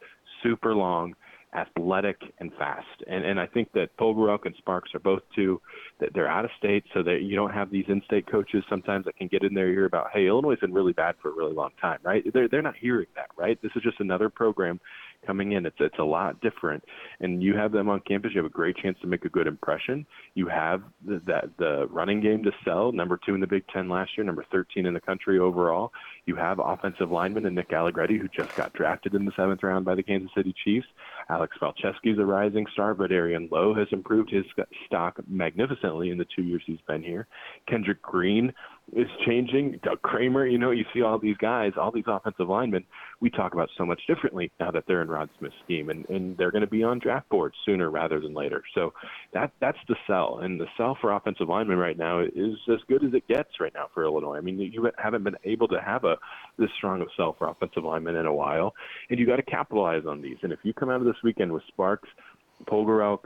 Super 0.42 0.74
long, 0.74 1.14
athletic 1.54 2.16
and 2.38 2.50
fast. 2.58 2.86
And 3.06 3.24
and 3.24 3.38
I 3.38 3.46
think 3.46 3.70
that 3.72 3.94
Pogorelk 3.98 4.46
and 4.46 4.54
Sparks 4.56 4.94
are 4.94 5.00
both 5.00 5.22
two 5.34 5.60
that 6.00 6.10
they're 6.14 6.28
out 6.28 6.44
of 6.44 6.50
state, 6.58 6.84
so 6.94 7.02
that 7.02 7.20
you 7.22 7.36
don't 7.36 7.52
have 7.52 7.70
these 7.70 7.84
in-state 7.88 8.26
coaches 8.30 8.64
sometimes 8.68 9.04
that 9.04 9.16
can 9.16 9.28
get 9.28 9.44
in 9.44 9.54
there 9.54 9.66
and 9.66 9.74
hear 9.74 9.84
about, 9.84 10.08
hey, 10.12 10.26
Illinois 10.26 10.52
has 10.52 10.60
been 10.60 10.72
really 10.72 10.94
bad 10.94 11.14
for 11.20 11.28
a 11.28 11.34
really 11.34 11.52
long 11.52 11.70
time, 11.80 11.98
right? 12.02 12.24
They're 12.32 12.48
they're 12.48 12.62
not 12.62 12.76
hearing 12.76 13.08
that, 13.14 13.28
right? 13.36 13.60
This 13.62 13.72
is 13.76 13.82
just 13.82 14.00
another 14.00 14.30
program 14.30 14.80
coming 15.26 15.52
in. 15.52 15.66
It's 15.66 15.76
it's 15.80 15.98
a 15.98 16.04
lot 16.04 16.40
different, 16.40 16.84
and 17.20 17.42
you 17.42 17.56
have 17.56 17.72
them 17.72 17.88
on 17.88 18.00
campus. 18.00 18.32
You 18.34 18.42
have 18.42 18.50
a 18.50 18.54
great 18.54 18.76
chance 18.76 18.98
to 19.00 19.06
make 19.06 19.24
a 19.24 19.28
good 19.28 19.46
impression. 19.46 20.06
You 20.34 20.48
have 20.48 20.82
the, 21.04 21.20
that 21.26 21.50
the 21.58 21.86
running 21.88 22.20
game 22.20 22.42
to 22.44 22.52
sell. 22.64 22.92
Number 22.92 23.18
two 23.24 23.34
in 23.34 23.40
the 23.40 23.46
Big 23.46 23.64
Ten 23.68 23.88
last 23.88 24.16
year, 24.16 24.24
number 24.24 24.44
13 24.50 24.86
in 24.86 24.94
the 24.94 25.00
country 25.00 25.38
overall. 25.38 25.92
You 26.26 26.36
have 26.36 26.58
offensive 26.58 27.10
lineman 27.10 27.46
and 27.46 27.56
Nick 27.56 27.72
Allegretti, 27.72 28.18
who 28.18 28.28
just 28.28 28.54
got 28.56 28.72
drafted 28.72 29.14
in 29.14 29.24
the 29.24 29.32
seventh 29.36 29.62
round 29.62 29.84
by 29.84 29.94
the 29.94 30.02
Kansas 30.02 30.30
City 30.36 30.54
Chiefs. 30.64 30.86
Alex 31.28 31.56
Palczewski 31.60 32.12
is 32.12 32.18
a 32.18 32.24
rising 32.24 32.66
star, 32.72 32.94
but 32.94 33.12
Arian 33.12 33.48
Lowe 33.50 33.74
has 33.74 33.88
improved 33.90 34.30
his 34.30 34.44
stock 34.86 35.18
magnificently 35.28 36.10
in 36.10 36.18
the 36.18 36.26
two 36.36 36.42
years 36.42 36.62
he's 36.66 36.80
been 36.86 37.02
here. 37.02 37.26
Kendrick 37.68 38.02
Green 38.02 38.52
is 38.94 39.08
changing. 39.26 39.80
Doug 39.82 40.02
Kramer, 40.02 40.46
you 40.46 40.58
know, 40.58 40.70
you 40.70 40.84
see 40.92 41.02
all 41.02 41.18
these 41.18 41.36
guys, 41.38 41.72
all 41.76 41.90
these 41.90 42.04
offensive 42.06 42.48
linemen. 42.48 42.84
We 43.20 43.30
talk 43.30 43.54
about 43.54 43.70
so 43.78 43.86
much 43.86 44.00
differently 44.06 44.50
now 44.60 44.70
that 44.70 44.84
they're 44.86 45.02
in 45.02 45.08
Rod 45.08 45.30
Smith's 45.38 45.54
scheme, 45.64 45.88
and, 45.88 46.08
and 46.10 46.36
they're 46.36 46.50
going 46.50 46.62
to 46.62 46.70
be 46.70 46.82
on 46.82 46.98
draft 46.98 47.28
boards 47.30 47.54
sooner 47.64 47.90
rather 47.90 48.20
than 48.20 48.34
later. 48.34 48.62
So 48.74 48.92
that 49.32 49.52
that's 49.60 49.78
the 49.88 49.96
sell, 50.06 50.40
and 50.42 50.60
the 50.60 50.66
sell 50.76 50.96
for 51.00 51.12
offensive 51.12 51.48
linemen 51.48 51.78
right 51.78 51.96
now 51.96 52.20
is 52.20 52.56
as 52.70 52.80
good 52.88 53.04
as 53.04 53.14
it 53.14 53.26
gets 53.28 53.60
right 53.60 53.72
now 53.74 53.86
for 53.94 54.04
Illinois. 54.04 54.36
I 54.36 54.40
mean, 54.40 54.58
you 54.58 54.90
haven't 54.98 55.24
been 55.24 55.36
able 55.44 55.68
to 55.68 55.80
have 55.80 56.04
a 56.04 56.16
this 56.58 56.70
strong 56.76 57.00
of 57.00 57.08
sell 57.16 57.34
for 57.38 57.48
offensive 57.48 57.84
linemen 57.84 58.16
in 58.16 58.26
a 58.26 58.34
while, 58.34 58.74
and 59.08 59.18
you 59.18 59.26
got 59.26 59.36
to 59.36 59.42
capitalize 59.42 60.02
on 60.06 60.20
these. 60.20 60.36
And 60.42 60.52
if 60.52 60.58
you 60.62 60.74
come 60.74 60.90
out 60.90 61.00
of 61.00 61.06
this 61.06 61.16
weekend 61.24 61.52
with 61.52 61.62
Sparks, 61.68 62.08
Pogorelk, 62.66 63.20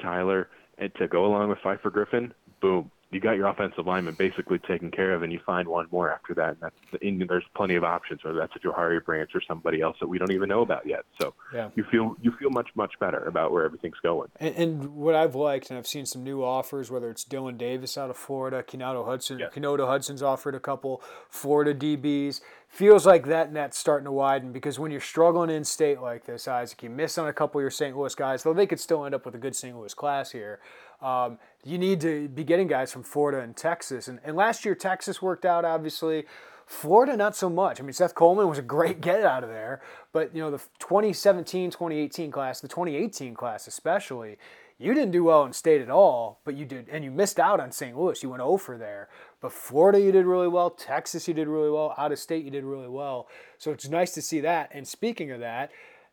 Tyler, 0.00 0.48
and 0.78 0.92
to 0.96 1.06
go 1.06 1.26
along 1.26 1.48
with 1.48 1.58
Pfeiffer 1.62 1.90
Griffin, 1.90 2.32
boom, 2.60 2.90
you 3.12 3.20
got 3.20 3.36
your 3.36 3.46
offensive 3.46 3.86
lineman 3.86 4.14
basically 4.14 4.58
taken 4.58 4.90
care 4.90 5.12
of, 5.12 5.22
and 5.22 5.32
you 5.32 5.40
find 5.44 5.68
one 5.68 5.86
more 5.90 6.10
after 6.10 6.34
that. 6.34 6.50
And 6.50 6.56
that's 6.60 7.02
and 7.02 7.28
there's 7.28 7.44
plenty 7.54 7.74
of 7.74 7.84
options, 7.84 8.24
whether 8.24 8.38
that's 8.38 8.54
a 8.56 8.58
Johari 8.58 9.04
Branch 9.04 9.30
or 9.34 9.42
somebody 9.46 9.80
else 9.80 9.96
that 10.00 10.08
we 10.08 10.18
don't 10.18 10.32
even 10.32 10.48
know 10.48 10.62
about 10.62 10.86
yet. 10.86 11.04
So 11.20 11.34
yeah. 11.54 11.70
you 11.74 11.84
feel 11.84 12.16
you 12.22 12.32
feel 12.38 12.50
much 12.50 12.70
much 12.74 12.98
better 12.98 13.24
about 13.24 13.52
where 13.52 13.64
everything's 13.64 13.98
going. 14.02 14.30
And, 14.40 14.54
and, 14.56 14.96
what 14.96 15.14
I've 15.14 15.34
liked, 15.34 15.70
and 15.70 15.78
I've 15.78 15.86
seen 15.86 16.06
some 16.06 16.22
new 16.24 16.42
offers, 16.42 16.90
whether 16.90 17.10
it's 17.10 17.24
Dylan 17.24 17.58
Davis 17.58 17.98
out 17.98 18.10
of 18.10 18.16
Florida, 18.16 18.62
Keynodo 18.62 19.04
Hudson, 19.04 19.38
yes. 19.38 19.52
Keynodo 19.54 19.86
Hudson's 19.86 20.22
offered 20.22 20.54
a 20.54 20.60
couple 20.60 21.02
Florida 21.28 21.74
DBs. 21.74 22.40
Feels 22.68 23.04
like 23.04 23.26
that 23.26 23.52
net's 23.52 23.76
starting 23.76 24.06
to 24.06 24.12
widen 24.12 24.50
because 24.50 24.78
when 24.78 24.90
you're 24.90 25.00
struggling 25.00 25.50
in 25.50 25.62
state 25.62 26.00
like 26.00 26.24
this, 26.24 26.48
Isaac, 26.48 26.82
you 26.82 26.88
miss 26.88 27.18
on 27.18 27.28
a 27.28 27.32
couple 27.32 27.58
of 27.58 27.62
your 27.62 27.70
St. 27.70 27.94
Louis 27.94 28.14
guys, 28.14 28.44
though 28.44 28.54
they 28.54 28.66
could 28.66 28.80
still 28.80 29.04
end 29.04 29.14
up 29.14 29.26
with 29.26 29.34
a 29.34 29.38
good 29.38 29.54
St. 29.54 29.76
Louis 29.76 29.92
class 29.92 30.30
here. 30.30 30.58
Um, 31.02 31.38
you 31.64 31.78
need 31.78 32.00
to 32.02 32.28
be 32.28 32.44
getting 32.44 32.68
guys 32.68 32.92
from 32.92 33.02
Florida 33.02 33.40
and 33.40 33.56
Texas. 33.56 34.08
And, 34.08 34.20
and 34.24 34.36
last 34.36 34.64
year, 34.64 34.74
Texas 34.74 35.20
worked 35.20 35.44
out, 35.44 35.64
obviously. 35.64 36.24
Florida, 36.66 37.16
not 37.16 37.36
so 37.36 37.50
much. 37.50 37.80
I 37.80 37.82
mean, 37.82 37.92
Seth 37.92 38.14
Coleman 38.14 38.48
was 38.48 38.58
a 38.58 38.62
great 38.62 39.00
get 39.00 39.24
out 39.24 39.42
of 39.42 39.50
there, 39.50 39.82
but 40.12 40.34
you 40.34 40.40
know, 40.40 40.50
the 40.50 40.58
2017, 40.78 41.70
2018 41.70 42.30
class, 42.30 42.60
the 42.60 42.68
2018 42.68 43.34
class 43.34 43.66
especially, 43.66 44.38
you 44.78 44.94
didn't 44.94 45.12
do 45.12 45.22
well 45.22 45.44
in 45.44 45.52
state 45.52 45.80
at 45.80 45.90
all, 45.90 46.40
but 46.44 46.56
you 46.56 46.64
did, 46.64 46.88
and 46.88 47.04
you 47.04 47.10
missed 47.10 47.38
out 47.38 47.60
on 47.60 47.70
St. 47.70 47.96
Louis. 47.96 48.20
You 48.22 48.30
went 48.30 48.42
over 48.42 48.76
there. 48.76 49.08
But 49.40 49.52
Florida, 49.52 50.00
you 50.00 50.10
did 50.10 50.26
really 50.26 50.48
well. 50.48 50.70
Texas, 50.70 51.28
you 51.28 51.34
did 51.34 51.46
really 51.46 51.70
well. 51.70 51.94
Out 51.96 52.10
of 52.10 52.18
state, 52.18 52.44
you 52.44 52.50
did 52.50 52.64
really 52.64 52.88
well. 52.88 53.28
So 53.58 53.70
it's 53.70 53.88
nice 53.88 54.12
to 54.14 54.22
see 54.22 54.40
that. 54.40 54.70
And 54.72 54.88
speaking 54.88 55.30
of 55.30 55.40
that, 55.40 55.70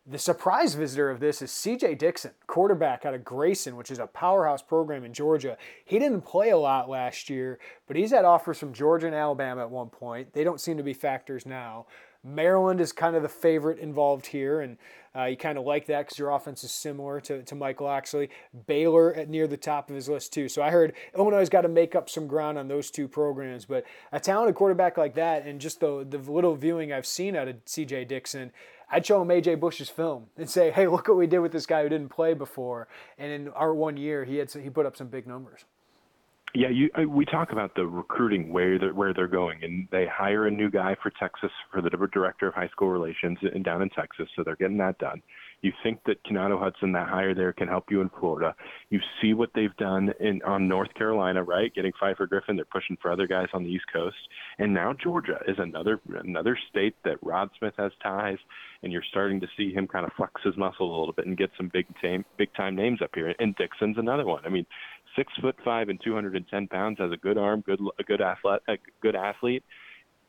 the 0.08 0.18
surprise 0.18 0.74
visitor 0.74 1.10
of 1.10 1.20
this 1.20 1.42
is 1.42 1.52
CJ 1.52 1.98
Dixon, 1.98 2.32
quarterback 2.48 3.06
out 3.06 3.14
of 3.14 3.24
Grayson, 3.24 3.76
which 3.76 3.92
is 3.92 4.00
a 4.00 4.08
powerhouse 4.08 4.62
program 4.62 5.04
in 5.04 5.14
Georgia. 5.14 5.58
He 5.86 6.00
didn't 6.00 6.22
play 6.22 6.50
a 6.50 6.58
lot 6.58 6.90
last 6.90 7.30
year, 7.30 7.60
but 7.88 7.96
he's 7.96 8.12
had 8.12 8.26
offers 8.26 8.58
from 8.58 8.74
Georgia 8.74 9.08
and 9.08 9.16
Alabama 9.16 9.62
at 9.62 9.70
one 9.70 9.90
point. 9.90 10.34
They 10.34 10.44
don't 10.44 10.62
seem 10.62 10.78
to 10.78 10.84
be 10.84 10.94
factors 10.94 11.46
now. 11.46 11.86
Maryland 12.24 12.82
is 12.82 12.92
kind 12.92 13.16
of 13.16 13.22
the 13.22 13.30
favorite 13.30 13.80
involved 13.80 14.26
here, 14.26 14.60
and 14.60 14.78
uh, 15.16 15.24
you 15.24 15.38
kind 15.38 15.58
of 15.58 15.64
like 15.64 15.86
that 15.86 16.06
because 16.06 16.20
your 16.20 16.32
offense 16.32 16.64
is 16.64 16.72
similar 16.72 17.22
to, 17.22 17.44
to 17.44 17.56
Mike 17.56 17.80
Locksley. 17.80 18.30
Baylor 18.68 19.14
at 19.14 19.30
near 19.30 19.48
the 19.48 19.56
top 19.56 19.90
of 19.90 19.96
his 19.96 20.10
list, 20.10 20.34
too. 20.34 20.50
So 20.50 20.62
I 20.62 20.70
heard 20.70 20.94
Illinois 21.16 21.40
has 21.40 21.50
got 21.50 21.62
to 21.62 21.70
make 21.70 21.96
up 21.96 22.10
some 22.10 22.28
ground 22.28 22.58
on 22.58 22.68
those 22.68 22.92
two 22.92 23.08
programs. 23.08 23.66
But 23.66 23.86
a 24.12 24.20
talented 24.20 24.56
quarterback 24.56 24.98
like 24.98 25.16
that, 25.16 25.46
and 25.46 25.62
just 25.62 25.80
the, 25.80 26.06
the 26.08 26.18
little 26.18 26.56
viewing 26.56 26.92
I've 26.92 27.06
seen 27.06 27.38
out 27.38 27.48
of 27.48 27.64
CJ 27.66 28.10
Dixon, 28.10 28.52
I'd 28.92 29.06
show 29.06 29.22
him 29.22 29.28
AJ 29.30 29.60
Bush's 29.60 29.90
film 29.90 30.28
and 30.38 30.50
say, 30.50 30.72
"Hey, 30.72 30.88
look 30.88 31.08
what 31.08 31.18
we 31.18 31.28
did 31.28 31.40
with 31.40 31.52
this 31.52 31.66
guy 31.66 31.84
who 31.84 31.90
didn't 31.90 32.10
play 32.10 32.34
before." 32.34 32.88
And 33.18 33.32
in 33.32 33.50
our 33.50 33.74
one 33.74 33.98
year, 33.98 34.26
he 34.26 34.38
had 34.38 34.52
he 34.52 34.70
put 34.70 34.86
up 34.86 34.98
some 34.98 35.08
big 35.08 35.28
numbers. 35.28 35.66
Yeah, 36.56 36.70
you, 36.70 36.90
uh, 36.98 37.08
we 37.08 37.26
talk 37.26 37.52
about 37.52 37.76
the 37.76 37.86
recruiting 37.86 38.52
where 38.52 38.80
they're, 38.80 38.94
where 38.94 39.14
they're 39.14 39.28
going, 39.28 39.64
and 39.64 39.88
they 39.92 40.08
hire 40.08 40.48
a 40.48 40.52
new 40.52 40.72
guy 40.72 40.96
for 41.02 41.12
Texas 41.12 41.52
for 41.72 41.80
the 41.80 41.92
director 41.92 42.48
of 42.48 42.56
high 42.56 42.70
school 42.70 42.90
relations 42.90 43.38
in, 43.54 43.62
down 43.62 43.84
in 43.84 43.90
Texas, 43.90 44.28
so 44.36 44.44
they're 44.44 44.56
getting 44.56 44.78
that 44.78 44.98
done. 44.98 45.22
You 45.62 45.72
think 45.84 46.00
that 46.06 46.24
Keynodo 46.24 46.58
Hudson, 46.58 46.92
that 46.94 47.08
hire 47.08 47.36
there, 47.36 47.54
can 47.54 47.68
help 47.68 47.92
you 47.92 48.02
in 48.02 48.10
Florida. 48.20 48.56
You 48.90 49.00
see 49.22 49.34
what 49.34 49.52
they've 49.54 49.76
done 49.78 50.12
in 50.20 50.42
on 50.44 50.68
North 50.68 50.92
Carolina, 50.96 51.44
right? 51.44 51.74
Getting 51.76 51.92
Pfeiffer 52.00 52.26
Griffin, 52.26 52.56
they're 52.56 52.66
pushing 52.66 52.98
for 53.00 53.12
other 53.12 53.28
guys 53.28 53.50
on 53.54 53.64
the 53.64 53.70
East 53.70 53.86
Coast, 53.94 54.18
and 54.58 54.74
now 54.74 54.94
Georgia 54.94 55.40
is 55.48 55.58
another 55.60 56.00
another 56.24 56.58
state 56.70 56.96
that 57.04 57.18
Rod 57.22 57.52
Smith 57.60 57.76
has 57.78 57.92
ties, 58.02 58.38
and 58.84 58.92
you're 58.92 59.04
starting 59.10 59.40
to 59.42 59.48
see 59.58 59.74
him 59.74 59.88
kind 59.88 60.06
of 60.06 60.12
flex 60.14 60.42
his 60.44 60.56
muscle 60.58 60.88
a 60.88 60.98
little 60.98 61.14
bit 61.14 61.26
and 61.26 61.38
get 61.38 61.52
some 61.58 61.70
big 61.72 61.86
time 62.02 62.26
big 62.38 62.54
time 62.56 62.76
names 62.76 63.02
up 63.02 63.12
here. 63.14 63.34
And 63.40 63.56
Dixon's 63.56 63.98
another 63.98 64.26
one. 64.26 64.46
I 64.46 64.50
mean, 64.50 64.66
six 65.16 65.32
foot 65.42 65.56
five 65.64 65.90
and 65.90 66.00
210 66.04 66.68
pounds, 66.68 66.98
has 67.00 67.12
a 67.12 67.18
good 67.18 67.38
arm, 67.38 67.62
good 67.62 67.80
a 68.00 68.04
good 68.04 68.22
athlete, 68.22 68.62
a 68.68 68.78
good 69.02 69.16
athlete. 69.16 69.64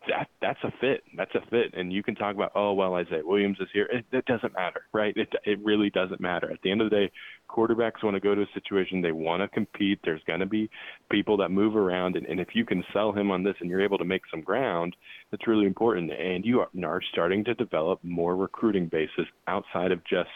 That 0.08 0.28
that's 0.40 0.58
a 0.64 0.72
fit. 0.80 1.02
That's 1.14 1.34
a 1.34 1.42
fit. 1.50 1.74
And 1.74 1.92
you 1.92 2.02
can 2.02 2.14
talk 2.14 2.34
about 2.34 2.52
oh 2.54 2.72
well 2.72 2.94
Isaiah 2.94 3.20
Williams 3.22 3.58
is 3.60 3.68
here. 3.72 3.86
It, 3.92 4.06
it 4.12 4.24
doesn't 4.24 4.54
matter, 4.54 4.82
right? 4.94 5.14
It 5.14 5.28
it 5.44 5.58
really 5.62 5.90
doesn't 5.90 6.20
matter. 6.20 6.50
At 6.50 6.62
the 6.62 6.70
end 6.70 6.80
of 6.80 6.88
the 6.88 6.96
day, 6.96 7.12
quarterbacks 7.50 8.02
want 8.02 8.14
to 8.14 8.20
go 8.20 8.34
to 8.34 8.40
a 8.40 8.46
situation 8.54 9.02
they 9.02 9.12
want 9.12 9.42
to 9.42 9.48
compete. 9.48 9.98
There's 10.02 10.22
going 10.26 10.40
to 10.40 10.46
be 10.46 10.70
people 11.10 11.36
that 11.38 11.50
move 11.50 11.76
around, 11.76 12.16
and, 12.16 12.26
and 12.26 12.40
if 12.40 12.48
you 12.54 12.64
can 12.64 12.82
sell 12.94 13.12
him 13.12 13.30
on 13.30 13.42
this 13.42 13.56
and 13.60 13.68
you're 13.68 13.84
able 13.84 13.98
to 13.98 14.04
make 14.04 14.22
some 14.30 14.40
ground, 14.40 14.96
that's 15.30 15.46
really 15.46 15.66
important. 15.66 16.10
And 16.12 16.46
you 16.46 16.60
are, 16.60 16.70
are 16.82 17.02
starting 17.12 17.44
to 17.44 17.54
develop 17.54 18.00
more 18.02 18.36
recruiting 18.36 18.86
bases 18.86 19.26
outside 19.48 19.92
of 19.92 20.02
just 20.04 20.30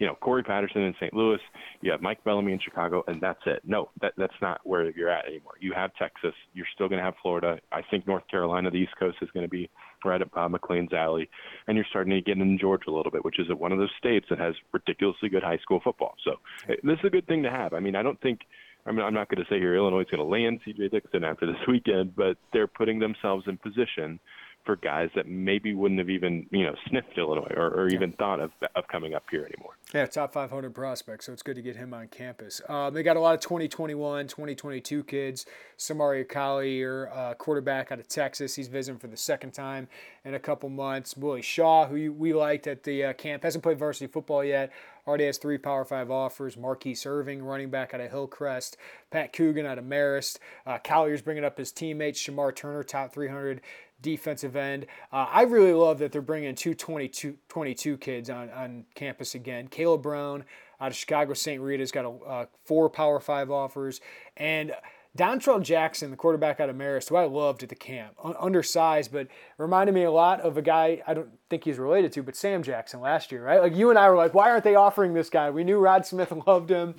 you 0.00 0.06
know, 0.06 0.14
Cory 0.14 0.42
Patterson 0.42 0.80
in 0.80 0.94
St. 0.94 1.12
Louis, 1.12 1.38
you 1.82 1.92
have 1.92 2.00
Mike 2.00 2.24
Bellamy 2.24 2.52
in 2.52 2.58
Chicago, 2.58 3.04
and 3.06 3.20
that's 3.20 3.40
it. 3.44 3.60
No, 3.64 3.90
that 4.00 4.14
that's 4.16 4.34
not 4.40 4.60
where 4.64 4.90
you're 4.90 5.10
at 5.10 5.26
anymore. 5.26 5.52
You 5.60 5.74
have 5.74 5.94
Texas. 5.94 6.32
You're 6.54 6.66
still 6.74 6.88
going 6.88 6.98
to 6.98 7.04
have 7.04 7.14
Florida. 7.22 7.58
I 7.70 7.82
think 7.90 8.06
North 8.06 8.26
Carolina, 8.28 8.70
the 8.70 8.78
East 8.78 8.94
Coast, 8.98 9.18
is 9.20 9.28
going 9.32 9.44
to 9.44 9.50
be 9.50 9.68
right 10.02 10.22
up 10.22 10.32
Bob 10.32 10.52
McLean's 10.52 10.94
alley, 10.94 11.28
and 11.68 11.76
you're 11.76 11.86
starting 11.90 12.14
to 12.14 12.22
get 12.22 12.38
in 12.38 12.58
Georgia 12.58 12.88
a 12.88 12.96
little 12.96 13.12
bit, 13.12 13.24
which 13.26 13.38
is 13.38 13.46
one 13.54 13.72
of 13.72 13.78
those 13.78 13.90
states 13.98 14.26
that 14.30 14.38
has 14.38 14.54
ridiculously 14.72 15.28
good 15.28 15.42
high 15.42 15.58
school 15.58 15.80
football. 15.84 16.14
So 16.24 16.32
uh, 16.68 16.76
this 16.82 16.98
is 16.98 17.04
a 17.04 17.10
good 17.10 17.26
thing 17.26 17.42
to 17.42 17.50
have. 17.50 17.74
I 17.74 17.80
mean, 17.80 17.94
I 17.94 18.02
don't 18.02 18.20
think. 18.22 18.40
I 18.86 18.92
mean, 18.92 19.02
I'm 19.02 19.12
not 19.12 19.28
going 19.28 19.44
to 19.44 19.50
say 19.50 19.58
here 19.58 19.76
Illinois 19.76 20.00
is 20.00 20.06
going 20.10 20.24
to 20.24 20.24
land 20.24 20.60
C.J. 20.64 20.88
Dixon 20.88 21.22
after 21.22 21.44
this 21.44 21.60
weekend, 21.68 22.16
but 22.16 22.38
they're 22.54 22.66
putting 22.66 22.98
themselves 22.98 23.44
in 23.46 23.58
position 23.58 24.18
for 24.64 24.76
guys 24.76 25.10
that 25.14 25.26
maybe 25.26 25.74
wouldn't 25.74 25.98
have 25.98 26.10
even 26.10 26.46
you 26.50 26.64
know 26.64 26.74
sniffed 26.88 27.16
Illinois 27.16 27.52
or, 27.56 27.68
or 27.68 27.88
even 27.88 28.12
thought 28.12 28.40
of 28.40 28.50
of 28.76 28.86
coming 28.88 29.14
up 29.14 29.24
here 29.30 29.44
anymore. 29.44 29.72
Yeah, 29.94 30.06
top 30.06 30.32
500 30.32 30.74
prospect, 30.74 31.24
so 31.24 31.32
it's 31.32 31.42
good 31.42 31.56
to 31.56 31.62
get 31.62 31.76
him 31.76 31.92
on 31.92 32.08
campus. 32.08 32.60
Um, 32.68 32.94
they 32.94 33.02
got 33.02 33.16
a 33.16 33.20
lot 33.20 33.34
of 33.34 33.40
2021, 33.40 34.28
2022 34.28 35.04
kids. 35.04 35.46
Samari 35.78 36.20
Akali, 36.20 36.76
your 36.76 37.12
uh, 37.12 37.34
quarterback 37.34 37.90
out 37.90 37.98
of 37.98 38.06
Texas, 38.06 38.54
he's 38.54 38.68
visiting 38.68 39.00
for 39.00 39.08
the 39.08 39.16
second 39.16 39.52
time 39.52 39.88
in 40.24 40.34
a 40.34 40.38
couple 40.38 40.68
months. 40.68 41.16
Willie 41.16 41.42
Shaw, 41.42 41.86
who 41.86 42.12
we 42.12 42.32
liked 42.32 42.66
at 42.66 42.84
the 42.84 43.04
uh, 43.06 43.12
camp, 43.14 43.42
hasn't 43.42 43.64
played 43.64 43.78
varsity 43.78 44.06
football 44.06 44.44
yet. 44.44 44.70
Already 45.06 45.24
has 45.26 45.38
three 45.38 45.58
Power 45.58 45.84
Five 45.84 46.10
offers. 46.10 46.56
Marquise 46.56 47.04
Irving, 47.04 47.42
running 47.42 47.70
back 47.70 47.94
out 47.94 48.00
of 48.00 48.10
Hillcrest. 48.10 48.76
Pat 49.10 49.32
Coogan 49.32 49.66
out 49.66 49.78
of 49.78 49.84
Marist. 49.84 50.38
Uh, 50.66 50.78
Collier's 50.78 51.22
bringing 51.22 51.44
up 51.44 51.58
his 51.58 51.72
teammates. 51.72 52.20
Shamar 52.20 52.54
Turner, 52.54 52.84
top 52.84 53.12
300 53.12 53.60
defensive 54.02 54.56
end. 54.56 54.86
Uh, 55.12 55.26
I 55.30 55.42
really 55.42 55.72
love 55.72 55.98
that 55.98 56.12
they're 56.12 56.22
bringing 56.22 56.54
two 56.54 56.74
22, 56.74 57.36
22 57.48 57.96
kids 57.98 58.30
on, 58.30 58.50
on 58.50 58.84
campus 58.94 59.34
again. 59.34 59.68
Caleb 59.68 60.02
Brown 60.02 60.44
out 60.80 60.90
of 60.90 60.96
Chicago 60.96 61.34
St. 61.34 61.60
Rita's 61.60 61.92
got 61.92 62.04
a, 62.04 62.10
uh, 62.10 62.46
four 62.64 62.88
Power 62.88 63.20
Five 63.20 63.50
offers. 63.50 64.00
And 64.36 64.72
Dontrell 65.18 65.60
Jackson, 65.62 66.10
the 66.10 66.16
quarterback 66.16 66.60
out 66.60 66.68
of 66.68 66.76
Marist, 66.76 67.08
who 67.08 67.16
I 67.16 67.24
loved 67.24 67.64
at 67.64 67.68
the 67.68 67.74
camp, 67.74 68.14
undersized, 68.22 69.12
but 69.12 69.26
reminded 69.58 69.92
me 69.92 70.04
a 70.04 70.10
lot 70.10 70.40
of 70.40 70.56
a 70.56 70.62
guy 70.62 71.02
I 71.06 71.14
don't 71.14 71.30
think 71.48 71.64
he's 71.64 71.78
related 71.78 72.12
to, 72.12 72.22
but 72.22 72.36
Sam 72.36 72.62
Jackson 72.62 73.00
last 73.00 73.32
year, 73.32 73.44
right? 73.44 73.60
Like 73.60 73.74
you 73.74 73.90
and 73.90 73.98
I 73.98 74.08
were 74.08 74.16
like, 74.16 74.34
why 74.34 74.50
aren't 74.50 74.62
they 74.62 74.76
offering 74.76 75.14
this 75.14 75.28
guy? 75.28 75.50
We 75.50 75.64
knew 75.64 75.78
Rod 75.78 76.06
Smith 76.06 76.32
loved 76.46 76.70
him. 76.70 76.94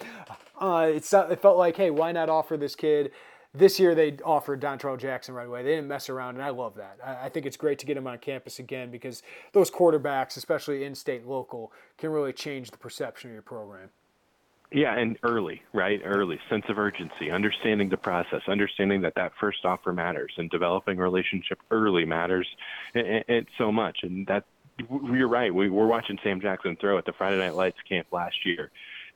Uh, 0.60 0.92
it 0.94 1.04
felt 1.04 1.58
like, 1.58 1.78
hey, 1.78 1.90
why 1.90 2.12
not 2.12 2.30
offer 2.30 2.58
this 2.58 2.76
kid? 2.76 3.12
This 3.54 3.80
year 3.80 3.94
they 3.96 4.16
offered 4.24 4.62
Dontrell 4.62 4.98
Jackson 4.98 5.36
right 5.36 5.48
away. 5.48 5.62
They 5.62 5.72
didn't 5.76 5.88
mess 5.88 6.10
around, 6.10 6.36
and 6.36 6.44
I 6.44 6.50
love 6.50 6.76
that. 6.76 7.00
I, 7.06 7.26
I 7.26 7.30
think 7.30 7.46
it's 7.46 7.58
great 7.58 7.80
to 7.80 7.86
get 7.86 7.98
him 7.98 8.08
on 8.08 8.18
campus 8.18 8.60
again 8.60 8.92
because 8.92 9.24
those 9.52 9.70
quarterbacks, 9.70 10.38
especially 10.38 10.86
in-state 10.86 11.28
local, 11.28 11.74
can 11.98 12.12
really 12.12 12.32
change 12.32 12.72
the 12.72 12.78
perception 12.78 13.30
of 13.30 13.34
your 13.34 13.42
program. 13.42 13.90
Yeah, 14.72 14.98
and 14.98 15.18
early, 15.24 15.64
right? 15.74 16.00
Early 16.02 16.40
sense 16.50 16.64
of 16.70 16.78
urgency, 16.78 17.30
understanding 17.30 17.90
the 17.90 17.98
process, 17.98 18.42
understanding 18.48 19.02
that 19.02 19.16
that 19.16 19.34
first 19.38 19.66
offer 19.66 19.92
matters, 19.92 20.32
and 20.38 20.50
developing 20.50 20.98
a 20.98 21.02
relationship 21.02 21.60
early 21.72 22.06
matters, 22.06 22.48
so 23.58 23.70
much. 23.70 24.00
And 24.04 24.26
that 24.28 24.46
you're 24.90 25.28
right. 25.28 25.54
We 25.54 25.70
were 25.70 25.88
watching 25.88 26.18
Sam 26.24 26.40
Jackson 26.40 26.78
throw 26.80 26.98
at 26.98 27.06
the 27.06 27.12
Friday 27.12 27.38
Night 27.38 27.56
Lights 27.56 27.80
camp 27.88 28.08
last 28.14 28.46
year, 28.46 28.72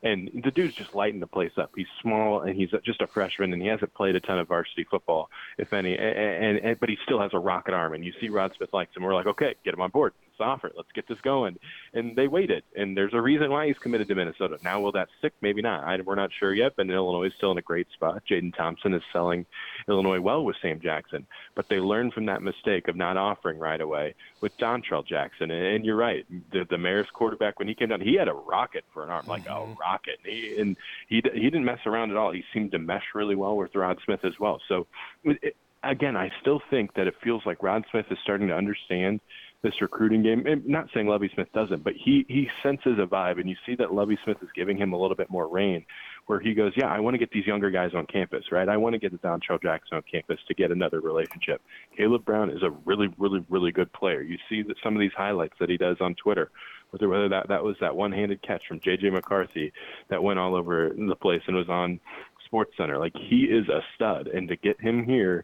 and 0.05 0.29
the 0.43 0.51
dude's 0.51 0.75
just 0.75 0.95
lighting 0.95 1.19
the 1.19 1.27
place 1.27 1.51
up. 1.57 1.71
He's 1.75 1.87
small 2.01 2.41
and 2.41 2.55
he's 2.55 2.69
just 2.85 3.01
a 3.01 3.07
freshman, 3.07 3.51
and 3.51 3.61
he 3.61 3.67
hasn't 3.67 3.93
played 3.93 4.15
a 4.15 4.19
ton 4.21 4.39
of 4.39 4.47
varsity 4.47 4.85
football, 4.89 5.29
if 5.57 5.73
any. 5.73 5.97
And, 5.97 6.17
and, 6.17 6.57
and 6.59 6.79
but 6.79 6.89
he 6.89 6.97
still 7.03 7.19
has 7.19 7.31
a 7.33 7.39
rocket 7.39 7.73
arm, 7.73 7.93
and 7.93 8.05
you 8.05 8.13
see 8.21 8.29
Rod 8.29 8.53
Smith 8.55 8.69
likes 8.71 8.95
him. 8.95 9.03
We're 9.03 9.15
like, 9.15 9.27
okay, 9.27 9.55
get 9.65 9.73
him 9.73 9.81
on 9.81 9.89
board 9.89 10.13
offer 10.39 10.67
it. 10.67 10.73
Let's 10.75 10.91
get 10.93 11.07
this 11.07 11.19
going. 11.21 11.57
And 11.93 12.15
they 12.15 12.27
waited, 12.27 12.63
and 12.75 12.95
there's 12.95 13.13
a 13.13 13.21
reason 13.21 13.51
why 13.51 13.67
he's 13.67 13.77
committed 13.77 14.07
to 14.07 14.15
Minnesota. 14.15 14.57
Now, 14.63 14.79
will 14.81 14.91
that 14.93 15.09
stick? 15.19 15.33
Maybe 15.41 15.61
not. 15.61 15.83
I, 15.83 15.99
we're 16.01 16.15
not 16.15 16.31
sure 16.37 16.53
yet, 16.53 16.73
but 16.75 16.89
Illinois 16.89 17.27
is 17.27 17.33
still 17.35 17.51
in 17.51 17.57
a 17.57 17.61
great 17.61 17.87
spot. 17.91 18.23
Jaden 18.29 18.55
Thompson 18.55 18.93
is 18.93 19.03
selling 19.11 19.45
Illinois 19.87 20.19
well 20.19 20.43
with 20.43 20.55
Sam 20.61 20.79
Jackson, 20.79 21.25
but 21.55 21.67
they 21.69 21.79
learned 21.79 22.13
from 22.13 22.25
that 22.27 22.41
mistake 22.41 22.87
of 22.87 22.95
not 22.95 23.17
offering 23.17 23.59
right 23.59 23.81
away 23.81 24.15
with 24.41 24.57
Dontrell 24.57 25.05
Jackson. 25.05 25.51
And, 25.51 25.65
and 25.65 25.85
you're 25.85 25.95
right, 25.95 26.25
the, 26.51 26.65
the 26.69 26.77
Marist 26.77 27.11
quarterback 27.13 27.59
when 27.59 27.67
he 27.67 27.75
came 27.75 27.89
down, 27.89 28.01
he 28.01 28.15
had 28.15 28.27
a 28.27 28.33
rocket 28.33 28.85
for 28.93 29.03
an 29.03 29.09
arm, 29.09 29.25
like 29.27 29.45
mm-hmm. 29.45 29.71
a 29.71 29.75
rocket. 29.75 30.19
And 30.23 30.33
he, 30.33 30.57
and 30.59 30.77
he 31.07 31.15
he 31.33 31.43
didn't 31.43 31.65
mess 31.65 31.79
around 31.85 32.11
at 32.11 32.17
all. 32.17 32.31
He 32.31 32.43
seemed 32.53 32.71
to 32.71 32.79
mesh 32.79 33.05
really 33.13 33.35
well 33.35 33.57
with 33.57 33.75
Rod 33.75 33.99
Smith 34.05 34.23
as 34.23 34.39
well. 34.39 34.61
So. 34.67 34.87
It, 35.23 35.55
again, 35.85 36.17
I 36.17 36.31
still 36.41 36.61
think 36.71 36.95
that 36.95 37.05
it 37.05 37.13
feels 37.23 37.45
like 37.45 37.61
Rod 37.61 37.85
Smith 37.91 38.07
is 38.09 38.17
starting 38.23 38.47
to 38.47 38.55
understand 38.55 39.21
this 39.61 39.81
recruiting 39.81 40.23
game. 40.23 40.45
And 40.45 40.65
not 40.65 40.87
saying 40.93 41.07
Lovie 41.07 41.29
Smith 41.33 41.47
doesn't, 41.53 41.83
but 41.83 41.93
he 41.93 42.25
he 42.27 42.47
senses 42.61 42.97
a 42.99 43.05
vibe, 43.05 43.39
and 43.39 43.49
you 43.49 43.55
see 43.65 43.75
that 43.75 43.93
Lovie 43.93 44.17
Smith 44.23 44.37
is 44.41 44.49
giving 44.55 44.77
him 44.77 44.93
a 44.93 44.97
little 44.97 45.15
bit 45.15 45.29
more 45.29 45.47
rein, 45.47 45.85
where 46.27 46.39
he 46.39 46.53
goes, 46.53 46.73
"Yeah, 46.75 46.87
I 46.87 46.99
want 46.99 47.15
to 47.15 47.17
get 47.17 47.31
these 47.31 47.47
younger 47.47 47.71
guys 47.71 47.91
on 47.95 48.05
campus, 48.05 48.51
right? 48.51 48.69
I 48.69 48.77
want 48.77 48.93
to 48.93 48.99
get 48.99 49.11
the 49.11 49.17
Dontrell 49.17 49.61
Jackson 49.61 49.97
on 49.97 50.03
campus 50.09 50.39
to 50.47 50.53
get 50.53 50.71
another 50.71 50.99
relationship." 51.01 51.61
Caleb 51.97 52.25
Brown 52.25 52.49
is 52.49 52.63
a 52.63 52.69
really, 52.85 53.09
really, 53.17 53.43
really 53.49 53.71
good 53.71 53.91
player. 53.93 54.21
You 54.21 54.37
see 54.49 54.61
that 54.63 54.77
some 54.83 54.95
of 54.95 54.99
these 54.99 55.13
highlights 55.15 55.55
that 55.59 55.69
he 55.69 55.77
does 55.77 55.97
on 55.99 56.15
Twitter, 56.15 56.51
whether 56.91 57.09
whether 57.09 57.29
that 57.29 57.47
that 57.47 57.63
was 57.63 57.75
that 57.81 57.95
one-handed 57.95 58.41
catch 58.41 58.67
from 58.67 58.79
J.J. 58.79 59.09
McCarthy 59.09 59.73
that 60.09 60.21
went 60.21 60.39
all 60.39 60.55
over 60.55 60.91
the 60.95 61.15
place 61.15 61.41
and 61.47 61.55
was 61.55 61.69
on 61.69 61.99
Sports 62.45 62.73
Center. 62.77 62.97
Like 62.97 63.13
he 63.15 63.45
is 63.45 63.67
a 63.67 63.81
stud, 63.95 64.27
and 64.27 64.47
to 64.47 64.55
get 64.55 64.79
him 64.79 65.03
here 65.03 65.43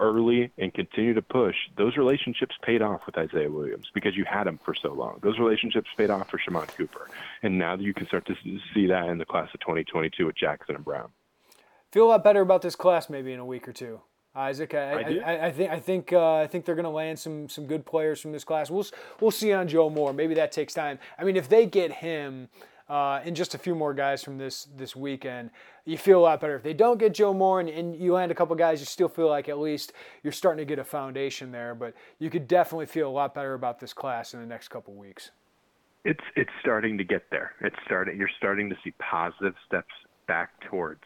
early 0.00 0.50
and 0.58 0.72
continue 0.72 1.14
to 1.14 1.22
push, 1.22 1.56
those 1.76 1.96
relationships 1.96 2.54
paid 2.62 2.82
off 2.82 3.02
with 3.06 3.16
Isaiah 3.18 3.50
Williams 3.50 3.90
because 3.94 4.16
you 4.16 4.24
had 4.24 4.46
him 4.46 4.58
for 4.64 4.74
so 4.74 4.92
long. 4.92 5.18
Those 5.22 5.38
relationships 5.38 5.88
paid 5.96 6.10
off 6.10 6.30
for 6.30 6.38
Shimon 6.38 6.66
Cooper, 6.68 7.08
and 7.42 7.58
now 7.58 7.76
you 7.76 7.94
can 7.94 8.06
start 8.06 8.26
to 8.26 8.34
see 8.74 8.86
that 8.86 9.08
in 9.08 9.18
the 9.18 9.24
class 9.24 9.48
of 9.54 9.60
2022 9.60 10.26
with 10.26 10.36
Jackson 10.36 10.76
and 10.76 10.84
Brown. 10.84 11.10
Feel 11.92 12.06
a 12.06 12.08
lot 12.08 12.24
better 12.24 12.40
about 12.40 12.62
this 12.62 12.76
class 12.76 13.10
maybe 13.10 13.32
in 13.32 13.40
a 13.40 13.44
week 13.44 13.66
or 13.66 13.72
two. 13.72 14.00
Isaac, 14.34 14.74
I, 14.74 14.78
I, 14.78 15.32
I, 15.32 15.46
I 15.46 15.50
think 15.50 15.70
I 15.72 15.80
think 15.80 16.12
uh, 16.12 16.34
I 16.34 16.46
think 16.46 16.64
they're 16.64 16.76
going 16.76 16.84
to 16.84 16.90
land 16.90 17.18
some 17.18 17.48
some 17.48 17.66
good 17.66 17.84
players 17.84 18.20
from 18.20 18.30
this 18.30 18.44
class. 18.44 18.70
We'll 18.70 18.86
we'll 19.18 19.32
see 19.32 19.52
on 19.52 19.66
Joe 19.66 19.90
Moore. 19.90 20.12
Maybe 20.12 20.34
that 20.34 20.52
takes 20.52 20.72
time. 20.72 21.00
I 21.18 21.24
mean, 21.24 21.34
if 21.34 21.48
they 21.48 21.66
get 21.66 21.90
him, 21.90 22.48
uh, 22.90 23.20
and 23.24 23.36
just 23.36 23.54
a 23.54 23.58
few 23.58 23.76
more 23.76 23.94
guys 23.94 24.24
from 24.24 24.36
this 24.36 24.66
this 24.76 24.96
weekend, 24.96 25.50
you 25.84 25.96
feel 25.96 26.18
a 26.18 26.22
lot 26.22 26.40
better. 26.40 26.56
If 26.56 26.64
they 26.64 26.74
don't 26.74 26.98
get 26.98 27.14
Joe 27.14 27.32
Moore 27.32 27.60
and, 27.60 27.68
and, 27.68 27.94
you 27.94 28.14
land 28.14 28.32
a 28.32 28.34
couple 28.34 28.56
guys, 28.56 28.80
you 28.80 28.86
still 28.86 29.08
feel 29.08 29.28
like 29.28 29.48
at 29.48 29.60
least 29.60 29.92
you're 30.24 30.32
starting 30.32 30.58
to 30.58 30.64
get 30.64 30.80
a 30.80 30.84
foundation 30.84 31.52
there. 31.52 31.76
But 31.76 31.94
you 32.18 32.30
could 32.30 32.48
definitely 32.48 32.86
feel 32.86 33.08
a 33.08 33.12
lot 33.12 33.32
better 33.32 33.54
about 33.54 33.78
this 33.78 33.92
class 33.92 34.34
in 34.34 34.40
the 34.40 34.46
next 34.46 34.68
couple 34.68 34.92
weeks. 34.94 35.30
It's 36.04 36.24
it's 36.34 36.50
starting 36.60 36.98
to 36.98 37.04
get 37.04 37.30
there. 37.30 37.52
It's 37.60 37.76
starting. 37.86 38.18
You're 38.18 38.30
starting 38.38 38.68
to 38.70 38.76
see 38.82 38.92
positive 38.98 39.54
steps 39.66 39.94
back 40.26 40.50
towards 40.68 41.04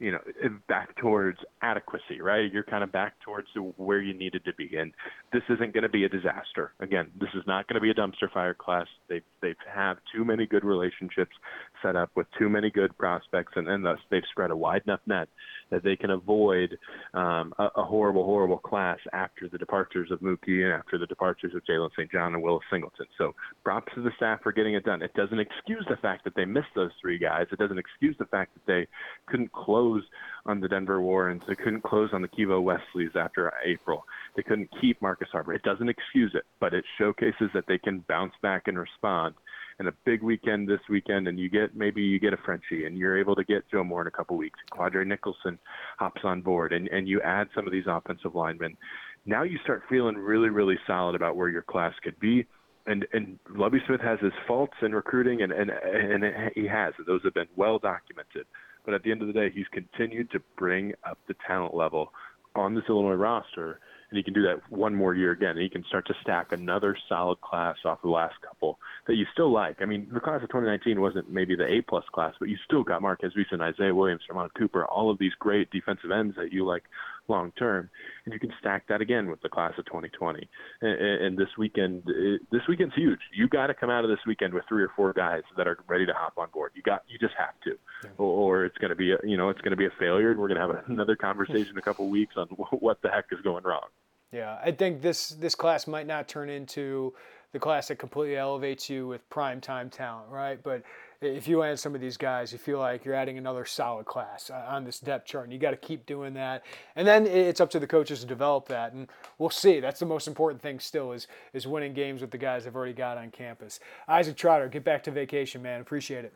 you 0.00 0.12
know, 0.12 0.18
back 0.66 0.96
towards 0.96 1.38
adequacy, 1.60 2.20
right? 2.22 2.50
You're 2.50 2.64
kind 2.64 2.82
of 2.82 2.90
back 2.90 3.14
towards 3.20 3.48
where 3.76 4.00
you 4.00 4.14
needed 4.14 4.44
to 4.46 4.54
be. 4.54 4.76
And 4.76 4.92
this 5.30 5.42
isn't 5.50 5.74
going 5.74 5.82
to 5.82 5.90
be 5.90 6.04
a 6.04 6.08
disaster. 6.08 6.72
Again, 6.80 7.08
this 7.20 7.28
is 7.34 7.42
not 7.46 7.68
going 7.68 7.74
to 7.74 7.80
be 7.80 7.90
a 7.90 7.94
dumpster 7.94 8.32
fire 8.32 8.54
class. 8.54 8.86
They've, 9.08 9.22
they've 9.42 9.54
have 9.72 9.98
too 10.12 10.24
many 10.24 10.46
good 10.46 10.64
relationships 10.64 11.36
set 11.82 11.96
up 11.96 12.10
with 12.16 12.26
too 12.38 12.48
many 12.48 12.70
good 12.70 12.96
prospects, 12.96 13.52
and, 13.56 13.68
and 13.68 13.84
thus 13.84 13.98
they've 14.10 14.22
spread 14.30 14.50
a 14.50 14.56
wide 14.56 14.82
enough 14.86 15.00
net 15.06 15.28
that 15.70 15.82
they 15.82 15.96
can 15.96 16.10
avoid 16.10 16.76
um, 17.14 17.52
a, 17.58 17.68
a 17.76 17.84
horrible, 17.84 18.24
horrible 18.24 18.58
class 18.58 18.98
after 19.12 19.48
the 19.48 19.58
departures 19.58 20.10
of 20.10 20.20
Mookie 20.20 20.64
and 20.64 20.72
after 20.72 20.98
the 20.98 21.06
departures 21.06 21.54
of 21.54 21.62
Jalen 21.64 21.90
St. 21.92 22.10
John 22.10 22.34
and 22.34 22.42
Willis 22.42 22.64
Singleton. 22.70 23.06
So 23.18 23.34
props 23.64 23.92
to 23.94 24.02
the 24.02 24.10
staff 24.16 24.40
for 24.42 24.52
getting 24.52 24.74
it 24.74 24.84
done. 24.84 25.02
It 25.02 25.14
doesn't 25.14 25.38
excuse 25.38 25.84
the 25.88 25.96
fact 25.96 26.24
that 26.24 26.34
they 26.34 26.44
missed 26.44 26.74
those 26.74 26.90
three 27.00 27.18
guys. 27.18 27.46
It 27.52 27.58
doesn't 27.58 27.78
excuse 27.78 28.16
the 28.18 28.26
fact 28.26 28.54
that 28.54 28.66
they 28.66 28.86
couldn't 29.26 29.52
close 29.52 30.02
on 30.46 30.60
the 30.60 30.68
Denver 30.68 31.00
Warrens. 31.00 31.42
They 31.46 31.54
couldn't 31.54 31.82
close 31.82 32.10
on 32.12 32.22
the 32.22 32.28
Kivo 32.28 32.62
Westleys 32.62 33.14
after 33.14 33.52
April. 33.64 34.04
They 34.36 34.42
couldn't 34.42 34.70
keep 34.80 35.00
Marcus 35.02 35.28
Harbor. 35.32 35.52
It 35.54 35.62
doesn't 35.62 35.88
excuse 35.88 36.32
it, 36.34 36.44
but 36.60 36.74
it 36.74 36.84
showcases 36.98 37.50
that 37.54 37.64
they 37.66 37.78
can 37.78 38.04
bounce 38.08 38.34
back 38.42 38.68
and 38.68 38.78
respond 38.78 39.34
and 39.80 39.88
a 39.88 39.92
big 40.04 40.22
weekend 40.22 40.68
this 40.68 40.80
weekend, 40.90 41.26
and 41.26 41.40
you 41.40 41.48
get 41.48 41.74
maybe 41.74 42.02
you 42.02 42.20
get 42.20 42.34
a 42.34 42.36
Frenchie, 42.44 42.84
and 42.84 42.98
you're 42.98 43.18
able 43.18 43.34
to 43.34 43.42
get 43.42 43.64
Joe 43.70 43.82
Moore 43.82 44.02
in 44.02 44.06
a 44.06 44.10
couple 44.10 44.36
weeks. 44.36 44.58
Quadre 44.70 45.06
Nicholson 45.06 45.58
hops 45.98 46.20
on 46.22 46.42
board, 46.42 46.74
and 46.74 46.86
and 46.88 47.08
you 47.08 47.20
add 47.22 47.48
some 47.54 47.66
of 47.66 47.72
these 47.72 47.86
offensive 47.88 48.34
linemen. 48.34 48.76
Now 49.24 49.42
you 49.42 49.58
start 49.64 49.82
feeling 49.88 50.16
really 50.16 50.50
really 50.50 50.78
solid 50.86 51.14
about 51.14 51.34
where 51.34 51.48
your 51.48 51.62
class 51.62 51.94
could 52.04 52.20
be. 52.20 52.46
And 52.86 53.06
and 53.14 53.38
Lovie 53.48 53.80
Smith 53.86 54.02
has 54.02 54.20
his 54.20 54.34
faults 54.46 54.76
in 54.82 54.94
recruiting, 54.94 55.40
and 55.40 55.50
and 55.50 55.70
and 55.70 56.24
he 56.54 56.66
has. 56.66 56.92
Those 57.06 57.22
have 57.24 57.34
been 57.34 57.48
well 57.56 57.78
documented. 57.78 58.44
But 58.84 58.92
at 58.92 59.02
the 59.02 59.10
end 59.10 59.22
of 59.22 59.28
the 59.28 59.34
day, 59.34 59.50
he's 59.52 59.68
continued 59.72 60.30
to 60.32 60.40
bring 60.58 60.92
up 61.08 61.18
the 61.26 61.34
talent 61.46 61.74
level 61.74 62.12
on 62.54 62.74
this 62.74 62.84
Illinois 62.88 63.14
roster 63.14 63.80
and 64.10 64.16
he 64.16 64.22
can 64.22 64.34
do 64.34 64.42
that 64.42 64.60
one 64.70 64.94
more 64.94 65.14
year 65.14 65.30
again. 65.30 65.50
And 65.50 65.60
he 65.60 65.68
can 65.68 65.84
start 65.84 66.06
to 66.08 66.14
stack 66.20 66.52
another 66.52 66.96
solid 67.08 67.40
class 67.40 67.76
off 67.84 68.02
the 68.02 68.08
last 68.08 68.34
couple 68.42 68.78
that 69.06 69.14
you 69.14 69.24
still 69.32 69.52
like. 69.52 69.80
I 69.80 69.84
mean, 69.84 70.08
the 70.12 70.20
class 70.20 70.42
of 70.42 70.48
2019 70.48 71.00
wasn't 71.00 71.30
maybe 71.30 71.54
the 71.56 71.66
A 71.66 71.80
plus 71.82 72.04
class, 72.12 72.34
but 72.38 72.48
you 72.48 72.56
still 72.64 72.82
got 72.82 73.02
Marquez 73.02 73.36
Reese 73.36 73.46
and 73.52 73.62
Isaiah 73.62 73.94
Williams, 73.94 74.22
Vermont 74.28 74.52
Cooper, 74.54 74.84
all 74.84 75.10
of 75.10 75.18
these 75.18 75.32
great 75.38 75.70
defensive 75.70 76.10
ends 76.10 76.36
that 76.36 76.52
you 76.52 76.66
like 76.66 76.84
long 77.30 77.52
term, 77.52 77.88
and 78.24 78.34
you 78.34 78.40
can 78.40 78.52
stack 78.60 78.86
that 78.88 79.00
again 79.00 79.30
with 79.30 79.40
the 79.40 79.48
class 79.48 79.72
of 79.78 79.86
2020. 79.86 80.48
And, 80.82 81.00
and 81.00 81.38
this 81.38 81.48
weekend, 81.56 82.02
uh, 82.06 82.38
this 82.52 82.62
weekend's 82.68 82.94
huge. 82.94 83.20
You 83.32 83.48
got 83.48 83.68
to 83.68 83.74
come 83.74 83.88
out 83.88 84.04
of 84.04 84.10
this 84.10 84.18
weekend 84.26 84.52
with 84.52 84.64
three 84.68 84.82
or 84.82 84.90
four 84.94 85.12
guys 85.12 85.42
that 85.56 85.66
are 85.66 85.78
ready 85.86 86.04
to 86.06 86.12
hop 86.12 86.34
on 86.36 86.48
board. 86.52 86.72
You 86.74 86.82
got, 86.82 87.04
you 87.08 87.18
just 87.18 87.34
have 87.38 87.58
to, 87.64 87.78
yeah. 88.04 88.10
or, 88.18 88.60
or 88.60 88.64
it's 88.66 88.76
going 88.78 88.90
to 88.90 88.96
be, 88.96 89.12
a, 89.12 89.18
you 89.24 89.36
know, 89.36 89.48
it's 89.48 89.60
going 89.60 89.70
to 89.70 89.76
be 89.76 89.86
a 89.86 89.92
failure, 89.98 90.30
and 90.30 90.38
we're 90.38 90.48
going 90.48 90.60
to 90.60 90.66
have 90.66 90.84
another 90.88 91.16
conversation 91.16 91.70
in 91.72 91.78
a 91.78 91.82
couple 91.82 92.08
weeks 92.08 92.34
on 92.36 92.46
what 92.80 93.00
the 93.02 93.08
heck 93.08 93.26
is 93.32 93.40
going 93.42 93.64
wrong. 93.64 93.86
Yeah, 94.32 94.58
I 94.62 94.70
think 94.70 95.02
this 95.02 95.30
this 95.30 95.56
class 95.56 95.88
might 95.88 96.06
not 96.06 96.28
turn 96.28 96.50
into 96.50 97.14
the 97.52 97.58
class 97.58 97.88
that 97.88 97.96
completely 97.96 98.36
elevates 98.36 98.88
you 98.88 99.08
with 99.08 99.28
prime 99.28 99.60
time 99.60 99.90
talent, 99.90 100.28
right? 100.30 100.62
But 100.62 100.82
if 101.20 101.46
you 101.46 101.62
add 101.62 101.78
some 101.78 101.94
of 101.94 102.00
these 102.00 102.16
guys, 102.16 102.52
you 102.52 102.58
feel 102.58 102.78
like 102.78 103.04
you're 103.04 103.14
adding 103.14 103.36
another 103.36 103.64
solid 103.64 104.06
class 104.06 104.50
uh, 104.50 104.64
on 104.68 104.84
this 104.84 104.98
depth 105.00 105.26
chart, 105.26 105.44
and 105.44 105.52
you 105.52 105.58
got 105.58 105.72
to 105.72 105.76
keep 105.76 106.06
doing 106.06 106.34
that. 106.34 106.64
And 106.96 107.06
then 107.06 107.26
it's 107.26 107.60
up 107.60 107.70
to 107.70 107.78
the 107.78 107.86
coaches 107.86 108.20
to 108.20 108.26
develop 108.26 108.68
that, 108.68 108.92
and 108.92 109.08
we'll 109.38 109.50
see. 109.50 109.80
That's 109.80 110.00
the 110.00 110.06
most 110.06 110.26
important 110.26 110.62
thing 110.62 110.80
still 110.80 111.12
is 111.12 111.26
is 111.52 111.66
winning 111.66 111.92
games 111.92 112.20
with 112.22 112.30
the 112.30 112.38
guys 112.38 112.64
they've 112.64 112.74
already 112.74 112.94
got 112.94 113.18
on 113.18 113.30
campus. 113.30 113.80
Isaac 114.08 114.36
Trotter, 114.36 114.68
get 114.68 114.84
back 114.84 115.02
to 115.04 115.10
vacation, 115.10 115.62
man. 115.62 115.80
Appreciate 115.80 116.24
it. 116.24 116.32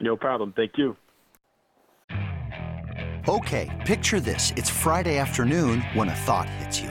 No 0.00 0.16
problem. 0.16 0.52
Thank 0.52 0.78
you. 0.78 0.96
Okay, 3.28 3.68
picture 3.84 4.20
this. 4.20 4.52
It's 4.56 4.70
Friday 4.70 5.18
afternoon 5.18 5.82
when 5.92 6.08
a 6.08 6.14
thought 6.14 6.48
hits 6.48 6.80
you. 6.80 6.90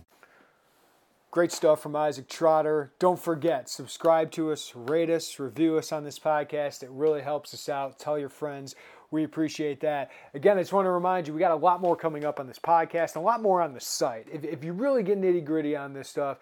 Great 1.31 1.53
stuff 1.53 1.81
from 1.81 1.95
Isaac 1.95 2.27
Trotter. 2.27 2.91
Don't 2.99 3.17
forget, 3.17 3.69
subscribe 3.69 4.31
to 4.31 4.51
us, 4.51 4.73
rate 4.75 5.09
us, 5.09 5.39
review 5.39 5.77
us 5.77 5.93
on 5.93 6.03
this 6.03 6.19
podcast. 6.19 6.83
It 6.83 6.89
really 6.91 7.21
helps 7.21 7.53
us 7.53 7.69
out. 7.69 7.97
Tell 7.97 8.19
your 8.19 8.27
friends. 8.27 8.75
We 9.11 9.23
appreciate 9.23 9.79
that. 9.79 10.11
Again, 10.33 10.57
I 10.57 10.61
just 10.61 10.73
want 10.73 10.87
to 10.87 10.91
remind 10.91 11.29
you, 11.29 11.33
we 11.33 11.39
got 11.39 11.51
a 11.51 11.55
lot 11.55 11.79
more 11.79 11.95
coming 11.95 12.25
up 12.25 12.41
on 12.41 12.47
this 12.47 12.59
podcast, 12.59 13.15
a 13.15 13.21
lot 13.21 13.41
more 13.41 13.61
on 13.61 13.73
the 13.73 13.79
site. 13.79 14.27
If, 14.29 14.43
if 14.43 14.65
you 14.65 14.73
really 14.73 15.03
get 15.03 15.21
nitty 15.21 15.45
gritty 15.45 15.73
on 15.73 15.93
this 15.93 16.09
stuff, 16.09 16.37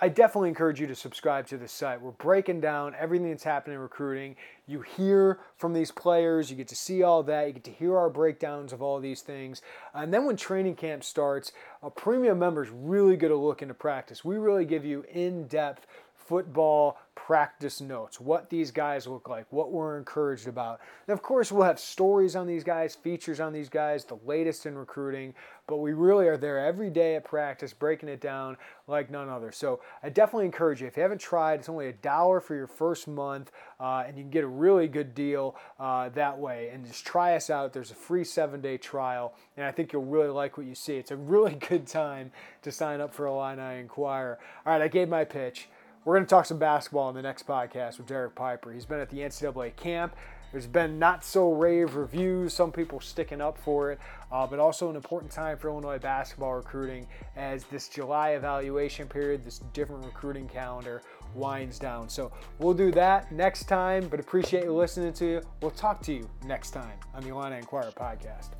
I 0.00 0.08
definitely 0.08 0.48
encourage 0.48 0.80
you 0.80 0.88
to 0.88 0.94
subscribe 0.96 1.46
to 1.46 1.56
the 1.56 1.68
site. 1.68 2.02
We're 2.02 2.10
breaking 2.10 2.60
down 2.62 2.96
everything 2.98 3.30
that's 3.30 3.44
happening 3.44 3.76
in 3.76 3.80
recruiting. 3.80 4.34
You 4.72 4.80
hear 4.80 5.38
from 5.56 5.74
these 5.74 5.90
players, 5.90 6.50
you 6.50 6.56
get 6.56 6.68
to 6.68 6.76
see 6.76 7.02
all 7.02 7.22
that, 7.24 7.46
you 7.46 7.52
get 7.52 7.64
to 7.64 7.70
hear 7.70 7.96
our 7.96 8.08
breakdowns 8.08 8.72
of 8.72 8.80
all 8.80 8.98
these 9.00 9.20
things. 9.20 9.60
And 9.92 10.12
then 10.14 10.24
when 10.24 10.36
training 10.36 10.76
camp 10.76 11.04
starts, 11.04 11.52
uh, 11.82 11.88
a 11.88 11.90
premium 11.90 12.38
member 12.38 12.64
is 12.64 12.70
really 12.70 13.16
good 13.16 13.28
to 13.28 13.36
look 13.36 13.60
into 13.60 13.74
practice. 13.74 14.24
We 14.24 14.36
really 14.38 14.64
give 14.64 14.84
you 14.84 15.04
in 15.12 15.46
depth 15.46 15.86
football 16.26 16.98
practice 17.14 17.80
notes, 17.80 18.20
what 18.20 18.48
these 18.48 18.70
guys 18.70 19.06
look 19.06 19.28
like, 19.28 19.46
what 19.50 19.70
we're 19.70 19.98
encouraged 19.98 20.48
about. 20.48 20.80
And 21.06 21.12
of 21.12 21.22
course, 21.22 21.52
we'll 21.52 21.64
have 21.64 21.78
stories 21.78 22.34
on 22.34 22.46
these 22.46 22.64
guys, 22.64 22.94
features 22.94 23.38
on 23.38 23.52
these 23.52 23.68
guys, 23.68 24.04
the 24.04 24.18
latest 24.24 24.64
in 24.66 24.76
recruiting, 24.76 25.34
but 25.66 25.76
we 25.76 25.92
really 25.92 26.26
are 26.26 26.36
there 26.36 26.64
every 26.64 26.90
day 26.90 27.14
at 27.14 27.24
practice, 27.24 27.72
breaking 27.72 28.08
it 28.08 28.20
down 28.20 28.56
like 28.88 29.10
none 29.10 29.28
other. 29.28 29.52
So 29.52 29.80
I 30.02 30.08
definitely 30.08 30.46
encourage 30.46 30.80
you, 30.80 30.86
if 30.86 30.96
you 30.96 31.02
haven't 31.02 31.20
tried, 31.20 31.60
it's 31.60 31.68
only 31.68 31.88
a 31.88 31.92
dollar 31.92 32.40
for 32.40 32.54
your 32.54 32.66
first 32.66 33.06
month, 33.06 33.52
uh, 33.78 34.04
and 34.06 34.16
you 34.16 34.24
can 34.24 34.30
get 34.30 34.44
a 34.44 34.48
really 34.48 34.88
good 34.88 35.14
deal 35.14 35.54
uh, 35.78 36.08
that 36.10 36.38
way. 36.38 36.70
And 36.72 36.84
just 36.86 37.06
try 37.06 37.36
us 37.36 37.50
out. 37.50 37.72
There's 37.72 37.90
a 37.90 37.94
free 37.94 38.24
seven 38.24 38.60
day 38.60 38.78
trial, 38.78 39.34
and 39.56 39.64
I 39.64 39.70
think 39.70 39.92
you'll 39.92 40.04
really 40.04 40.30
like 40.30 40.56
what 40.56 40.66
you 40.66 40.74
see. 40.74 40.96
It's 40.96 41.10
a 41.10 41.16
really 41.16 41.54
good 41.68 41.86
time 41.86 42.32
to 42.62 42.72
sign 42.72 43.00
up 43.00 43.14
for 43.14 43.26
Illini 43.26 43.80
Inquirer. 43.80 44.38
All 44.66 44.72
right, 44.72 44.82
I 44.82 44.88
gave 44.88 45.08
my 45.08 45.24
pitch. 45.24 45.68
We're 46.04 46.14
going 46.14 46.26
to 46.26 46.30
talk 46.30 46.46
some 46.46 46.58
basketball 46.58 47.08
in 47.10 47.14
the 47.14 47.22
next 47.22 47.46
podcast 47.46 47.98
with 47.98 48.08
Derek 48.08 48.34
Piper. 48.34 48.72
He's 48.72 48.84
been 48.84 48.98
at 48.98 49.08
the 49.08 49.18
NCAA 49.18 49.76
camp. 49.76 50.16
There's 50.50 50.66
been 50.66 50.98
not 50.98 51.24
so 51.24 51.52
rave 51.52 51.94
reviews, 51.94 52.52
some 52.52 52.72
people 52.72 53.00
sticking 53.00 53.40
up 53.40 53.56
for 53.56 53.92
it, 53.92 54.00
uh, 54.30 54.46
but 54.46 54.58
also 54.58 54.90
an 54.90 54.96
important 54.96 55.30
time 55.30 55.56
for 55.56 55.68
Illinois 55.68 55.98
basketball 55.98 56.54
recruiting 56.54 57.06
as 57.36 57.64
this 57.64 57.88
July 57.88 58.30
evaluation 58.30 59.06
period, 59.06 59.44
this 59.44 59.60
different 59.72 60.04
recruiting 60.04 60.48
calendar 60.48 61.02
winds 61.34 61.78
down. 61.78 62.08
So 62.08 62.32
we'll 62.58 62.74
do 62.74 62.90
that 62.92 63.30
next 63.30 63.64
time, 63.64 64.08
but 64.08 64.18
appreciate 64.18 64.64
you 64.64 64.74
listening 64.74 65.12
to 65.14 65.24
you. 65.24 65.40
We'll 65.62 65.70
talk 65.70 66.02
to 66.02 66.12
you 66.12 66.28
next 66.44 66.72
time 66.72 66.98
on 67.14 67.22
the 67.22 67.30
Illini 67.30 67.56
Inquirer 67.58 67.92
podcast. 67.92 68.50